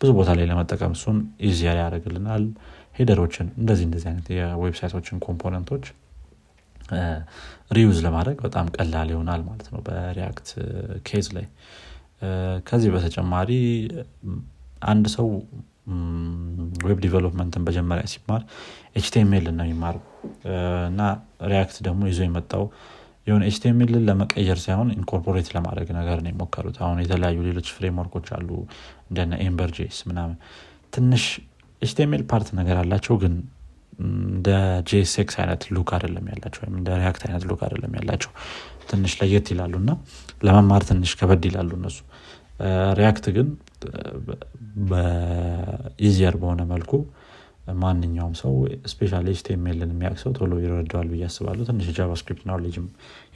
ብዙ 0.00 0.10
ቦታ 0.18 0.30
ላይ 0.38 0.46
ለመጠቀም 0.50 0.92
እሱን 0.96 1.18
easier 1.48 1.72
ያደርግልናል። 1.80 2.44
header 2.96 3.22
ኦችን 3.22 3.48
እንደዚህ 3.60 3.84
እንደዚህ 3.88 4.08
አይነት 4.10 4.28
የ 4.34 4.45
website 4.45 4.84
ኦችን 4.84 5.18
component 5.26 5.66
ኦች 5.66 5.84
reuse 7.76 7.98
ለማድረግ 8.04 8.38
በጣም 8.46 8.66
ቀላል 8.76 9.08
ይሆናል 9.12 9.40
ማለት 9.48 9.66
ነው 9.72 9.80
በ 9.86 10.04
React 10.04 10.48
case 11.08 11.26
ላይ። 11.36 11.46
ከዚህ 12.68 12.90
በተጨማሪ 12.94 13.50
አንድ 14.84 15.06
ሰው 15.14 15.28
web 16.84 16.98
development 17.04 17.53
ን 17.53 17.62
በጀመሪያ 17.66 18.04
ሲማር 18.12 18.42
HTML 18.98 19.46
ነው 19.50 19.66
የሚማሩ 19.66 19.96
እና 20.88 21.00
React 21.50 21.76
ደግሞ 21.86 22.02
ይዞ 22.10 22.20
የመጣው 22.26 22.64
የሆነ 23.26 23.42
HTML 23.48 23.85
ን 23.85 24.04
ለመቀየር 24.08 24.58
ሳይሆን 24.64 24.88
incorporate 24.94 25.48
ለማድረግ 25.56 25.88
ነገር 25.98 26.18
ነው 26.24 26.30
የሞከሩት። 26.32 26.76
አሁን 26.84 26.98
የተለያዩ 27.02 27.38
ሌሎች 27.48 27.68
framework 27.74 28.11
ኦች 28.11 28.28
አሉ 28.36 28.48
እንደነ 29.08 29.32
Ember.js 29.44 29.98
ምናምን። 30.10 30.36
ትንሽ 30.92 31.24
HTML 31.82 32.24
part 32.30 32.48
ነገር 32.60 32.76
አላቸው 32.82 33.16
ግን 33.22 33.34
እንደ 34.04 34.48
JSX 34.88 35.36
አይነት 35.42 35.62
look 35.74 35.88
አይደለም 35.96 36.26
ያላቸው 36.32 36.60
ወይም 36.64 36.74
እንደ 36.80 36.88
React 37.00 37.22
አይነት 37.26 37.44
look 37.48 37.60
አይደለም 37.66 37.94
ያላቸው። 37.98 38.32
ትንሽ 38.90 39.12
ለየት 39.20 39.46
ይላሉ 39.52 39.74
እና 39.82 39.90
ለመማር 40.46 40.82
ትንሽ 40.90 41.12
ከበድ 41.20 41.44
ይላሉ 41.48 41.70
እነሱ 41.78 41.98
React 42.98 43.26
ግን 43.36 43.48
በ 44.90 45.26
easier 45.26 46.36
በሆነ 46.40 46.62
መልኩ 46.70 46.92
ማንኛውም 47.80 48.34
ሰው 48.40 48.52
especially 48.90 49.12
HTML 49.24 49.68
ን 49.68 49.90
የሚያውቅ 49.94 50.18
ሰው 50.22 50.30
ቶሎ 50.38 50.52
ይረዳዋል 50.62 51.08
ብዬ 51.12 51.24
አስባለሁ። 51.28 51.64
ትንሽ 51.68 51.88
JavaScript 51.98 52.44
knowledge 52.50 52.80
ም 52.80 52.86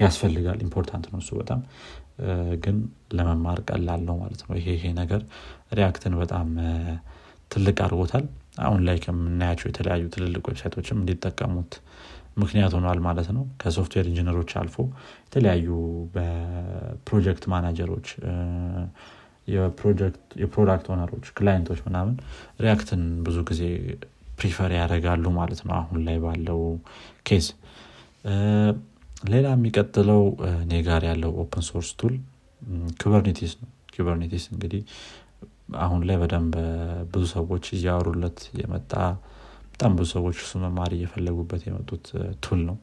ያስፈልጋል 0.01 0.59
important 0.67 1.07
ነው 1.13 1.21
እሱ 1.23 1.31
በጣም። 1.41 1.61
ግን 2.65 2.77
ለመማር 3.13 3.59
ቀላል 3.69 4.03
ነው 4.09 4.17
ማለት 4.23 4.41
ነው 4.45 4.55
ይሄ 4.59 4.67
ይሄ 4.77 4.87
ነገር። 5.01 5.21
React 5.79 6.04
ን 6.04 6.15
በጣም 6.23 6.49
ትልቅ 7.51 7.77
አድርጎታል። 7.85 8.25
አሁን 8.59 8.81
ላይ 8.87 8.97
ከምናያቸው 9.05 9.67
የተለያዩ 9.69 10.05
ትልልቅ 10.15 10.43
website 10.49 10.76
ኦችም 10.76 10.99
እንዲጠቀሙት 11.03 11.75
ምክንያት 12.37 12.73
ሆኗል 12.77 13.01
ማለት 13.07 13.29
ነው። 13.37 13.45
ከ 13.61 13.70
software 13.70 14.07
engineer 14.11 14.37
ኦች 14.37 14.51
አልፎ 14.61 14.77
የተለያዩ 15.25 15.69
በ 16.15 16.44
project 16.44 17.45
manager 17.53 17.88
ኦች 17.88 18.09
የ 20.39 20.49
product 20.49 20.87
owner 20.93 21.12
ኦች 21.12 21.27
client 21.39 21.64
ኦች 21.64 21.81
ምናምን 21.87 22.15
React 22.65 22.92
ን 22.92 23.03
ብዙ 23.25 23.39
ጊዜ 23.49 23.63
prefer 24.39 24.71
ያደርጋሉ 24.77 25.25
ማለት 25.39 25.61
ነው። 25.67 25.75
አሁን 25.81 25.99
ላይ 26.07 26.17
ባለው 26.25 26.61
case 27.29 27.47
ሌላ 29.33 29.47
የሚቀጥለው 29.55 30.23
እኔ 30.63 30.73
ጋር 30.87 31.03
ያለው 31.09 31.33
open 31.43 31.65
source 31.69 31.91
tool 32.01 32.15
Kubernetes 33.01 33.53
ነው። 33.61 33.69
Kubernetes 33.95 34.45
እንግዲህ 34.53 34.83
አሁን 35.85 36.01
ላይ 36.09 36.17
በደንብ 36.23 36.55
ብዙ 37.13 37.25
ሰዎች 37.35 37.65
እያወሩለት 37.77 38.41
የመጣ 38.61 38.93
በጣም 39.83 39.95
ብዙ 39.99 40.09
ሰዎች 40.13 40.37
እሱ 40.43 40.59
መማር 40.63 40.91
እየፈለጉበት 40.97 41.63
የመጡት 41.67 42.05
tool 42.45 42.61
ነው። 42.67 42.77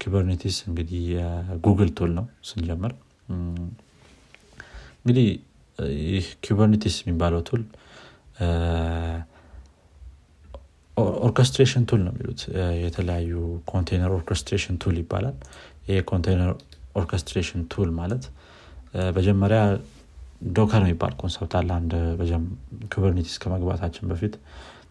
Kubernetes 0.00 0.56
እንግዲህ 0.68 1.00
የ 1.10 1.30
Google 1.30 1.90
tool 1.98 2.10
ነው 2.18 2.24
ስንጀምር። 2.48 2.92
እንግዲህ 5.00 5.26
ይህ 6.06 6.26
Kubernetes 6.46 6.96
የሚባለው 7.02 7.40
tool 7.48 7.62
orchestration 11.26 11.84
tool 11.90 12.00
ነው 12.06 12.14
የሚሉት። 12.14 12.40
የተለያዩ 12.84 13.34
container 13.72 14.14
orchestration 14.16 14.78
tool 14.84 14.96
ይባላል። 15.02 15.36
ይህ 15.88 16.00
container 16.10 16.52
orchestration 16.94 17.62
tool 17.74 17.92
ማለት 18.00 18.24
መጀመሪያ 19.18 19.60
Docker 20.52 20.82
የሚባል 20.84 21.14
concept 21.20 21.54
አለ። 21.60 21.70
አንድ 21.78 21.92
Kubernetes 22.92 23.36
ከመግባታችን 23.44 24.08
በፊት 24.10 24.34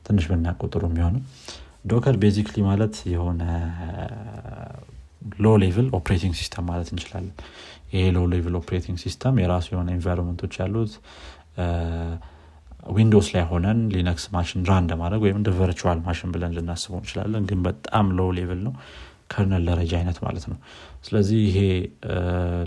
ትንሽ 0.07 0.25
ብናቆጥሩ 0.31 0.81
የሚሆነው። 0.89 1.21
Docker 1.87 2.15
basically 2.21 2.57
ማለት 2.67 2.95
የሆነ 3.11 3.41
low 5.39 5.53
level 5.61 5.87
operating 5.97 6.33
system 6.39 6.65
ማለት 6.69 6.89
እንችላለን። 6.93 7.33
ይሄ 7.93 8.05
low 8.15 8.21
level 8.33 8.55
operating 8.59 8.97
system 9.03 9.35
የራሱ 9.41 9.67
የሆነ 9.73 9.89
environment 9.95 10.38
ኦች 10.38 10.53
ያሉት 10.61 10.93
Windows 12.95 13.27
ላይ 13.33 13.43
ሆነን 13.49 13.79
Linux 13.93 14.25
machine 14.33 14.61
run 14.69 14.85
ለማድረግ 14.91 15.21
ወይም 15.25 15.37
እንደ 15.39 15.49
virtual 15.57 15.99
machine 16.05 16.29
ብለን 16.33 16.53
ልናስበው 16.57 16.99
እንችላለን። 16.99 17.43
ግን 17.49 17.59
በጣም 17.65 18.05
low 18.17 18.27
level 18.37 18.59
ነው። 18.67 18.73
kernel 19.31 19.63
ደረጃ 19.69 19.91
አይነት 19.99 20.17
ማለት 20.25 20.45
ነው። 20.51 20.57
ስለዚህ 21.05 21.39
ይሄ 21.47 21.57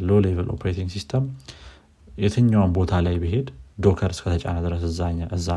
low 0.09 0.19
level 0.27 0.49
operating 0.55 0.89
system 0.97 1.25
የትኛውን 2.19 2.73
ቦታ 2.77 2.93
ላይ 3.07 3.17
ብሄድ 3.23 3.49
Docker 3.81 4.11
እስከተጫነ 4.15 4.57
ድረስ 4.67 4.83
እዛ 5.37 5.49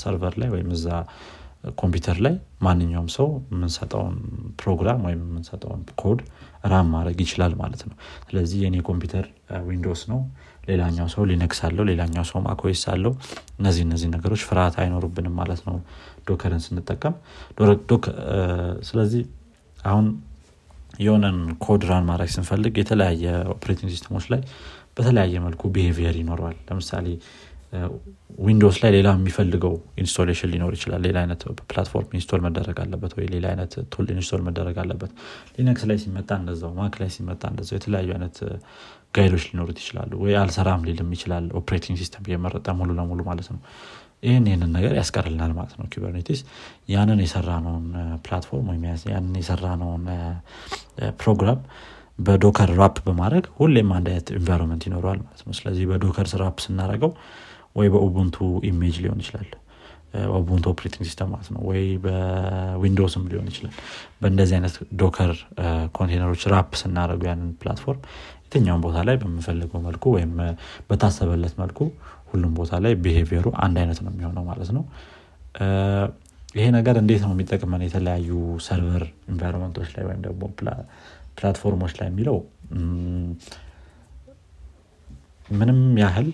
server 0.00 0.34
ላይ 0.40 0.50
ወይም 0.54 0.70
እዛ 0.76 0.86
ኮምፒውተር 1.74 2.18
ላይ 2.24 2.34
ማንኛውም 2.62 3.08
ሰው 3.14 3.28
የምንሰጠውን 3.52 4.16
ፕሮግራም 4.60 5.00
ወይም 5.06 5.22
የምንሰጠውን 5.24 5.80
ኮድ 6.02 6.20
run 6.64 6.86
ማድረግ 6.94 7.18
ይችላል 7.24 7.52
ማለት 7.62 7.82
ነው። 7.88 7.96
ስለዚህ 8.26 8.58
የኔ 8.64 8.76
ኮምፒውተር 8.88 9.26
Windows 9.68 10.02
ነው። 10.12 10.20
ሌላኛው 10.68 11.06
ሰው 11.12 11.22
Linux 11.30 11.60
አለው 11.66 11.84
ሌላኛው 11.90 12.24
ሰው 12.30 12.38
macOS 12.46 12.82
አለው። 12.92 13.12
እነዚህ 13.58 13.82
እነዚህ 13.86 14.08
ነገሮች 14.14 14.42
ፍርሃት 14.48 14.74
አይኖርብንም 14.82 15.34
ማለት 15.40 15.60
ነው 15.68 15.76
Docker 16.28 16.53
ን 16.53 16.62
ስንጠቀም። 16.66 17.14
ስለዚህ 18.88 19.22
አሁን 19.84 20.06
የሆነን 21.00 21.36
ኮድ 21.64 21.82
run 21.90 22.04
ማድረግ 22.06 22.30
ስንፈልግ 22.34 22.74
የተለያየ 22.80 23.24
operating 23.54 23.90
system 23.94 24.13
ኦች 24.13 24.26
ላይ 24.32 24.40
በተለያየ 24.96 25.40
መልኩ 25.44 25.62
behavior 25.74 26.16
ይኖረዋል። 26.20 26.56
ለምሳሌ 26.68 27.06
Windows 28.38 28.76
ላይ 28.82 28.90
ሌላ 28.94 29.08
የሚፈልገው 29.16 29.72
installation 30.02 30.50
ሊኖር 30.52 30.72
ይችላል። 30.76 31.00
ሌላ 31.06 31.16
አይነት 31.22 31.40
platform 31.70 32.10
install 32.16 32.40
መደረግ 32.46 32.76
አለበት 32.84 33.12
ወይ? 33.16 33.26
ሌላ 33.34 33.44
አይነት 33.52 33.72
tool 33.92 34.06
install 34.14 34.42
መደረግ 34.48 34.76
አለበት። 34.82 35.10
Linux 35.56 35.84
ላይ 35.90 35.98
ሲመጣ 36.04 36.30
እንደዛው 36.40 36.72
Mac 36.78 36.96
ላይ 37.02 37.10
ሲመጣ 37.16 37.42
እንደዛው 37.52 37.76
የተለያዩ 37.78 38.10
አይነት 38.16 38.36
guide 39.14 39.31
ኦች 39.31 39.44
ሊኖሩት 39.50 39.78
ይችላሉ 39.82 40.12
ወይ? 40.24 40.34
አልሰራም 40.42 40.84
ሊልም 40.88 41.10
ይችላል። 41.16 41.46
operating 41.60 41.98
system 42.02 42.24
እየመረጠ 42.28 42.68
ሙሉ 42.80 42.90
ለሙሉ 42.98 43.20
ማለት 43.30 43.48
ነው። 43.52 43.60
ይህን 44.22 44.46
ይህንን 44.48 44.70
ነገር 44.76 44.92
ያስቀርልናል 44.98 45.52
ማለት 45.58 45.74
ነው 45.78 45.86
Kubernetes 45.92 46.40
ያንን 46.88 47.20
የሰራነውን 47.24 47.84
platform 48.24 48.68
ወይም 48.70 48.82
ያንን 49.12 49.34
የሰራነውን 49.40 50.04
ፕሮግራም 51.20 51.60
በ 52.18 52.31
Docker 52.31 52.70
wrap 52.78 52.96
በማድረግ 53.04 53.44
ሁሌም 53.58 53.90
አንድ 53.96 54.06
አይነት 54.12 54.28
environment 54.38 54.82
ይኖረዋል 54.88 55.20
ማለት 55.22 55.42
ነው። 55.46 55.54
ስለዚህ 55.58 55.84
በ 55.90 55.99
Docker 55.99 56.28
wrap 56.42 56.56
ስናደረገው 56.64 57.12
ወይ 57.78 57.88
በ 57.94 58.04
Ubuntu 58.04 58.36
image 58.68 58.96
ሊሆን 59.04 59.20
ይችላል 59.24 59.48
Ubuntu 60.36 60.64
operating 60.72 61.04
system 61.08 61.28
ማለት 61.32 61.48
ነው 61.54 61.62
ወይ 61.68 61.82
በ 62.04 62.26
Windows 62.26 63.02
ም 63.02 63.24
ሊሆን 63.30 63.48
ይችላል። 63.50 63.74
በእንደዚህ 64.20 64.54
አይነት 64.58 64.74
Docker 65.00 65.32
container 65.98 66.28
ኦች 66.28 66.42
wrap 66.52 66.70
ስናደረጉ 66.80 67.22
ያንን 67.28 67.50
platform 67.60 68.00
የትኛውን 68.44 68.82
ቦታ 68.84 68.98
ላይ 69.08 69.16
በምፈልገው 69.22 69.80
መልኩ 69.86 70.04
ወይም 70.16 70.32
በታሰበለት 70.88 71.54
መልኩ 71.62 71.78
ሁሉም 72.30 72.52
ቦታ 72.58 72.80
ላይ 72.84 72.92
behavior 73.04 73.38
ኡ 73.38 73.46
አንድ 73.64 73.76
አይነት 73.82 73.98
ነው 74.04 74.10
የሚሆነው 74.14 74.44
ማለት 74.48 74.70
ነው። 74.76 74.84
ይሄ 76.54 76.66
ነገር 76.76 76.96
እንዴት 77.00 77.22
ነው 77.24 77.32
የሚጠቅመን? 77.34 77.82
የተለያዩ 77.86 78.30
server 78.66 79.02
environment 79.32 79.73
ኦች 79.73 79.88
ላይ 79.96 80.04
ወይም 80.08 80.20
ደግሞ 80.26 80.42
platform 81.38 81.74
ኦች 81.74 81.92
ላይ 81.98 82.08
የሚለው 82.10 82.36
ምንም 85.58 85.78
ያህል 86.00 86.28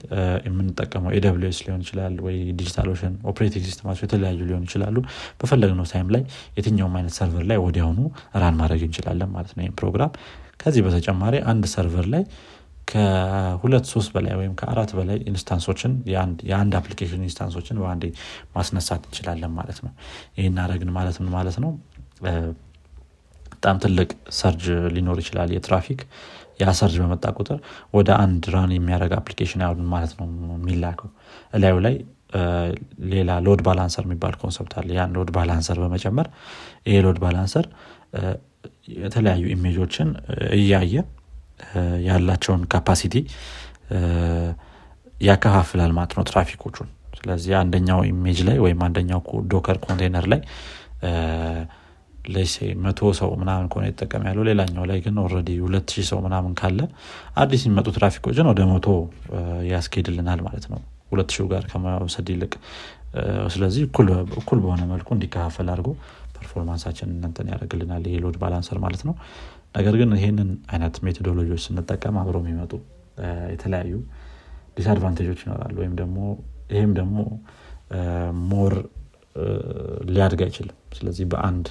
የምንጠቀመው 0.47 1.11
AWS 1.45 1.59
ሊሆን 1.67 1.83
ይችላል 1.85 2.15
ወይ 2.27 2.37
DigitalOcean 2.59 2.89
operating 2.93 3.15
system 3.31 3.65
ኣቸው 3.69 4.05
የተለያዩ 4.07 4.41
ሊሆን 4.49 4.65
ይችላሉ። 4.69 4.97
በፈለግነው 5.41 5.87
time 5.93 6.09
ላይ 6.15 6.23
የትኛውም 6.59 6.97
አይነት 6.99 7.15
server 7.19 7.45
ላይ 7.51 7.61
ወዲያውኑ 7.65 8.01
run 8.43 8.57
ማድረግ 8.61 8.83
እንችላለን 8.89 9.31
ማለት 9.35 9.53
ነው 9.57 9.63
ይህም 9.65 9.77
ፕሮግራም። 9.81 10.13
ከዚህ 10.63 10.83
በተጨማሪ 10.87 11.35
አንድ 11.51 11.65
server 11.75 12.07
ላይ 12.15 12.25
ከሁለት 12.89 13.87
ሶስት 13.93 14.11
በላይ 14.15 14.35
ወይም 14.41 14.55
ከአራት 14.61 14.91
በላይ 14.97 15.19
instance 15.31 15.66
ኦችን 15.66 15.93
የአንድ 16.49 16.75
application 16.81 17.23
instance 17.23 17.55
ኦችን 17.55 17.79
በአንዴ 17.83 18.05
ማስነሳት 18.57 19.03
እንችላለን 19.09 19.53
ማለት 19.59 19.79
ነው። 19.85 19.93
ይህን 20.39 20.59
አረግን 20.65 20.93
ማለት 20.93 21.19
ምን 21.23 21.31
ማለት 21.33 21.57
ነው? 21.65 21.71
በጣም 23.55 23.79
ትልቅ 23.85 24.09
surge 24.39 24.65
ሊኖር 24.95 25.19
ይችላል 25.23 25.51
የትራፊክ 25.55 26.01
ያ 26.61 26.73
surge 26.79 26.97
በመጣ 27.03 27.25
ቁጥር 27.39 27.59
ወደ 27.97 28.09
አንድ 28.23 28.45
run 28.55 28.73
የሚያደረግ 28.75 29.13
application 29.19 29.63
ያሉን 29.65 29.89
ማለት 29.95 30.13
ነው 30.19 30.27
የሚላከው። 30.55 31.11
እላዩ 31.53 31.77
ላይ 31.87 31.95
ሌላ 33.11 33.31
load 33.47 33.61
balancer 33.67 34.05
የሚባል 34.07 34.35
concept 34.41 34.73
አለ። 34.79 34.89
ያን 34.97 35.13
load 35.17 35.31
balancer 35.37 35.79
በመጨመር 35.83 36.29
ይሄ 36.87 36.97
load 37.07 37.19
balancer 37.25 37.67
የተለያዩ 38.99 39.45
image 39.55 39.79
ኦችን 39.79 40.09
እያየ 40.59 40.95
ያላቸውን 42.07 42.63
capacity 42.73 43.15
ያከፋፍላል 45.21 45.93
ማለት 45.99 46.13
ነው 46.17 46.25
ትራፊኮቹን። 46.31 46.89
ስለዚህ 47.19 47.53
አንደኛው 47.61 48.01
image 48.09 48.39
ላይ 48.49 48.57
ወይም 48.65 48.81
አንደኛው 48.87 49.21
Docker 49.53 49.77
container 49.85 50.25
ላይ 50.33 50.41
መቶ 52.85 53.01
ሰው 53.19 53.31
ምናምን 53.41 53.67
ከሆነ 53.73 53.85
ይጠቀም 53.91 54.23
ያለው። 54.29 54.45
ሌላኛው 54.49 54.85
ላይ 54.91 54.99
ግን 55.05 55.17
already 55.23 55.51
ሁለት 55.65 55.89
ሺህ 55.95 56.07
ሰው 56.11 56.19
ምናምን 56.27 56.53
ካለ 56.61 56.79
አዲስ 57.37 57.63
የሚመጡ 57.67 57.89
ትራፊኮችን 57.97 58.49
ወደ 58.53 58.61
መቶ 58.71 58.87
ያስኬድልናል 59.71 60.41
ማለት 60.47 60.67
ነው። 60.73 60.81
ሁለት 61.13 61.31
ሺው 61.37 61.47
ጋር 61.53 61.65
ከመውሰድ 61.73 62.29
ይልቅ። 62.35 62.53
ስለዚህ 63.55 63.83
እኩል 64.39 64.59
በሆነ 64.63 64.83
መልኩ 64.93 65.09
እንዲከፋፈል 65.17 65.69
አድርጎ 65.75 65.89
performance 66.37 66.82
ኣችን 66.82 67.11
እንትን 67.21 67.47
ያደርግልናል። 67.53 68.05
ይሄ 68.09 68.17
load 68.25 68.37
balancer 68.43 68.79
ማለት 68.79 69.03
ነው። 69.09 69.15
ነገር 69.77 69.95
ግን 70.01 70.11
ይህንን 70.19 70.51
አይነት 70.73 70.97
methodology 71.07 71.48
ዎች 71.48 71.63
ስንጠቀም 71.67 72.17
አብሮ 72.21 72.37
የሚመጡ 72.43 72.73
የተለያዩ 73.55 73.95
disadvantage 74.77 75.25
ኦች 75.25 75.41
ይኖራሉ። 75.45 75.77
ወይም 75.83 75.95
ደግሞ 76.01 76.19
ይህም 76.71 76.93
ደግሞ 76.99 77.17
more 78.51 78.75
ሊያድግ 80.09 80.41
አይችልም። 80.47 80.77
ስለዚህ 80.97 81.27
በአንድ 81.33 81.67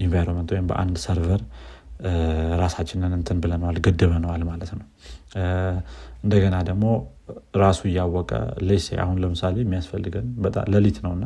environment 0.00 0.50
ወይም 0.54 0.66
በአንድ 0.70 0.96
server 1.04 1.42
ራሳችንን 2.60 3.12
እንትን 3.18 3.38
ብለነዋል 3.42 3.76
ገድበነዋል 3.86 4.42
ማለት 4.48 4.70
ነው። 4.78 4.86
እንደገና 6.24 6.56
ደግሞ 6.70 6.84
ራሱ 7.56 7.80
እያወቀ 7.90 8.30
let's 8.68 8.80
say 8.80 8.88
አሁን 9.04 9.16
ለምሳሌ 9.22 9.56
የሚያስፈልገን 9.64 10.26
በጣም 10.44 10.66
ለሊት 10.74 10.98
ነው 11.04 11.12
እና 11.16 11.24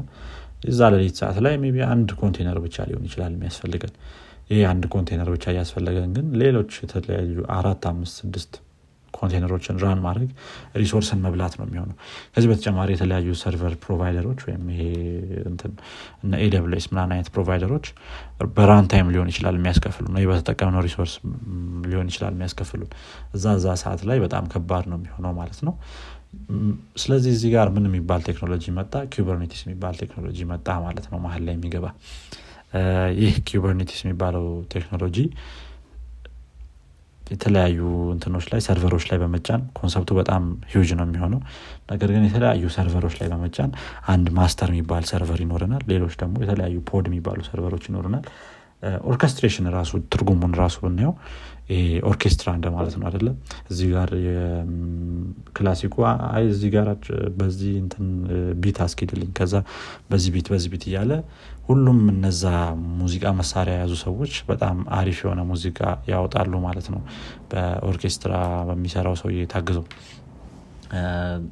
እዛ 0.65 0.81
ለሊት 0.95 1.17
ሰዓት 1.21 1.39
ላይ 1.47 1.55
ቢ 1.67 1.83
አንድ 1.93 2.11
ኮንቴነር 2.21 2.59
ብቻ 2.67 2.87
ሊሆን 2.89 3.05
ይችላል 3.09 3.33
የሚያስፈልገን። 3.37 3.93
ይህ 4.51 4.63
አንድ 4.71 4.85
ኮንቴነር 4.95 5.29
ብቻ 5.35 5.45
እያስፈለገን 5.53 6.11
ግን 6.17 6.27
ሌሎች 6.43 6.73
የተለያዩ 6.83 7.39
አራት 7.57 7.85
አምስት 7.91 8.15
ስድስት 8.21 8.53
container 9.19 9.54
ኦችን 9.54 9.77
run 9.83 10.01
ማድረግ 10.05 10.31
resource 10.81 11.13
ን 11.13 11.21
መብላት 11.25 11.55
ነው 11.59 11.67
የሚሆነው። 11.67 11.97
ከዚህ 12.35 12.49
በተጨማሪ 12.51 12.89
የተለያዩ 12.95 13.35
server 13.43 13.75
provider 13.85 14.22
ኦች 14.22 14.41
ወይም 14.47 14.65
ይሄ 14.73 14.83
AWS 16.77 16.87
ምናን 16.91 17.11
አይነት 17.15 17.29
provider 17.35 17.70
ኦች 17.70 17.87
በ 18.57 18.69
run 18.69 18.87
time 18.93 19.09
ሊሆን 19.15 19.31
ይችላል 19.33 19.57
የሚያስከፍሉ 19.59 20.07
ነው። 20.15 20.29
በተጠቀምነው 20.31 20.83
resource 20.87 21.15
ሊሆን 21.87 22.09
ይችላል 22.13 22.33
የሚያስከፍሉ 22.37 22.83
እዛ 23.35 23.55
እዛ 23.59 23.77
ሰዓት 23.83 24.03
ላይ 24.11 24.21
በጣም 24.25 24.45
ከባድ 24.53 24.87
ነው 24.91 24.99
የሚሆነው 25.01 25.35
ማለት 25.41 25.61
ነው። 25.69 25.75
ስለዚህ 26.97 27.31
እዚህ 27.37 27.51
ጋር 27.55 27.67
ምን 27.75 27.85
የሚባል 27.89 28.21
ቴክኖሎጂ 28.29 28.65
መጣ? 28.79 28.95
Kubernetes 29.13 29.61
የሚባል 29.67 29.95
ቴክኖሎጂ 30.03 30.39
መጣ 30.51 30.69
ማለት 30.85 31.07
ነው። 31.13 31.19
መሀል 31.25 31.43
ላይ 31.47 31.55
የሚገባ 31.57 31.87
ይህ 33.21 33.35
Kubernetes 33.49 34.01
የሚባለው 34.05 34.45
ቴክኖሎጂ 34.73 35.17
የተለያዩ 37.27 37.79
እንትኖች 38.13 38.45
ላይ 38.53 38.61
server 38.67 38.90
ኦች 38.90 39.05
ላይ 39.11 39.19
በመጫን 39.23 39.63
concept 39.79 40.04
ኡ 40.04 40.11
በጣም 40.19 40.43
huge 40.73 40.91
ነው 40.99 41.07
የሚሆነው። 41.07 41.41
ነገር 41.91 42.11
ግን 42.15 42.27
የተለያዩ 42.29 42.67
server 42.77 43.01
ኦች 43.01 43.17
ላይ 43.21 43.31
በመጫን 43.33 43.73
አንድ 44.15 44.29
master 44.39 44.71
የሚባል 44.73 45.07
server 45.11 45.41
ይኖረናል። 45.45 45.83
ሌሎች 45.93 46.15
ደግሞ 46.23 46.37
የተለያዩ 46.45 46.79
pod 46.91 47.07
የሚባሉ 47.11 47.41
server 47.49 47.72
ኦች 47.72 47.87
ይኖረናል 47.91 48.27
orchestration 49.11 49.67
ራሱ 49.75 49.91
ትርጉሙን 50.13 50.55
ራሱ 50.59 50.77
ብናየው 50.83 51.13
ኦርኬስትራ 52.09 52.49
እንደማለት 52.57 52.95
ነው 52.99 53.07
አደለም 53.09 53.37
እዚህ 53.71 53.87
ጋር 53.95 54.11
classic 55.57 55.86
ኡ 55.86 55.95
አይ 56.31 56.45
እዚህ 56.51 56.71
ጋር 56.75 56.89
በዚህ 57.39 57.73
beat 58.63 58.79
አስኪድልኝ 58.85 59.31
ከዛ 59.39 59.55
በዚህ 60.11 60.31
beat 60.37 60.49
በዚህ 60.53 60.71
beat 60.75 60.85
እያለ 60.91 61.13
ሁሉም 61.69 61.99
እነዛ 62.09 62.43
ሙዚቃ 62.99 63.25
መሳሪያ 63.39 63.75
የያዙ 63.77 63.95
ሰዎች 64.03 64.33
በጣም 64.49 64.77
አሪፍ 64.91 65.19
የሆነ 65.25 65.41
ሙዚቃ 65.49 65.81
ያወጣሉ 66.09 66.53
ማለት 66.67 66.87
ነው። 66.95 67.01
በኦርኬስትራ 67.53 68.35
በሚሰራው 68.69 69.17
ሰው 69.23 69.31
ታግዘው 69.55 69.85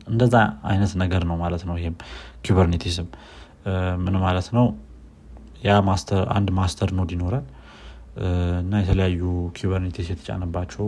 እንደዛ 0.09 0.35
አይነት 0.65 0.93
ነገር 1.03 1.23
ነው 1.31 1.37
ማለት 1.37 1.63
ነው 1.69 1.77
ይህም 1.81 1.97
Kubernetes 2.47 2.99
ም 2.99 3.09
ምን 4.05 4.17
ማለት 4.19 4.49
ነው? 4.57 4.67
ያ 5.65 5.75
አንድ 6.33 6.49
master 6.53 6.91
node 6.99 7.13
ይኖራል 7.17 7.45
እና 8.61 8.73
የተለያዩ 8.81 9.21
Kubernetes 9.57 10.09
የተጫነባቸው 10.11 10.87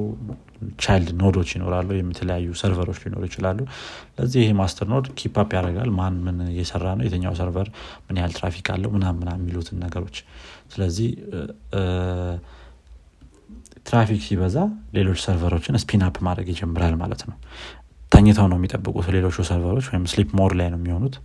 child 0.84 1.08
node 1.20 1.34
ኦች 1.34 1.48
ይኖራሉ 1.56 1.88
የተለያዩ 1.96 2.48
server 2.60 2.83
ኦች 2.83 2.98
ሊኖሩ 3.04 3.22
ይችላሉ። 3.28 3.58
ለዚህ 4.18 4.38
ይሄ 4.42 4.50
master 4.60 4.86
node 4.92 5.06
keep 5.18 5.38
up 5.38 5.48
ያደርጋል 5.58 5.90
ማን 5.98 6.16
ምን 6.26 6.38
እየሰራ 6.52 6.86
ነው 6.98 7.04
የትኛው 7.06 7.34
server 7.40 7.68
ምን 8.06 8.18
ያህል 8.20 8.34
ትራፊክ 8.38 8.68
አለው 8.74 8.92
ምናምን 8.96 9.18
ምናምን 9.20 9.32
የሚሉትን 9.38 9.80
ነገሮች። 9.84 10.18
ስለዚህ 10.74 11.08
ትራፊክ 13.86 14.20
ሲበዛ 14.24 14.56
ሌሎች 14.94 15.18
server 15.26 15.53
ኦችን 15.53 15.80
spin 15.82 16.05
up 16.05 16.16
ማድረግ 16.26 16.48
ይጀምራል 16.52 16.94
ማለት 17.02 17.22
ነው። 17.28 17.36
ተኝተው 18.12 18.46
ነው 18.50 18.58
የሚጠብቁት 18.58 19.08
ሌሎቹ 19.14 19.36
server 19.48 19.71
ኦች 19.71 19.86
ወይም 19.92 20.04
sleep 20.12 20.30
mode 20.38 20.52
ላይ 20.60 20.68
ነው 20.72 20.78
የሚሆኑት 20.80 21.16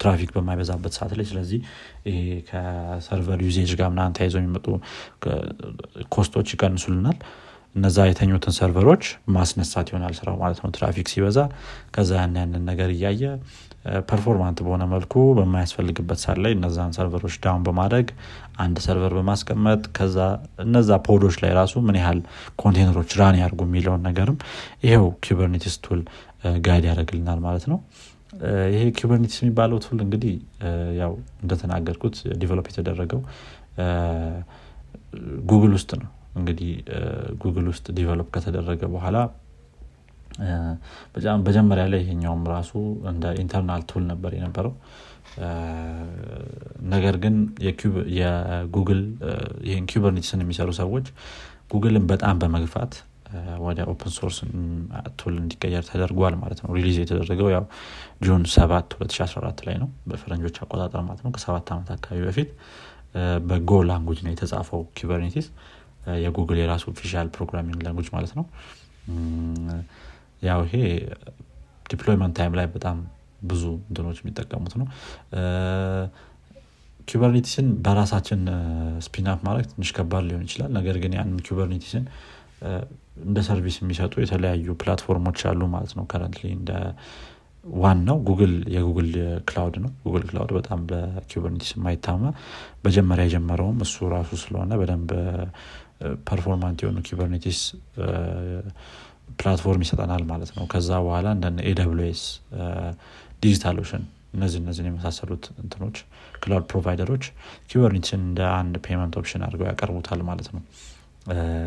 ትራፊክ 0.00 0.30
በማይበዛበት 0.36 0.94
ሰዓት 0.98 1.12
ላይ 1.18 1.26
ስለዚህ 1.30 1.60
ይሄ 2.08 2.18
ከ 2.48 2.71
server 2.71 3.42
usage 3.46 3.72
ጋር 3.80 3.90
ምናን 3.94 4.14
ተያይዘው 4.18 4.40
የሚመጡ 4.42 4.66
cost 6.14 6.31
ኦች 6.31 6.48
ይቀንሱልናል። 6.54 7.18
እነዛ 7.74 7.98
የተኙትን 8.08 8.54
server 8.58 8.84
ኦች 8.84 9.02
ማስነሳት 9.34 9.86
ይሆናል 9.90 10.12
ስራው 10.18 10.36
ማለት 10.42 10.58
ነው። 10.62 10.70
ትራፊክ 10.76 11.06
ሲበዛ 11.12 11.38
ከዛ 11.94 12.10
ያን 12.20 12.36
ያንን 12.40 12.62
ነገር 12.70 12.90
እያየ 12.94 13.22
performant 14.08 14.58
በሆነ 14.64 14.84
መልኩ 14.92 15.14
በማያስፈልግበት 15.38 16.18
ሰዓት 16.22 16.38
ላይ 16.44 16.52
እነዛን 16.56 16.94
server 16.96 17.19
ኦች 17.19 17.34
down 17.44 17.64
በማድረግ 17.66 18.06
አንድ 18.64 18.76
server 18.86 19.12
በማስቀመጥ 19.18 19.82
ከዛ 19.98 20.16
እነዛ 20.64 20.98
pod 21.08 21.20
ኦች 21.20 21.36
ላይ 21.42 21.52
ራሱ 21.60 21.74
ምን 21.86 21.98
ያህል 22.00 22.20
container 22.62 22.97
ኦች 22.97 23.12
run 23.20 23.38
ያርጉ 23.42 23.60
የሚለውን 23.68 24.02
ነገርም 24.08 24.38
ይሄው 24.86 25.06
Kubernetes 25.26 25.76
tool 25.86 26.00
guide 26.66 26.84
ያደርግልናል 26.90 27.40
ማለት 27.46 27.66
ነው 27.70 27.78
ይሄ 28.72 28.84
Kubernetes 28.98 29.38
የሚባለው 29.42 29.78
tool 29.84 29.98
እንግዲህ 30.04 30.34
ያው 31.00 31.12
እንደተናገርኩት 31.42 32.16
develop 32.42 32.66
የተደረገው 32.70 33.20
ጉግል 35.50 35.72
ውስጥ 35.78 35.90
ነው። 36.00 36.08
እንግዲህ 36.38 36.70
ጉግል 37.42 37.66
ውስጥ 37.72 37.86
develop 37.98 38.28
ከተደረገ 38.34 38.82
በኋላ 38.94 39.16
መጀመሪያ 41.46 41.84
ላይ 41.92 42.00
ይሄኛውም 42.04 42.42
ራሱ 42.54 42.72
እንደ 43.12 43.26
internal 43.42 43.82
tool 43.90 44.02
ነበር 44.10 44.32
የነበረው። 44.34 44.74
ነገር 46.92 47.14
ግን 47.24 47.36
የጉግል 48.18 49.00
ይህን 49.68 49.86
Kubernetes 49.92 50.34
ን 50.34 50.42
የሚሰሩ 50.44 50.70
ሰዎች 50.80 51.06
ጉግልን 51.72 52.04
በጣም 52.12 52.36
በመግፋት 52.42 52.92
ወደ 53.64 53.78
open 53.92 54.12
source 54.16 54.36
tool 55.20 55.34
እንዲቀየር 55.40 55.84
ተደርጓል 55.88 56.34
ማለት 56.42 56.58
ነው። 56.64 56.70
release 56.76 56.96
የተደረገው 57.00 57.48
ያው 57.54 57.64
June 58.22 58.42
7 58.54 58.96
2014 58.98 59.64
ላይ 59.68 59.76
ነው። 59.82 59.88
በፈረንጆች 60.08 60.58
አቆጣጠር 60.62 61.02
ማለት 61.06 61.22
ነው። 61.24 61.32
ከሰባት 61.36 61.70
ዓመት 61.74 61.90
አካባቢ 61.96 62.20
በፊት 62.26 62.50
በ 63.48 63.59
Go 63.59 63.70
language 63.88 64.20
ነው 64.24 64.32
የተጻፈው 64.32 64.80
Kubernetes 64.98 65.48
የ 66.24 66.32
Google 66.32 66.58
የራሱ 66.60 66.84
official 66.92 67.28
programming 67.36 67.78
language 67.86 68.08
ማለት 68.14 68.32
ነው። 68.38 68.44
ያው 70.42 70.60
ይሄ 70.66 70.76
deployment 71.90 72.34
time 72.38 72.54
ላይ 72.58 72.66
በጣም 72.74 72.96
ብዙ 73.42 73.62
እንትኖች 73.88 74.18
የሚጠቀሙት 74.20 74.74
ነው። 74.80 74.86
Kubernetes 77.08 77.56
ን 77.56 77.66
በራሳችን 77.84 78.40
spin 79.06 79.29
up 79.29 79.40
ማድረግ 79.46 79.66
ትንሽ 79.72 79.90
ከባድ 79.96 80.24
ሊሆን 80.28 80.44
ይችላል። 80.46 80.70
ነገር 80.78 80.96
ግን 81.02 81.12
ያንን 81.18 81.38
Kubernetes 81.48 81.95
ን 81.95 82.04
እንደ 83.22 83.38
service 83.46 83.76
የሚሰጡ 83.80 84.14
የተለያዩ 84.22 84.74
platform 84.80 85.20
ኦች 85.20 85.40
አሉ 85.50 85.62
ማለት 85.74 85.92
ነው። 85.98 86.04
currently 86.10 86.44
እንደ 86.56 86.70
ዋናው 87.64 88.18
Google 88.26 88.54
የ 88.74 88.82
Google 88.82 89.08
Cloud 89.48 89.76
ነው። 89.84 89.90
Google 90.04 90.24
Cloud 90.28 90.50
በጣም 90.56 90.80
በ 90.90 91.03
Kubernetes 91.03 91.70
የማይታማ 91.76 92.24
መጀመሪያ 92.84 93.24
የጀመረውም 93.28 93.78
እሱ 93.86 94.08
ራሱ 94.14 94.30
ስለሆነ 94.42 94.72
በደንብ 94.80 95.10
performant 96.28 96.78
የሆኑ 96.82 96.98
Kubernetes 97.08 97.60
platform 99.38 99.82
ይሰጠናል 99.84 100.22
ማለት 100.28 100.50
ነው። 100.56 100.64
ከዛ 100.72 100.90
በኋላ 101.04 101.26
እንደ 101.36 101.46
ኤስ 102.08 102.22
DigitalOcean 103.42 104.04
እነዚህ 104.34 104.58
እነዚህን 104.62 104.88
የመሳሰሉት 104.90 105.44
እንትኖች 105.62 105.96
cloud 106.42 106.64
provider 106.70 107.06
ኦች 107.06 107.24
Kubernetes 107.70 108.13
ን 108.13 108.22
እንደ 108.28 108.40
አንድ 108.58 108.74
payment 108.86 109.14
option 109.20 109.44
አድርገው 109.46 109.66
ያቀርቡታል 109.70 110.20
ማለት 110.30 110.48
ነው 110.54 110.62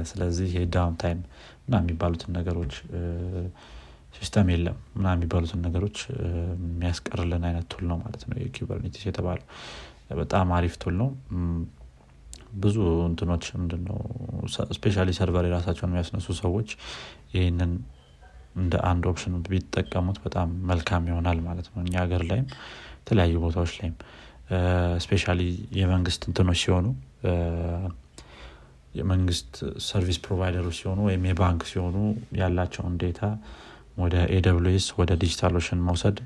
ስለዚህ 0.10 0.50
የ 0.58 0.71
down 0.71 0.96
time 1.02 1.20
እና 1.66 1.82
የሚባሉትን 1.82 2.32
ነገሮች 2.38 2.74
system 4.16 4.48
የለም 4.52 4.78
ምናምን 4.96 5.08
የሚባሉትን 5.16 5.60
ነገሮች 5.66 5.98
የሚያስቀርልን 6.60 7.44
አይነት 7.50 7.66
tool 7.72 7.84
ነው 7.92 7.98
ማለት 8.04 8.24
ነው። 8.30 8.38
የ 8.42 8.52
Kubernetes 8.52 9.04
የተባለው 9.08 9.46
በጣም 10.20 10.48
አሪፍ 10.58 10.76
tool 10.84 10.96
ነው። 11.02 11.10
ብዙ 12.56 12.78
እንትኖች 13.08 13.46
ምንድነው 13.60 14.00
especially 14.78 15.06
server 15.18 15.46
የራሳቸውን 15.48 15.92
የሚያስነሱ 15.92 16.28
ሰዎች 16.42 16.70
ይህንን 17.34 17.74
እንደ 18.56 18.76
አንድ 18.90 19.04
option 19.12 19.34
ቢጠቀሙት 19.46 20.18
በጣም 20.24 20.50
መልካም 20.70 21.04
ይሆናል 21.10 21.40
ማለት 21.48 21.68
ነው። 21.72 21.80
እኛ 21.84 21.96
ሀገር 22.04 22.24
ላይም 22.30 22.48
የተለያዩ 23.02 23.36
ቦታዎች 23.46 23.74
ላይም 23.80 23.96
especially 25.04 25.26
የመንግስት 25.80 26.22
እንትኖች 26.30 26.60
ሲሆኑ 26.64 26.88
የመንግስት 28.94 29.52
service 29.88 30.18
provider 30.26 30.59
ኦች 30.59 30.76
ሲሆኑ 30.80 31.00
ወይም 31.08 31.24
የባንክ 31.30 31.62
ሲሆኑ 31.72 31.98
ያላቸውን 32.40 32.94
data 33.04 33.22
ወደ 33.98 34.16
ኤስ 34.72 34.88
ወደ 35.00 35.12
DigitalOcean 35.24 35.80
መውሰድ 35.88 36.18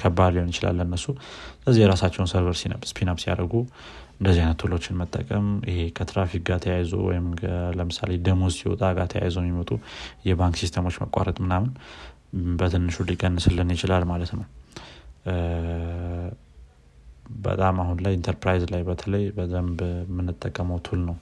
ከባድ 0.00 0.32
ሊሆን 0.34 0.48
ይችላል 0.52 0.74
ለነሱ 0.80 1.04
ስለዚህ 1.58 1.80
የራሳቸውን 1.82 2.28
server 2.32 2.56
spin 2.90 3.09
up 3.09 3.18
ሲያደርጉ 3.24 3.54
እንደዚህ 4.16 4.40
አይነት 4.44 4.58
tool 4.62 4.76
ኦችን 4.76 4.96
መጠቀም 5.00 5.46
ይሄ 5.70 5.78
ከትራፊክ 5.96 6.42
ጋር 6.48 6.58
ተያይዞ 6.64 6.94
ወይም 7.08 7.26
ለምሳሌ 7.78 8.10
ደሞዝ 8.26 8.54
ሲወጣ 8.60 8.82
ጋር 8.98 9.06
ተያይዞ 9.12 9.36
የሚመጡ 9.42 9.70
የባንክ 10.28 10.56
system 10.62 10.82
ኦች 10.82 10.96
መቋረጥ 11.04 11.36
ምናምን 11.44 11.70
በትንሹ 12.60 13.06
ሊቀንስልን 13.10 13.70
ይችላል 13.76 14.04
ማለት 14.12 14.32
ነው 14.38 14.44
በጣም 17.42 17.76
አሁን 17.82 17.98
ላይ 18.04 18.12
ኢንተርፕራይዝ 18.18 18.64
ላይ 18.72 18.82
በተለይ 18.88 19.24
በደንብ 19.36 19.78
የምንጠቀመው 20.02 20.78
tool 20.86 21.00
ነው። 21.08 21.16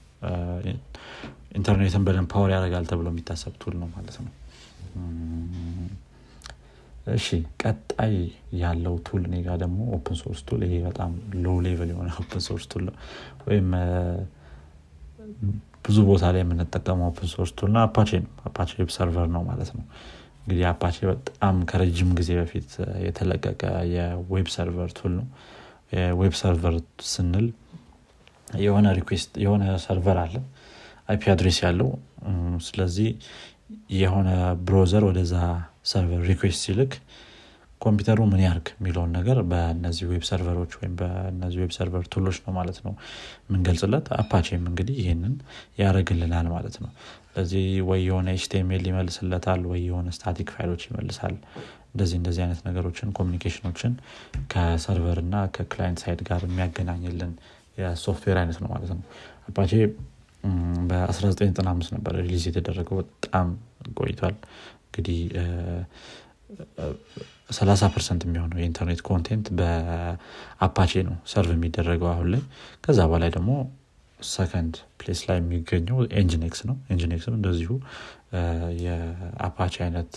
ኢንተርኔትን 1.58 2.02
በደንብ 2.06 2.28
power 2.32 2.50
ያደርጋል 2.54 2.84
ተብሎ 2.90 3.06
የሚታሰብ 3.12 3.54
tool 3.62 3.74
ነው 3.80 3.88
ማለት 3.94 4.16
ነው። 4.24 4.32
እሺ 7.12 7.26
ቀጣይ 7.62 8.14
ያለው 8.60 8.94
tool 9.06 9.22
እኔ 9.28 9.36
ጋር 9.46 9.56
ደግሞ 9.62 9.78
open 9.96 10.16
source 10.20 10.40
tool 10.48 10.60
ይሄ 10.66 10.74
በጣም 10.86 11.12
low 11.44 11.54
level 11.66 11.90
የሆነ 11.92 12.08
open 12.22 12.42
source 12.46 12.64
tool 12.72 12.82
ነው። 12.88 12.96
ወይም 13.46 13.68
ብዙ 15.84 15.98
ቦታ 16.08 16.24
ላይ 16.34 16.42
የምንጠቀመው 16.44 17.06
open 17.10 17.28
source 17.32 17.52
tool 17.58 17.70
ና 17.74 17.84
Apache 17.86 18.10
ነው። 18.24 18.32
Apache 18.46 18.70
server 18.96 19.28
ነው 19.34 19.42
ማለት 19.48 19.70
ነው። 19.76 19.84
እንግዲህ 20.42 20.64
Apache 20.70 20.96
በጣም 21.10 21.56
ከረጅም 21.70 22.10
ጊዜ 22.18 22.30
በፊት 22.38 22.68
የተለቀቀ 23.06 23.62
የ 23.94 24.16
web 24.16 24.48
server 24.54 24.90
tool 24.98 25.12
ነው 25.18 25.26
web 26.20 26.34
server 26.40 26.74
ስንል 27.08 27.46
የሆነ 28.60 28.86
request 28.98 29.32
የሆነ 29.42 29.64
server 29.84 30.18
አለ 30.22 30.34
IP 31.08 31.24
address 31.32 31.58
ያለው። 31.64 31.88
ስለዚህ 32.66 33.08
የሆነ 33.96 34.28
browser 34.66 35.02
ወደዛ 35.08 35.34
server 35.90 36.22
request 36.30 36.60
ሲልክ 36.64 36.92
ኮምፒውተሩ 37.80 38.20
ምን 38.30 38.40
ያርግ 38.44 38.66
የሚለውን 38.74 39.12
ነገር 39.16 39.38
በእነዚህ 39.50 40.04
web 40.10 40.24
server 40.28 40.55
ኦች 40.55 40.72
ወይም 40.78 40.94
በእነዚህ 40.98 41.58
web 41.62 41.72
server 41.76 42.02
tool 42.12 42.25
ኦች 42.25 42.38
ነው 42.44 42.52
ማለት 42.58 42.78
ነው 42.84 42.92
የምንገልጽለት። 43.46 44.06
Apache 44.18 44.53
ም 44.53 44.64
እንግዲህ 44.70 44.96
ይህንን 45.02 45.34
ያደረግልናል 45.80 46.48
ማለት 46.54 46.76
ነው። 46.82 46.90
ስለዚህ 47.30 47.64
ወይ 47.88 48.00
የሆነ 48.06 48.28
HTML 48.36 48.84
ይመልስለታል 48.90 49.62
ወይ 49.70 49.80
የሆነ 49.88 50.08
static 50.16 50.50
file 50.56 50.70
ኦች 50.70 50.84
ይመልሳል 50.88 51.36
እንደዚህ 51.92 52.16
እንደዚህ 52.20 52.42
አይነት 52.44 52.60
ነገሮችን 52.66 53.08
communication 53.18 53.69
ኦችን 53.69 53.92
ከ 54.52 54.69
server 54.69 55.18
እና 55.24 55.36
ከ 55.54 55.66
client 55.66 56.00
side 56.02 56.20
ጋር 56.28 56.42
የሚያገናኝልን 56.46 57.32
የሶፍትዌር 57.78 58.38
አይነት 58.40 58.58
ነው 58.62 58.68
ማለት 58.72 58.90
ነው። 58.92 59.02
Apache 59.48 59.72
በ1995 60.90 61.90
ነበር 61.96 62.14
release 62.20 62.44
የተደረገው። 62.48 62.98
በጣም 63.00 63.48
ቆይቷል። 64.00 64.36
እንግዲህ 64.86 65.18
30 67.56 67.90
percent 67.94 68.22
የሚሆነው 68.26 68.58
የኢንተርኔት 68.60 69.00
content 69.08 69.46
በ 69.58 69.92
Apache 69.92 70.92
ነው 71.08 71.16
serve 71.32 71.52
የሚደረገው 71.54 72.08
አሁን 72.12 72.28
ላይ። 72.34 72.42
ከዛ 72.84 73.00
በላይ 73.12 73.30
ደግሞ 73.36 73.50
second 74.30 74.74
place 75.00 75.20
ላይ 75.28 75.36
የሚገኘው 75.38 75.98
Nginx 76.20 76.60
ነው። 76.68 76.76
Nginx 76.90 77.22
ም 77.22 77.34
እንደዚሁ 77.38 77.70
የ 78.84 79.07
Apache 79.07 79.74
አይነት 79.86 80.12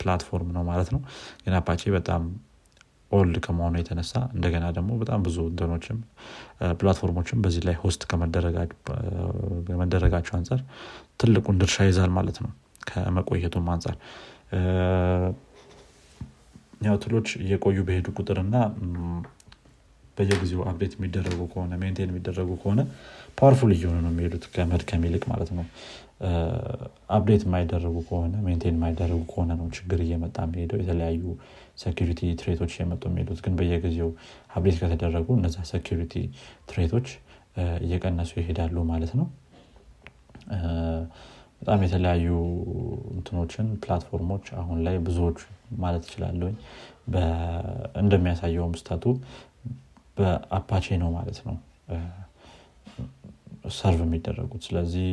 platform 0.00 0.50
ነው 0.56 0.62
ማለት 0.68 0.90
ነው። 0.94 1.00
ግን 1.44 1.56
Apache 1.60 1.82
በጣም 1.96 2.22
old 3.10 3.36
ከመሆኑ 3.44 3.74
የተነሳ 3.80 4.12
እንደገና 4.34 4.64
ደግሞ 4.76 4.90
በጣም 5.02 5.20
ብዙ 5.26 5.36
እንትኖችም 5.50 5.98
platform 6.80 7.13
ኦችም 7.13 7.38
በዚህ 7.44 7.62
ላይ 7.68 7.76
host 7.82 8.02
ከመደረጋቸው 9.68 10.34
አንጻር 10.38 10.60
ትልቁን 11.20 11.58
ድርሻ 11.62 11.86
ይዛል 11.88 12.10
ማለት 12.18 12.38
ነው 12.44 12.50
ከመቆየቱም 12.90 13.68
አንጻር 13.74 13.96
ያው 16.86 16.96
tool 17.04 17.16
ኦች 17.16 17.28
እየቆዩ 17.42 17.78
በሄዱ 17.86 18.08
ቁጥርና 18.18 18.56
በየጊዜው 20.18 20.60
update 20.70 20.92
የሚደረጉ 20.96 21.40
ከሆነ 21.52 21.72
maintain 21.82 22.10
የሚደረጉ 22.12 22.50
ከሆነ 22.62 22.80
powerful 23.38 23.72
እየሆኑ 23.74 23.96
ነው 24.04 24.12
የሚሄዱት 24.12 24.44
ከመድከም 24.54 25.04
ይልቅ 25.08 25.24
ማለት 25.32 25.50
ነው። 25.58 25.64
update 27.16 27.42
የማይደረጉ 27.46 27.96
ከሆነ 28.08 28.34
maintain 28.46 28.74
የማይደረጉ 28.76 29.20
ከሆነ 29.30 29.50
ነው 29.60 29.66
ችግር 29.76 30.00
እየመጣ 30.06 30.36
የሚሄደው። 30.46 30.80
የተለያዩ 30.82 31.22
security 31.82 32.20
threat 32.40 32.59
ኦች 32.59 32.72
እየመጡ 32.76 33.02
የሚሄዱት። 33.10 33.40
ግን 33.44 33.56
በየጊዜው 33.58 34.10
update 34.54 34.78
ከተደረጉ 34.82 35.28
እነዛ 35.38 35.56
security 35.70 36.14
threat 36.70 36.93
ኦች 36.93 37.08
እየቀነሱ 37.84 38.32
ይሄዳሉ 38.40 38.76
ማለት 38.90 39.12
ነው። 39.20 39.28
በጣም 41.60 41.80
የተለያዩ 41.84 42.26
እንትኖችን 43.14 43.66
platform 43.84 44.24
ኦች 44.24 44.44
አሁን 44.60 44.78
ላይ 44.86 44.96
ብዙዎች 45.06 45.38
ማለት 45.78 46.04
ይችላለኝ 46.08 46.54
እንደሚያሳየውም 48.02 48.74
stat 48.80 49.04
ኡ 50.18 50.32
በ 50.32 50.45
Apache 50.45 50.86
ነው 51.02 51.10
ማለት 51.16 51.38
ነው 51.46 51.56
serve 53.76 54.00
የሚደረጉት። 54.04 54.62
ስለዚህ 54.66 55.08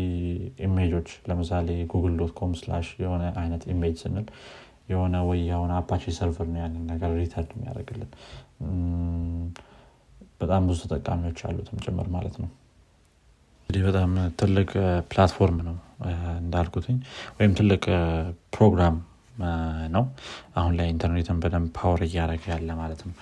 image 0.65 0.90
ኦች 0.90 1.09
ለምሳሌ 1.29 1.69
Google 1.91 2.13
dot 2.19 2.33
com 2.37 2.51
slash 2.59 2.87
የሆነ 3.01 3.23
አይነት 3.41 3.63
image 3.73 3.95
ስንል 4.03 4.27
የሆነ 4.91 5.15
ወይ 5.27 5.39
የሆነ 5.49 5.71
Apache 5.79 6.03
server 6.17 6.47
ነው 6.51 6.59
ያንን 6.63 6.83
ነገር 6.91 7.11
return 7.19 7.51
የሚያደርግልን። 7.55 8.11
በጣም 10.41 10.63
ብዙ 10.69 10.79
ተጠቃሚዎች 10.83 11.39
አሉትም 11.47 11.81
ጭምር 11.85 12.07
ማለት 12.15 12.35
ነው። 12.41 12.49
እንግዲህ 13.61 13.83
በጣም 13.87 14.11
ትልቅ 14.39 14.69
platform 15.11 15.59
ነው 15.67 15.75
እንዳልኩትኝ 16.39 16.97
ወይም 17.37 17.53
ትልቅ 17.59 17.83
ፕሮግራም 18.55 18.97
ነው። 19.95 20.03
አሁን 20.55 20.73
ላይ 20.77 20.87
ኢንተርኔትን 20.93 21.39
በደንብ 21.43 21.69
power 21.77 22.01
እያደረገ 22.05 22.43
ያለ 22.53 22.69
ማለት 22.81 23.01
ነው 23.07 23.15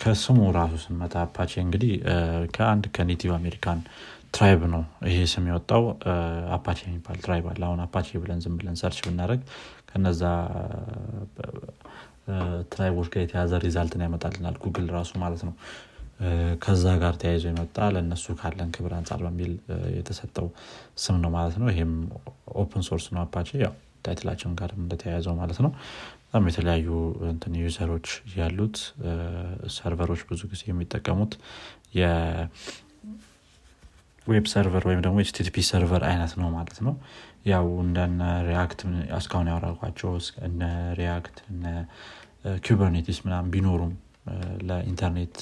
ከስሙ 0.00 0.38
ራሱ 0.56 0.74
ስመጣ 0.84 1.14
Apache 1.22 1.52
እንግዲህ 1.64 1.92
ከአንድ 2.54 2.84
ከ 2.96 3.05
Native 3.05 3.30
American 3.36 3.80
tribe 4.34 4.60
ነው 4.72 4.82
ይሄ 5.08 5.18
ስም 5.32 5.44
የወጣው። 5.50 5.84
Apache 6.56 6.78
የሚባል 6.86 7.18
tribe 7.24 7.46
አለ። 7.52 7.62
አሁን 7.68 7.80
Apache 7.86 8.18
ብለን 8.22 8.40
ዝም 8.44 8.56
ብለን 8.60 8.76
search 8.82 8.98
ብናደረግ 9.06 9.40
ከነዛ 9.90 10.22
tribe 12.72 12.92
ኦች 12.92 13.08
ጋር 13.12 13.22
የተያዘ 13.24 13.52
result 13.64 13.93
ን 13.93 14.02
ያመጣልናል 14.06 14.56
ጉግል 14.64 14.88
ራሱ 14.96 15.12
ማለት 15.22 15.42
ነው። 15.48 15.54
ከዛ 16.62 16.84
ጋር 17.02 17.14
ተያይዞ 17.20 17.44
የመጣ 17.50 17.76
ለእነሱ 17.94 18.34
ካለን 18.40 18.70
ክብር 18.74 18.92
አንጻር 18.96 19.20
በሚል 19.26 19.52
የተሰጠው 19.98 20.48
ስም 21.04 21.16
ነው 21.22 21.30
ማለት 21.36 21.56
ነው። 21.62 21.68
ይሄም 21.72 21.92
open 22.62 22.82
source 22.88 23.06
ነው 23.14 23.20
Apache። 23.22 23.50
ያው 23.64 23.74
title 24.04 24.22
ኣቸውን 24.22 24.54
ጋር 24.60 24.70
እንደተያያዘው 24.78 25.34
ማለት 25.40 25.58
ነው 25.64 25.72
በጣም 26.32 26.44
የተለያዩ 26.48 26.88
እንትን 27.28 27.52
user 27.60 27.84
ኦች 27.84 28.08
ያሉት 28.34 28.76
server 29.76 30.02
ኦች 30.02 30.20
ብዙ 30.28 30.40
ጊዜ 30.52 30.62
የሚጠቀሙት 30.68 31.32
የ 31.96 32.17
web 32.17 32.48
server 34.52 34.84
ወይም 34.88 35.00
ደግሞ 35.06 35.16
HTTP 35.24 35.56
server 35.70 36.04
አይነት 36.10 36.32
ነው 36.40 36.48
ማለት 36.56 36.78
ነው። 36.86 36.94
ያው 37.46 37.66
እንደነ 37.84 38.20
React 38.48 38.80
እስካሁን 39.18 39.50
ያወራኳቸው 39.52 40.10
እነ 40.48 40.62
React 40.98 41.36
እነ 41.50 41.64
Kubernetes 42.66 43.18
ምናም 43.24 43.50
ቢኖሩም 43.54 43.92
ለኢንተርኔት 44.68 45.36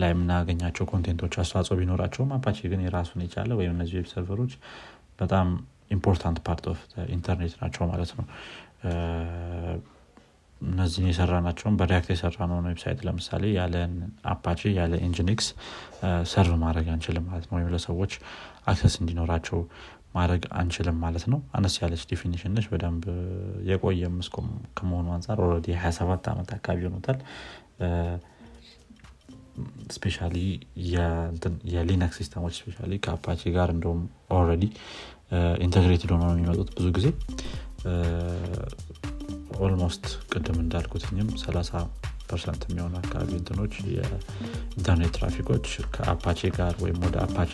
ላይ 0.00 0.10
የምናገኛቸው 0.12 0.84
content 0.92 1.19
ኦች 1.19 1.34
አስተዋጽኦ 1.42 1.76
ቢኖራቸውም 1.80 2.32
Apache 2.36 2.58
ግን 2.72 2.80
የራሱን 2.86 3.22
የቻለ 3.24 3.50
ወይም 3.60 3.72
እነዚህ 3.76 3.96
web 4.00 4.08
server 4.12 4.37
ኦች 4.37 4.54
በጣም 5.18 5.48
important 5.90 6.38
part 6.46 6.64
of 6.70 6.80
internet 7.14 7.54
ናቸው 7.62 7.82
ማለት 7.90 8.10
ነው 8.18 8.24
እነዚህን 10.60 11.08
የሰራናቸውን 11.10 11.76
በ 11.78 11.87
React 11.87 12.08
የሰራነውን 12.12 12.66
website 12.70 13.00
ለምሳሌ 13.06 13.44
ያለን 13.56 13.94
Apache 14.32 14.70
ያለ 14.76 14.92
Nginx 15.06 15.46
serve 16.32 16.52
ማድረግ 16.62 16.86
አንችልም 16.94 17.24
ማለት 17.30 17.46
ነው። 17.48 17.56
ወይም 17.58 17.70
ለሰዎች 17.74 18.12
access 18.66 18.94
እንዲኖራቸው 19.00 19.58
ማድረግ 20.16 20.42
አንችልም 20.60 20.96
ማለት 21.04 21.24
ነው። 21.32 21.40
አነስ 21.56 21.74
ያለች 21.82 22.02
definition 22.10 22.52
ነች። 22.56 22.66
በደንብ 22.72 23.04
የቆየ 23.70 24.10
ምስኮም 24.16 24.48
ከመሆኑ 24.78 25.06
አንጻር 25.16 25.38
already 25.44 25.68
27 25.78 26.28
ዓመት 26.32 26.50
አካባቢ 26.56 26.82
ሆኖታል። 26.88 27.18
especially 29.94 30.18
የ 31.72 31.85
Linux 31.85 32.18
system 32.20 32.40
ኦች 32.40 32.54
especially 32.60 32.76
ከ 33.04 33.13
Apache 33.13 33.42
ጋር 33.56 33.70
እንደውም 33.74 34.02
already 34.36 34.64
integrated 35.64 36.10
ሆነ 36.14 36.24
የሚመጡት 36.32 36.70
ብዙ 36.76 36.86
ጊዜ 36.96 37.08
almost 39.62 40.04
ቅድም 40.32 40.58
እንዳልኩትኝም 40.62 41.28
30 41.40 41.82
percent 42.28 42.62
የሚሆኑ 42.66 42.94
አካባቢ 43.00 43.30
እንትኖች 43.38 43.74
የኢንተርኔት 43.94 45.12
traffic 45.16 45.48
ኦች 45.48 45.66
ከ 45.94 46.08
Apache 46.08 46.50
ጋር 46.58 46.74
ወይም 46.84 46.98
ወደ 47.06 47.16
Apache 47.24 47.52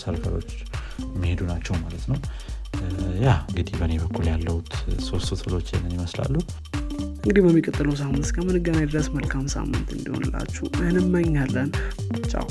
server 0.00 0.30
ኦች 0.30 0.50
የሚሄዱ 1.08 1.40
ናቸው 1.50 1.74
ማለት 1.82 2.04
ነው። 2.10 2.18
ያ 3.24 3.30
እንግዲህ 3.48 3.74
በእኔ 3.80 3.94
በኩል 4.02 4.26
ያለውት 4.32 4.72
ሶስቱ 5.08 5.38
tool 5.42 5.55
ኦች 5.55 5.68
ይህንን 5.74 5.94
ይመስላሉ። 5.96 6.34
እንግዲህ 7.16 7.42
በሚቀጥለው 7.46 7.94
ሳምንት 8.00 8.24
እስከምንገናኝ 8.28 8.86
ድረስ 8.92 9.08
መልካም 9.16 9.44
ሳምንት 9.54 9.88
እንዲሆንላችሁ 9.96 10.64
እንመኛለን። 10.82 11.68
ቻው 12.32 12.46